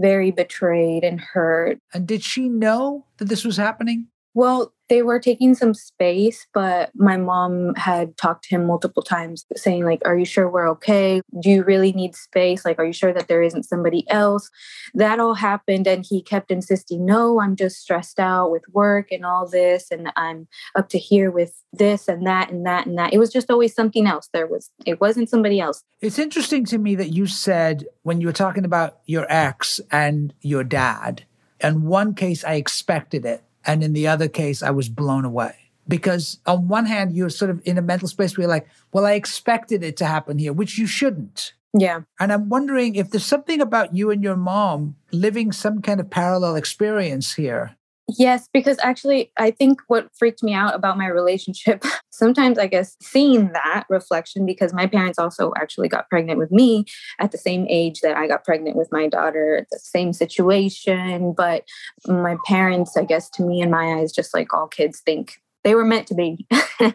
very 0.00 0.32
betrayed 0.32 1.04
and 1.04 1.20
hurt. 1.20 1.78
And 1.94 2.08
did 2.08 2.24
she 2.24 2.48
know 2.48 3.06
that 3.18 3.26
this 3.26 3.44
was 3.44 3.56
happening? 3.56 4.08
Well, 4.34 4.72
they 4.90 5.02
were 5.02 5.20
taking 5.20 5.54
some 5.54 5.72
space, 5.72 6.48
but 6.52 6.90
my 6.96 7.16
mom 7.16 7.74
had 7.76 8.16
talked 8.16 8.44
to 8.44 8.56
him 8.56 8.66
multiple 8.66 9.04
times 9.04 9.46
saying, 9.56 9.84
like, 9.84 10.02
Are 10.04 10.18
you 10.18 10.24
sure 10.24 10.50
we're 10.50 10.68
okay? 10.70 11.22
Do 11.40 11.48
you 11.48 11.62
really 11.62 11.92
need 11.92 12.16
space? 12.16 12.64
Like, 12.64 12.78
are 12.78 12.84
you 12.84 12.92
sure 12.92 13.12
that 13.12 13.28
there 13.28 13.40
isn't 13.40 13.62
somebody 13.62 14.04
else? 14.10 14.50
That 14.92 15.20
all 15.20 15.34
happened. 15.34 15.86
And 15.86 16.04
he 16.04 16.20
kept 16.20 16.50
insisting, 16.50 17.06
No, 17.06 17.40
I'm 17.40 17.54
just 17.54 17.78
stressed 17.78 18.18
out 18.18 18.50
with 18.50 18.64
work 18.72 19.12
and 19.12 19.24
all 19.24 19.48
this. 19.48 19.92
And 19.92 20.12
I'm 20.16 20.48
up 20.74 20.88
to 20.90 20.98
here 20.98 21.30
with 21.30 21.54
this 21.72 22.08
and 22.08 22.26
that 22.26 22.50
and 22.50 22.66
that 22.66 22.86
and 22.86 22.98
that. 22.98 23.14
It 23.14 23.18
was 23.18 23.32
just 23.32 23.48
always 23.48 23.72
something 23.72 24.08
else. 24.08 24.28
There 24.32 24.48
was, 24.48 24.70
it 24.84 25.00
wasn't 25.00 25.30
somebody 25.30 25.60
else. 25.60 25.84
It's 26.00 26.18
interesting 26.18 26.64
to 26.66 26.78
me 26.78 26.96
that 26.96 27.10
you 27.10 27.28
said 27.28 27.86
when 28.02 28.20
you 28.20 28.26
were 28.26 28.32
talking 28.32 28.64
about 28.64 28.98
your 29.06 29.26
ex 29.30 29.80
and 29.92 30.34
your 30.40 30.64
dad, 30.64 31.22
in 31.60 31.82
one 31.82 32.14
case, 32.14 32.42
I 32.42 32.54
expected 32.54 33.24
it 33.24 33.44
and 33.66 33.82
in 33.82 33.92
the 33.92 34.06
other 34.06 34.28
case, 34.28 34.62
I 34.62 34.70
was 34.70 34.88
blown 34.88 35.24
away. 35.24 35.54
Because 35.88 36.38
on 36.46 36.68
one 36.68 36.86
hand, 36.86 37.12
you're 37.12 37.30
sort 37.30 37.50
of 37.50 37.60
in 37.64 37.76
a 37.76 37.82
mental 37.82 38.06
space 38.06 38.36
where 38.36 38.42
you're 38.42 38.50
like, 38.50 38.68
well, 38.92 39.06
I 39.06 39.12
expected 39.12 39.82
it 39.82 39.96
to 39.96 40.06
happen 40.06 40.38
here, 40.38 40.52
which 40.52 40.78
you 40.78 40.86
shouldn't. 40.86 41.54
Yeah. 41.72 42.02
And 42.18 42.32
I'm 42.32 42.48
wondering 42.48 42.94
if 42.94 43.10
there's 43.10 43.24
something 43.24 43.60
about 43.60 43.94
you 43.94 44.10
and 44.10 44.22
your 44.22 44.36
mom 44.36 44.96
living 45.12 45.52
some 45.52 45.82
kind 45.82 46.00
of 46.00 46.10
parallel 46.10 46.56
experience 46.56 47.34
here 47.34 47.76
Yes, 48.18 48.48
because 48.52 48.78
actually, 48.82 49.32
I 49.38 49.50
think 49.50 49.80
what 49.88 50.08
freaked 50.18 50.42
me 50.42 50.54
out 50.54 50.74
about 50.74 50.98
my 50.98 51.06
relationship, 51.06 51.84
sometimes 52.10 52.58
I 52.58 52.66
guess 52.66 52.96
seeing 53.02 53.52
that 53.52 53.84
reflection, 53.88 54.46
because 54.46 54.72
my 54.72 54.86
parents 54.86 55.18
also 55.18 55.52
actually 55.56 55.88
got 55.88 56.08
pregnant 56.08 56.38
with 56.38 56.50
me 56.50 56.84
at 57.18 57.32
the 57.32 57.38
same 57.38 57.66
age 57.68 58.00
that 58.00 58.16
I 58.16 58.26
got 58.26 58.44
pregnant 58.44 58.76
with 58.76 58.88
my 58.90 59.08
daughter, 59.08 59.66
the 59.70 59.78
same 59.78 60.12
situation. 60.12 61.32
But 61.36 61.64
my 62.06 62.36
parents, 62.46 62.96
I 62.96 63.04
guess, 63.04 63.28
to 63.30 63.42
me, 63.42 63.60
in 63.60 63.70
my 63.70 64.00
eyes, 64.00 64.12
just 64.12 64.34
like 64.34 64.52
all 64.52 64.66
kids 64.66 65.00
think 65.00 65.40
they 65.62 65.74
were 65.74 65.84
meant 65.84 66.06
to 66.08 66.14
be. 66.14 66.46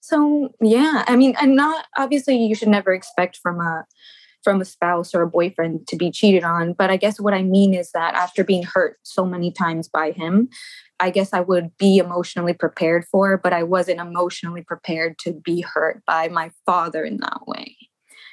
so, 0.00 0.48
yeah, 0.60 1.04
I 1.06 1.16
mean, 1.16 1.34
I'm 1.38 1.54
not 1.54 1.86
obviously, 1.96 2.36
you 2.36 2.54
should 2.54 2.68
never 2.68 2.92
expect 2.92 3.38
from 3.42 3.60
a 3.60 3.84
from 4.46 4.60
a 4.60 4.64
spouse 4.64 5.12
or 5.12 5.22
a 5.22 5.28
boyfriend 5.28 5.88
to 5.88 5.96
be 5.96 6.08
cheated 6.08 6.44
on. 6.44 6.72
But 6.72 6.88
I 6.88 6.96
guess 6.96 7.18
what 7.18 7.34
I 7.34 7.42
mean 7.42 7.74
is 7.74 7.90
that 7.90 8.14
after 8.14 8.44
being 8.44 8.62
hurt 8.62 8.96
so 9.02 9.26
many 9.26 9.50
times 9.50 9.88
by 9.88 10.12
him, 10.12 10.48
I 11.00 11.10
guess 11.10 11.32
I 11.32 11.40
would 11.40 11.76
be 11.78 11.98
emotionally 11.98 12.52
prepared 12.52 13.06
for, 13.10 13.36
but 13.36 13.52
I 13.52 13.64
wasn't 13.64 13.98
emotionally 13.98 14.62
prepared 14.62 15.18
to 15.24 15.32
be 15.32 15.62
hurt 15.62 16.04
by 16.06 16.28
my 16.28 16.52
father 16.64 17.04
in 17.04 17.16
that 17.16 17.40
way. 17.48 17.76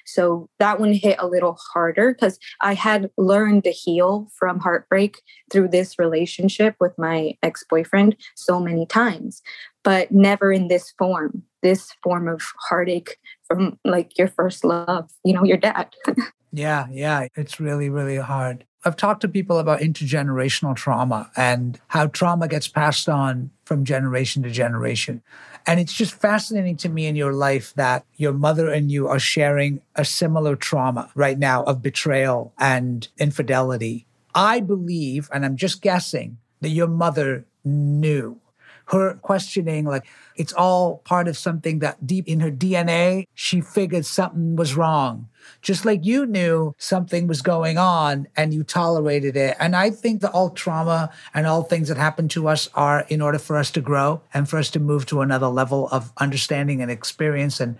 So 0.05 0.49
that 0.59 0.79
one 0.79 0.93
hit 0.93 1.17
a 1.17 1.27
little 1.27 1.57
harder 1.73 2.13
because 2.13 2.37
I 2.61 2.75
had 2.75 3.09
learned 3.17 3.63
to 3.63 3.71
heal 3.71 4.27
from 4.37 4.59
heartbreak 4.59 5.19
through 5.51 5.69
this 5.69 5.97
relationship 5.97 6.75
with 6.79 6.93
my 6.99 7.33
ex 7.41 7.65
boyfriend 7.67 8.17
so 8.35 8.59
many 8.59 8.85
times, 8.85 9.41
but 9.83 10.11
never 10.11 10.51
in 10.51 10.67
this 10.67 10.93
form, 10.99 11.41
this 11.63 11.91
form 12.03 12.27
of 12.27 12.41
heartache 12.69 13.17
from 13.47 13.79
like 13.83 14.17
your 14.17 14.27
first 14.27 14.63
love, 14.63 15.09
you 15.25 15.33
know, 15.33 15.43
your 15.43 15.57
dad. 15.57 15.87
yeah, 16.51 16.85
yeah. 16.91 17.27
It's 17.35 17.59
really, 17.59 17.89
really 17.89 18.17
hard. 18.17 18.65
I've 18.85 18.97
talked 18.97 19.21
to 19.21 19.29
people 19.29 19.59
about 19.59 19.79
intergenerational 19.79 20.75
trauma 20.75 21.31
and 21.37 21.79
how 21.87 22.07
trauma 22.07 22.47
gets 22.47 22.67
passed 22.67 23.07
on 23.07 23.49
from 23.63 23.85
generation 23.85 24.43
to 24.43 24.51
generation. 24.51 25.23
And 25.65 25.79
it's 25.79 25.93
just 25.93 26.13
fascinating 26.13 26.75
to 26.77 26.89
me 26.89 27.05
in 27.05 27.15
your 27.15 27.31
life 27.31 27.73
that 27.75 28.05
your 28.17 28.33
mother 28.33 28.69
and 28.69 28.91
you 28.91 29.07
are 29.07 29.19
sharing 29.19 29.81
a 29.95 30.03
similar 30.03 30.57
trauma 30.57 31.09
right 31.15 31.39
now 31.39 31.63
of 31.63 31.81
betrayal 31.81 32.53
and 32.59 33.07
infidelity. 33.17 34.05
I 34.35 34.59
believe, 34.59 35.29
and 35.33 35.45
I'm 35.45 35.55
just 35.55 35.81
guessing, 35.81 36.37
that 36.59 36.69
your 36.69 36.87
mother 36.87 37.45
knew 37.63 38.39
her 38.93 39.15
questioning, 39.15 39.85
like 39.85 40.05
it's 40.35 40.53
all 40.53 40.99
part 40.99 41.27
of 41.27 41.37
something 41.37 41.79
that 41.79 42.05
deep 42.05 42.27
in 42.27 42.39
her 42.39 42.51
DNA, 42.51 43.27
she 43.33 43.61
figured 43.61 44.05
something 44.05 44.55
was 44.55 44.75
wrong. 44.75 45.27
Just 45.61 45.83
like 45.83 46.05
you 46.05 46.25
knew 46.25 46.73
something 46.77 47.27
was 47.27 47.41
going 47.41 47.77
on 47.77 48.27
and 48.37 48.53
you 48.53 48.63
tolerated 48.63 49.35
it. 49.35 49.57
And 49.59 49.75
I 49.75 49.89
think 49.89 50.21
that 50.21 50.31
all 50.31 50.49
trauma 50.49 51.11
and 51.33 51.45
all 51.45 51.63
things 51.63 51.89
that 51.89 51.97
happen 51.97 52.27
to 52.29 52.47
us 52.47 52.69
are 52.73 53.05
in 53.09 53.21
order 53.21 53.39
for 53.39 53.57
us 53.57 53.71
to 53.71 53.81
grow 53.81 54.21
and 54.33 54.47
for 54.47 54.57
us 54.57 54.69
to 54.71 54.79
move 54.79 55.05
to 55.07 55.21
another 55.21 55.47
level 55.47 55.89
of 55.89 56.13
understanding 56.17 56.81
and 56.81 56.89
experience 56.89 57.59
and 57.59 57.77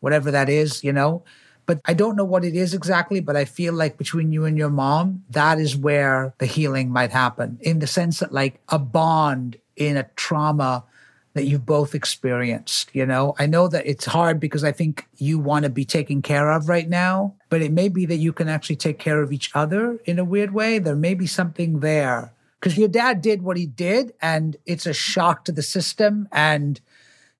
whatever 0.00 0.30
that 0.30 0.48
is, 0.48 0.82
you 0.82 0.92
know. 0.92 1.22
But 1.66 1.80
I 1.84 1.94
don't 1.94 2.16
know 2.16 2.24
what 2.24 2.44
it 2.44 2.56
is 2.56 2.74
exactly, 2.74 3.20
but 3.20 3.36
I 3.36 3.44
feel 3.44 3.72
like 3.72 3.96
between 3.96 4.32
you 4.32 4.44
and 4.44 4.58
your 4.58 4.70
mom, 4.70 5.22
that 5.30 5.60
is 5.60 5.76
where 5.76 6.34
the 6.38 6.46
healing 6.46 6.90
might 6.90 7.12
happen 7.12 7.58
in 7.60 7.78
the 7.78 7.86
sense 7.86 8.18
that 8.18 8.32
like 8.32 8.60
a 8.70 8.78
bond 8.78 9.56
in 9.80 9.96
a 9.96 10.04
trauma 10.14 10.84
that 11.32 11.44
you've 11.44 11.66
both 11.66 11.94
experienced. 11.94 12.90
You 12.92 13.06
know, 13.06 13.34
I 13.38 13.46
know 13.46 13.66
that 13.68 13.86
it's 13.86 14.04
hard 14.04 14.38
because 14.38 14.62
I 14.62 14.72
think 14.72 15.06
you 15.16 15.38
want 15.38 15.64
to 15.64 15.70
be 15.70 15.84
taken 15.84 16.22
care 16.22 16.50
of 16.50 16.68
right 16.68 16.88
now, 16.88 17.34
but 17.48 17.62
it 17.62 17.72
may 17.72 17.88
be 17.88 18.04
that 18.06 18.16
you 18.16 18.32
can 18.32 18.48
actually 18.48 18.76
take 18.76 18.98
care 18.98 19.22
of 19.22 19.32
each 19.32 19.50
other 19.54 19.98
in 20.04 20.18
a 20.18 20.24
weird 20.24 20.52
way. 20.52 20.78
There 20.78 20.96
may 20.96 21.14
be 21.14 21.26
something 21.26 21.80
there 21.80 22.32
because 22.58 22.76
your 22.76 22.88
dad 22.88 23.22
did 23.22 23.42
what 23.42 23.56
he 23.56 23.66
did, 23.66 24.12
and 24.20 24.56
it's 24.66 24.86
a 24.86 24.92
shock 24.92 25.44
to 25.46 25.52
the 25.52 25.62
system. 25.62 26.28
And 26.30 26.80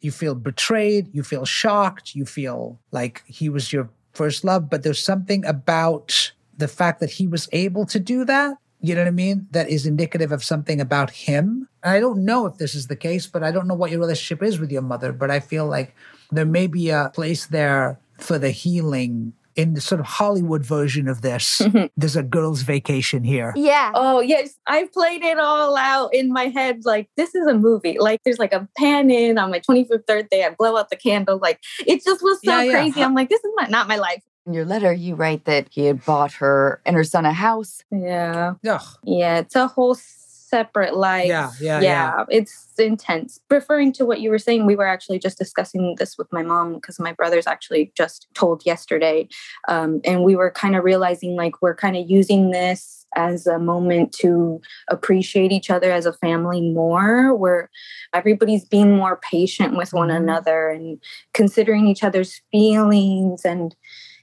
you 0.00 0.10
feel 0.10 0.34
betrayed, 0.34 1.14
you 1.14 1.22
feel 1.22 1.44
shocked, 1.44 2.14
you 2.14 2.24
feel 2.24 2.78
like 2.90 3.22
he 3.26 3.48
was 3.48 3.72
your 3.72 3.90
first 4.12 4.44
love, 4.44 4.70
but 4.70 4.82
there's 4.82 5.04
something 5.04 5.44
about 5.44 6.32
the 6.56 6.68
fact 6.68 7.00
that 7.00 7.10
he 7.10 7.26
was 7.26 7.48
able 7.52 7.86
to 7.86 8.00
do 8.00 8.24
that 8.24 8.56
you 8.80 8.94
know 8.94 9.02
what 9.02 9.08
I 9.08 9.12
mean? 9.12 9.46
That 9.50 9.68
is 9.68 9.86
indicative 9.86 10.32
of 10.32 10.42
something 10.42 10.80
about 10.80 11.10
him. 11.10 11.68
And 11.82 11.92
I 11.92 12.00
don't 12.00 12.24
know 12.24 12.46
if 12.46 12.56
this 12.56 12.74
is 12.74 12.86
the 12.86 12.96
case, 12.96 13.26
but 13.26 13.42
I 13.42 13.50
don't 13.50 13.66
know 13.66 13.74
what 13.74 13.90
your 13.90 14.00
relationship 14.00 14.42
is 14.42 14.58
with 14.58 14.70
your 14.70 14.82
mother. 14.82 15.12
But 15.12 15.30
I 15.30 15.40
feel 15.40 15.66
like 15.66 15.94
there 16.30 16.46
may 16.46 16.66
be 16.66 16.90
a 16.90 17.10
place 17.14 17.46
there 17.46 17.98
for 18.18 18.38
the 18.38 18.50
healing 18.50 19.32
in 19.56 19.74
the 19.74 19.80
sort 19.80 20.00
of 20.00 20.06
Hollywood 20.06 20.64
version 20.64 21.08
of 21.08 21.22
this. 21.22 21.58
Mm-hmm. 21.58 21.86
There's 21.96 22.16
a 22.16 22.22
girl's 22.22 22.62
vacation 22.62 23.24
here. 23.24 23.52
Yeah. 23.56 23.92
Oh, 23.94 24.20
yes. 24.20 24.56
I 24.66 24.88
played 24.92 25.22
it 25.22 25.38
all 25.38 25.76
out 25.76 26.14
in 26.14 26.32
my 26.32 26.46
head. 26.46 26.84
Like, 26.84 27.10
this 27.16 27.34
is 27.34 27.46
a 27.46 27.54
movie. 27.54 27.98
Like, 27.98 28.20
there's 28.24 28.38
like 28.38 28.52
a 28.52 28.68
pan 28.78 29.10
in 29.10 29.38
on 29.38 29.50
my 29.50 29.60
25th 29.60 30.06
birthday. 30.06 30.44
I 30.44 30.50
blow 30.50 30.76
out 30.76 30.88
the 30.88 30.96
candle. 30.96 31.38
Like, 31.38 31.60
it 31.86 32.02
just 32.04 32.22
was 32.22 32.38
so 32.42 32.52
yeah, 32.52 32.62
yeah. 32.62 32.72
crazy. 32.72 33.02
I'm 33.02 33.14
like, 33.14 33.28
this 33.28 33.42
is 33.42 33.50
my, 33.56 33.66
not 33.66 33.88
my 33.88 33.96
life. 33.96 34.22
In 34.50 34.54
your 34.54 34.64
letter, 34.64 34.92
you 34.92 35.14
write 35.14 35.44
that 35.44 35.68
he 35.70 35.84
had 35.84 36.04
bought 36.04 36.32
her 36.32 36.80
and 36.84 36.96
her 36.96 37.04
son 37.04 37.24
a 37.24 37.32
house. 37.32 37.84
Yeah. 37.92 38.54
Ugh. 38.66 38.82
Yeah. 39.04 39.38
It's 39.38 39.54
a 39.54 39.68
whole 39.68 39.94
separate 39.94 40.96
life. 40.96 41.28
Yeah, 41.28 41.52
yeah, 41.60 41.80
yeah, 41.80 42.16
yeah. 42.18 42.24
It's 42.28 42.66
intense. 42.76 43.38
Referring 43.48 43.92
to 43.92 44.04
what 44.04 44.20
you 44.20 44.28
were 44.28 44.40
saying, 44.40 44.66
we 44.66 44.74
were 44.74 44.88
actually 44.88 45.20
just 45.20 45.38
discussing 45.38 45.94
this 46.00 46.18
with 46.18 46.26
my 46.32 46.42
mom 46.42 46.74
because 46.74 46.98
my 46.98 47.12
brother's 47.12 47.46
actually 47.46 47.92
just 47.96 48.26
told 48.34 48.66
yesterday. 48.66 49.28
Um, 49.68 50.00
and 50.04 50.24
we 50.24 50.34
were 50.34 50.50
kind 50.50 50.74
of 50.74 50.82
realizing 50.82 51.36
like 51.36 51.62
we're 51.62 51.76
kind 51.76 51.96
of 51.96 52.10
using 52.10 52.50
this 52.50 53.06
as 53.14 53.46
a 53.46 53.60
moment 53.60 54.12
to 54.14 54.60
appreciate 54.88 55.52
each 55.52 55.70
other 55.70 55.92
as 55.92 56.06
a 56.06 56.12
family 56.12 56.60
more, 56.72 57.36
where 57.36 57.70
everybody's 58.12 58.64
being 58.64 58.96
more 58.96 59.20
patient 59.30 59.76
with 59.76 59.92
one 59.92 60.08
mm-hmm. 60.08 60.24
another 60.24 60.70
and 60.70 61.00
considering 61.34 61.86
each 61.86 62.02
other's 62.02 62.40
feelings 62.50 63.44
and 63.44 63.76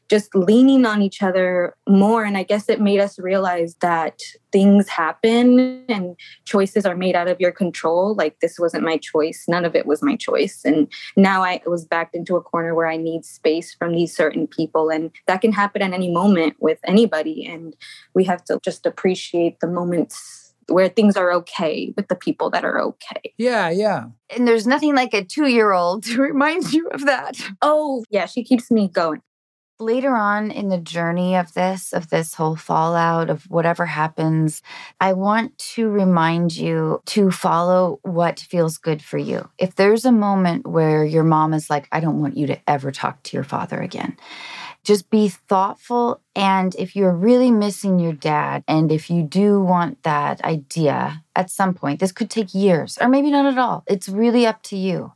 just 0.09 0.33
leaning 0.33 0.85
on 0.85 1.01
each 1.01 1.21
other 1.21 1.75
more. 1.87 2.23
And 2.23 2.37
I 2.37 2.43
guess 2.43 2.69
it 2.69 2.79
made 2.79 2.99
us 2.99 3.19
realize 3.19 3.75
that 3.81 4.21
things 4.51 4.87
happen 4.87 5.83
and 5.89 6.15
choices 6.45 6.85
are 6.85 6.95
made 6.95 7.15
out 7.15 7.27
of 7.27 7.39
your 7.39 7.51
control. 7.51 8.15
Like 8.15 8.39
this 8.39 8.57
wasn't 8.59 8.83
my 8.83 8.97
choice. 8.97 9.45
None 9.47 9.65
of 9.65 9.75
it 9.75 9.85
was 9.85 10.01
my 10.01 10.15
choice. 10.15 10.61
And 10.63 10.87
now 11.15 11.43
I 11.43 11.61
was 11.65 11.85
backed 11.85 12.15
into 12.15 12.35
a 12.35 12.41
corner 12.41 12.73
where 12.73 12.87
I 12.87 12.97
need 12.97 13.25
space 13.25 13.73
from 13.73 13.91
these 13.93 14.15
certain 14.15 14.47
people. 14.47 14.89
And 14.89 15.11
that 15.27 15.41
can 15.41 15.51
happen 15.51 15.81
at 15.81 15.93
any 15.93 16.11
moment 16.11 16.55
with 16.59 16.79
anybody. 16.85 17.45
And 17.45 17.75
we 18.13 18.23
have 18.23 18.43
to 18.45 18.59
just 18.63 18.85
appreciate 18.85 19.59
the 19.59 19.67
moments 19.67 20.53
where 20.69 20.89
things 20.89 21.15
are 21.15 21.31
okay 21.31 21.93
with 21.95 22.07
the 22.07 22.15
people 22.15 22.49
that 22.49 22.65
are 22.65 22.79
okay. 22.79 23.33
Yeah, 23.37 23.69
yeah. 23.69 24.05
And 24.35 24.47
there's 24.47 24.67
nothing 24.67 24.95
like 24.95 25.13
a 25.13 25.23
two 25.23 25.47
year 25.47 25.71
old 25.71 26.03
to 26.05 26.21
remind 26.21 26.73
you 26.73 26.87
of 26.89 27.05
that. 27.05 27.37
Oh, 27.61 28.03
yeah, 28.09 28.25
she 28.25 28.43
keeps 28.43 28.69
me 28.69 28.87
going 28.87 29.21
later 29.79 30.15
on 30.15 30.51
in 30.51 30.69
the 30.69 30.77
journey 30.77 31.35
of 31.35 31.53
this, 31.53 31.93
of 31.93 32.09
this 32.09 32.33
whole 32.33 32.55
fallout, 32.55 33.29
of 33.29 33.43
whatever 33.43 33.85
happens, 33.85 34.61
I 34.99 35.13
want 35.13 35.57
to 35.75 35.89
remind 35.89 36.55
you 36.55 37.01
to 37.07 37.31
follow 37.31 37.99
what 38.03 38.39
feels 38.39 38.77
good 38.77 39.01
for 39.01 39.17
you. 39.17 39.49
If 39.57 39.75
there's 39.75 40.05
a 40.05 40.11
moment 40.11 40.67
where 40.67 41.05
your 41.05 41.23
mom 41.23 41.53
is 41.53 41.69
like, 41.69 41.87
I 41.91 41.99
don't 41.99 42.21
want 42.21 42.37
you 42.37 42.47
to 42.47 42.59
ever 42.67 42.91
talk 42.91 43.21
to 43.23 43.37
your 43.37 43.43
father 43.43 43.79
again, 43.79 44.17
just 44.83 45.09
be 45.09 45.27
thoughtful. 45.27 46.21
And 46.35 46.73
if 46.75 46.95
you're 46.95 47.13
really 47.13 47.51
missing 47.51 47.99
your 47.99 48.13
dad, 48.13 48.63
and 48.67 48.91
if 48.91 49.09
you 49.09 49.21
do 49.21 49.61
want 49.61 50.01
that 50.03 50.41
idea 50.43 51.23
at 51.35 51.49
some 51.49 51.73
point, 51.73 51.99
this 51.99 52.11
could 52.11 52.29
take 52.29 52.53
years 52.53 52.97
or 52.99 53.09
maybe 53.09 53.29
not 53.29 53.45
at 53.45 53.57
all. 53.57 53.83
It's 53.85 54.09
really 54.09 54.45
up 54.45 54.63
to 54.63 54.77
you. 54.77 55.11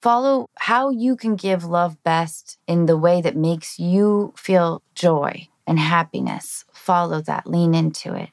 Follow 0.00 0.46
how 0.58 0.90
you 0.90 1.16
can 1.16 1.34
give 1.34 1.64
love 1.64 2.02
best 2.04 2.58
in 2.66 2.86
the 2.86 2.96
way 2.96 3.20
that 3.20 3.36
makes 3.36 3.78
you 3.78 4.32
feel 4.36 4.82
joy 4.94 5.48
and 5.66 5.78
happiness. 5.78 6.64
Follow 6.72 7.20
that, 7.22 7.46
lean 7.46 7.74
into 7.74 8.14
it. 8.14 8.30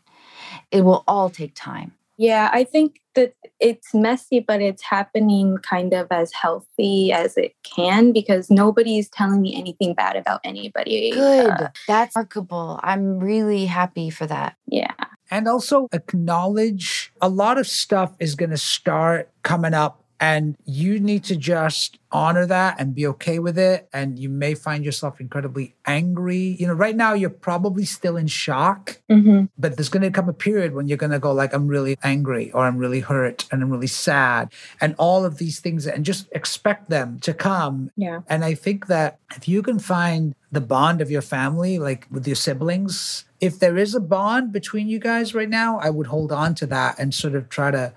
It 0.72 0.82
will 0.82 1.03
all 1.07 1.30
take 1.30 1.53
time. 1.55 1.93
Yeah, 2.18 2.49
I 2.53 2.63
think 2.63 3.01
that 3.16 3.34
it's 3.59 3.93
messy, 3.93 4.39
but 4.39 4.61
it's 4.61 4.84
happening 4.84 5.57
kind 5.57 5.93
of 5.93 6.07
as 6.11 6.32
healthy 6.32 7.11
as 7.11 7.36
it 7.36 7.53
can 7.63 8.13
because 8.13 8.49
nobody's 8.49 9.09
telling 9.09 9.41
me 9.41 9.55
anything 9.55 9.93
bad 9.93 10.16
about 10.16 10.39
anybody. 10.43 11.11
Good. 11.11 11.49
Uh, 11.49 11.70
That's 11.88 12.16
remarkable. 12.16 12.80
I'm 12.84 13.20
really 13.20 13.66
happy 13.66 14.09
for 14.09 14.28
that. 14.28 14.55
yeah. 14.68 14.93
And 15.32 15.47
also 15.47 15.88
acknowledge 15.91 17.11
a 17.20 17.28
lot 17.28 17.57
of 17.57 17.66
stuff 17.66 18.16
is 18.20 18.36
going 18.36 18.51
to 18.51 18.57
start 18.57 19.32
coming 19.41 19.74
up 19.74 20.05
and 20.20 20.55
you 20.66 20.99
need 20.99 21.24
to 21.26 21.36
just 21.36 21.99
honor 22.11 22.45
that 22.45 22.80
and 22.80 22.95
be 22.95 23.05
okay 23.05 23.39
with 23.39 23.57
it. 23.57 23.89
And 23.91 24.18
you 24.18 24.30
may 24.30 24.55
find 24.55 24.86
yourself 24.86 25.20
incredibly 25.20 25.76
angry. 25.86 26.55
You 26.57 26.68
know, 26.68 26.74
right 26.74 26.95
now 26.95 27.13
you're 27.13 27.30
probably 27.30 27.84
still 27.84 28.16
in 28.16 28.28
shock, 28.28 29.01
hmm 29.09 29.45
but 29.57 29.76
there's 29.76 29.89
going 29.89 30.03
to 30.03 30.11
come 30.11 30.30
a 30.30 30.34
period 30.34 30.74
when 30.74 30.88
you're 30.88 30.97
going 30.97 31.11
to 31.11 31.20
go 31.20 31.32
like, 31.32 31.53
I'm 31.53 31.68
really 31.68 31.97
angry 32.03 32.51
or 32.51 32.66
I'm 32.66 32.78
really 32.78 32.99
hurt 32.99 33.45
and 33.51 33.61
I'm 33.61 33.70
really 33.70 33.88
sad 33.88 34.51
and 34.80 34.95
all 34.97 35.26
of 35.26 35.38
these 35.38 35.59
things 35.59 35.88
and 35.88 36.05
just 36.05 36.28
expect 36.32 36.89
them 36.89 37.20
to 37.22 37.34
come. 37.34 37.91
Yeah. 37.95 38.22
And 38.28 38.43
I 38.45 38.53
think 38.53 38.88
that 38.88 39.20
if 39.36 39.47
you 39.47 39.61
can 39.61 39.80
find 39.80 40.36
the 40.51 40.61
bond 40.61 41.01
of 41.01 41.11
your 41.11 41.22
family, 41.22 41.80
like 41.80 42.07
with 42.09 42.28
your 42.28 42.36
siblings, 42.36 43.26
if 43.39 43.59
there 43.59 43.78
is 43.78 43.93
a 43.95 43.99
bond 43.99 44.51
between 44.51 44.88
you 44.88 44.99
guys 44.99 45.34
right 45.34 45.49
now, 45.49 45.80
I 45.80 45.89
would 45.89 46.07
hold 46.07 46.32
on 46.32 46.55
to 46.55 46.66
that 46.68 46.97
and 46.99 47.13
sort 47.13 47.36
of 47.36 47.49
try 47.49 47.72
to 47.72 47.93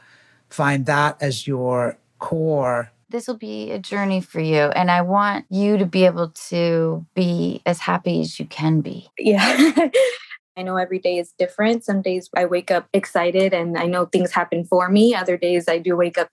find 0.49 0.87
that 0.87 1.17
as 1.21 1.47
your 1.47 1.99
core. 2.19 2.91
This 3.11 3.27
will 3.27 3.37
be 3.37 3.71
a 3.71 3.79
journey 3.79 4.21
for 4.21 4.41
you. 4.41 4.65
And 4.65 4.91
I 4.91 5.01
want 5.01 5.47
you 5.49 5.79
to 5.79 5.87
be 5.87 6.05
able 6.05 6.29
to 6.49 7.07
be 7.15 7.63
as 7.65 7.79
happy 7.81 8.21
as 8.21 8.39
you 8.39 8.45
can 8.47 8.81
be. 8.81 9.09
Yeah. 9.19 9.89
I 10.57 10.63
know 10.63 10.77
every 10.77 10.99
day 10.99 11.19
is 11.19 11.33
different. 11.39 11.85
Some 11.85 12.03
days 12.03 12.29
I 12.37 12.45
wake 12.45 12.71
up 12.71 12.89
excited 12.93 13.55
and 13.55 13.79
I 13.79 13.87
know 13.87 14.07
things 14.07 14.33
happen 14.33 14.65
for 14.65 14.89
me. 14.89 15.15
Other 15.15 15.37
days 15.37 15.69
I 15.69 15.79
do 15.79 15.97
wake 15.97 16.19
up 16.19 16.31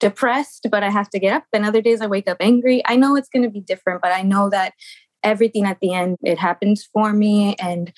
depressed, 0.00 0.66
but 0.70 0.82
I 0.82 0.90
have 0.90 1.08
to 1.10 1.20
get 1.20 1.32
up. 1.32 1.44
And 1.52 1.64
other 1.64 1.80
days 1.80 2.00
I 2.00 2.06
wake 2.06 2.28
up 2.28 2.38
angry. 2.40 2.82
I 2.84 2.96
know 2.96 3.14
it's 3.14 3.28
going 3.28 3.44
to 3.44 3.50
be 3.50 3.60
different, 3.60 4.02
but 4.02 4.10
I 4.10 4.22
know 4.22 4.50
that 4.50 4.74
everything 5.22 5.66
at 5.66 5.78
the 5.80 5.94
end, 5.94 6.16
it 6.22 6.38
happens 6.38 6.88
for 6.92 7.12
me. 7.12 7.54
And 7.56 7.92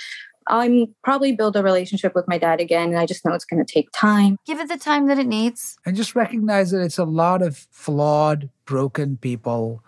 I'm 0.49 0.95
probably 1.05 1.32
build 1.32 1.57
a 1.57 1.62
relationship 1.62 2.14
with 2.14 2.26
my 2.28 2.38
dad 2.38 2.61
again. 2.61 2.90
And 2.90 2.99
I 2.99 3.07
just 3.07 3.24
know 3.24 3.32
it's 3.32 3.45
going 3.45 3.64
to 3.64 3.72
take 3.72 3.90
time. 3.93 4.36
Give 4.47 4.61
it 4.61 4.68
the 4.68 4.78
time 4.78 5.07
that 5.09 5.18
it 5.18 5.26
needs. 5.26 5.76
And 5.86 5.97
just 5.97 6.14
recognize 6.14 6.70
that 6.70 6.82
it's 6.82 6.99
a 6.99 7.05
lot 7.05 7.43
of 7.43 7.57
flawed, 7.70 8.51
broken 8.64 9.16
people 9.16 9.82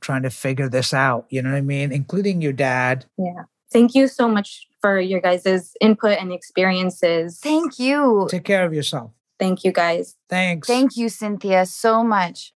trying 0.00 0.22
to 0.22 0.30
figure 0.30 0.68
this 0.68 0.94
out. 0.94 1.26
You 1.28 1.42
know 1.42 1.50
what 1.50 1.58
I 1.58 1.62
mean? 1.62 1.92
Including 1.92 2.40
your 2.40 2.52
dad. 2.52 3.06
Yeah. 3.18 3.44
Thank 3.72 3.94
you 3.94 4.08
so 4.08 4.28
much 4.28 4.66
for 4.80 4.98
your 4.98 5.20
guys' 5.20 5.74
input 5.80 6.18
and 6.18 6.32
experiences. 6.32 7.38
Thank 7.40 7.78
you. 7.78 8.26
Take 8.30 8.44
care 8.44 8.64
of 8.64 8.74
yourself. 8.74 9.12
Thank 9.38 9.64
you 9.64 9.72
guys. 9.72 10.16
Thanks. 10.28 10.66
Thank 10.66 10.96
you, 10.96 11.08
Cynthia, 11.08 11.66
so 11.66 12.02
much. 12.02 12.52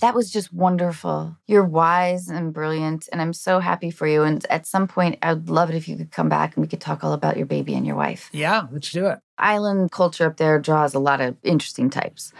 That 0.00 0.14
was 0.14 0.30
just 0.30 0.52
wonderful. 0.52 1.36
You're 1.46 1.64
wise 1.64 2.28
and 2.28 2.52
brilliant, 2.52 3.08
and 3.12 3.20
I'm 3.20 3.32
so 3.32 3.58
happy 3.58 3.90
for 3.90 4.06
you. 4.06 4.22
And 4.22 4.44
at 4.48 4.66
some 4.66 4.88
point, 4.88 5.18
I'd 5.22 5.48
love 5.48 5.68
it 5.68 5.76
if 5.76 5.88
you 5.88 5.96
could 5.96 6.10
come 6.10 6.28
back 6.28 6.56
and 6.56 6.62
we 6.62 6.68
could 6.68 6.80
talk 6.80 7.04
all 7.04 7.12
about 7.12 7.36
your 7.36 7.46
baby 7.46 7.74
and 7.74 7.86
your 7.86 7.96
wife. 7.96 8.30
Yeah, 8.32 8.66
let's 8.72 8.90
do 8.90 9.06
it. 9.06 9.18
Island 9.38 9.92
culture 9.92 10.26
up 10.26 10.36
there 10.36 10.58
draws 10.58 10.94
a 10.94 10.98
lot 10.98 11.20
of 11.20 11.36
interesting 11.42 11.90
types. 11.90 12.32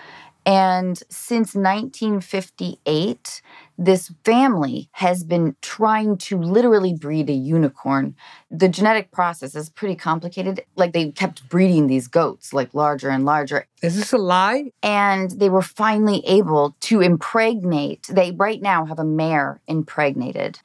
And 0.46 0.96
since 1.10 1.54
1958, 1.54 3.42
this 3.76 4.12
family 4.24 4.88
has 4.92 5.22
been 5.24 5.56
trying 5.60 6.16
to 6.18 6.38
literally 6.38 6.94
breed 6.94 7.28
a 7.28 7.34
unicorn. 7.34 8.14
The 8.50 8.68
genetic 8.68 9.10
process 9.10 9.54
is 9.54 9.68
pretty 9.68 9.96
complicated. 9.96 10.64
Like 10.76 10.92
they 10.92 11.10
kept 11.12 11.48
breeding 11.48 11.86
these 11.86 12.08
goats, 12.08 12.52
like 12.52 12.74
larger 12.74 13.10
and 13.10 13.24
larger. 13.24 13.66
Is 13.82 13.96
this 13.96 14.12
a 14.12 14.18
lie? 14.18 14.72
And 14.82 15.30
they 15.32 15.48
were 15.48 15.62
finally 15.62 16.22
able 16.26 16.76
to 16.80 17.00
impregnate. 17.00 18.06
They 18.08 18.32
right 18.32 18.60
now 18.60 18.86
have 18.86 18.98
a 18.98 19.04
mare 19.04 19.60
impregnated. 19.66 20.60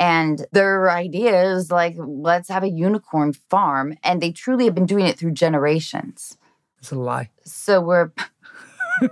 And 0.00 0.46
their 0.52 0.90
idea 0.90 1.42
is 1.54 1.72
like, 1.72 1.96
let's 1.98 2.48
have 2.48 2.62
a 2.62 2.70
unicorn 2.70 3.32
farm. 3.32 3.96
And 4.04 4.20
they 4.20 4.30
truly 4.30 4.66
have 4.66 4.74
been 4.74 4.86
doing 4.86 5.06
it 5.06 5.18
through 5.18 5.32
generations. 5.32 6.38
It's 6.78 6.92
a 6.92 6.98
lie. 6.98 7.30
So 7.44 7.80
we're 7.80 8.12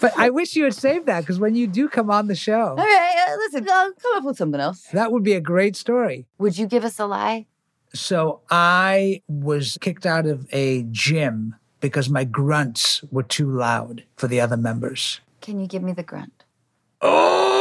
But 0.00 0.16
I 0.16 0.30
wish 0.30 0.54
you 0.54 0.62
had 0.62 0.74
saved 0.74 1.06
that 1.06 1.22
because 1.22 1.40
when 1.40 1.56
you 1.56 1.66
do 1.66 1.88
come 1.88 2.08
on 2.08 2.28
the 2.28 2.36
show, 2.36 2.68
All 2.68 2.76
right, 2.76 3.26
uh, 3.28 3.36
listen, 3.36 3.66
I'll 3.68 3.92
come 3.94 4.16
up 4.18 4.24
with 4.24 4.36
something 4.36 4.60
else. 4.60 4.82
that 4.92 5.10
would 5.10 5.24
be 5.24 5.32
a 5.32 5.40
great 5.40 5.74
story. 5.74 6.26
Would 6.38 6.56
you 6.56 6.66
give 6.68 6.84
us 6.84 7.00
a 7.00 7.06
lie? 7.06 7.46
So 7.92 8.42
I 8.48 9.22
was 9.26 9.76
kicked 9.80 10.06
out 10.06 10.26
of 10.26 10.46
a 10.52 10.84
gym 10.92 11.56
because 11.80 12.08
my 12.08 12.22
grunts 12.24 13.02
were 13.10 13.24
too 13.24 13.50
loud 13.50 14.04
for 14.16 14.28
the 14.28 14.40
other 14.40 14.56
members. 14.56 15.20
Can 15.40 15.58
you 15.58 15.66
give 15.66 15.82
me 15.82 15.92
the 15.92 16.04
grunt? 16.04 16.44
Oh! 17.00 17.55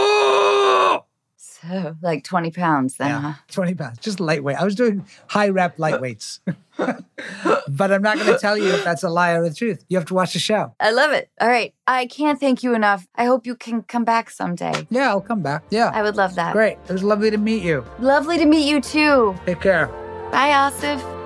So, 1.70 1.96
like 2.02 2.24
20 2.24 2.52
pounds 2.52 2.98
then, 2.98 3.22
huh? 3.22 3.34
20 3.52 3.76
pounds, 3.76 3.98
just 4.00 4.20
lightweight. 4.20 4.58
I 4.58 4.64
was 4.64 4.76
doing 4.76 5.06
high 5.28 5.50
rep 5.50 5.80
uh, 5.80 5.84
lightweights. 5.84 6.40
but 6.78 7.92
I'm 7.92 8.02
not 8.02 8.18
going 8.18 8.32
to 8.32 8.38
tell 8.38 8.58
you 8.58 8.68
if 8.68 8.84
that's 8.84 9.04
a 9.04 9.10
lie 9.10 9.32
or 9.32 9.48
the 9.48 9.54
truth. 9.54 9.86
You 9.88 9.98
have 9.98 10.08
to 10.08 10.14
watch 10.14 10.34
the 10.34 10.40
show. 10.40 10.74
I 10.80 10.92
love 10.92 11.12
it. 11.12 11.30
All 11.40 11.48
right. 11.48 11.74
I 11.88 12.08
can't 12.08 12.40
thank 12.40 12.64
you 12.64 12.74
enough. 12.74 13.08
I 13.16 13.26
hope 13.26 13.46
you 13.46 13.56
can 13.56 13.84
come 13.84 14.04
back 14.04 14.30
someday. 14.30 14.88
Yeah, 14.90 15.10
I'll 15.10 15.22
come 15.22 15.42
back. 15.42 15.64
Yeah. 15.70 15.92
I 15.94 16.02
would 16.02 16.16
love 16.16 16.36
that. 16.36 16.54
Great. 16.54 16.78
It 16.90 16.92
was 16.92 17.04
lovely 17.04 17.32
to 17.32 17.38
meet 17.38 17.64
you. 17.64 17.86
Lovely 18.00 18.38
to 18.38 18.46
meet 18.46 18.68
you 18.68 18.82
too. 18.82 19.36
Take 19.46 19.62
care. 19.62 19.88
Bye, 20.32 20.50
Asif. 20.50 21.25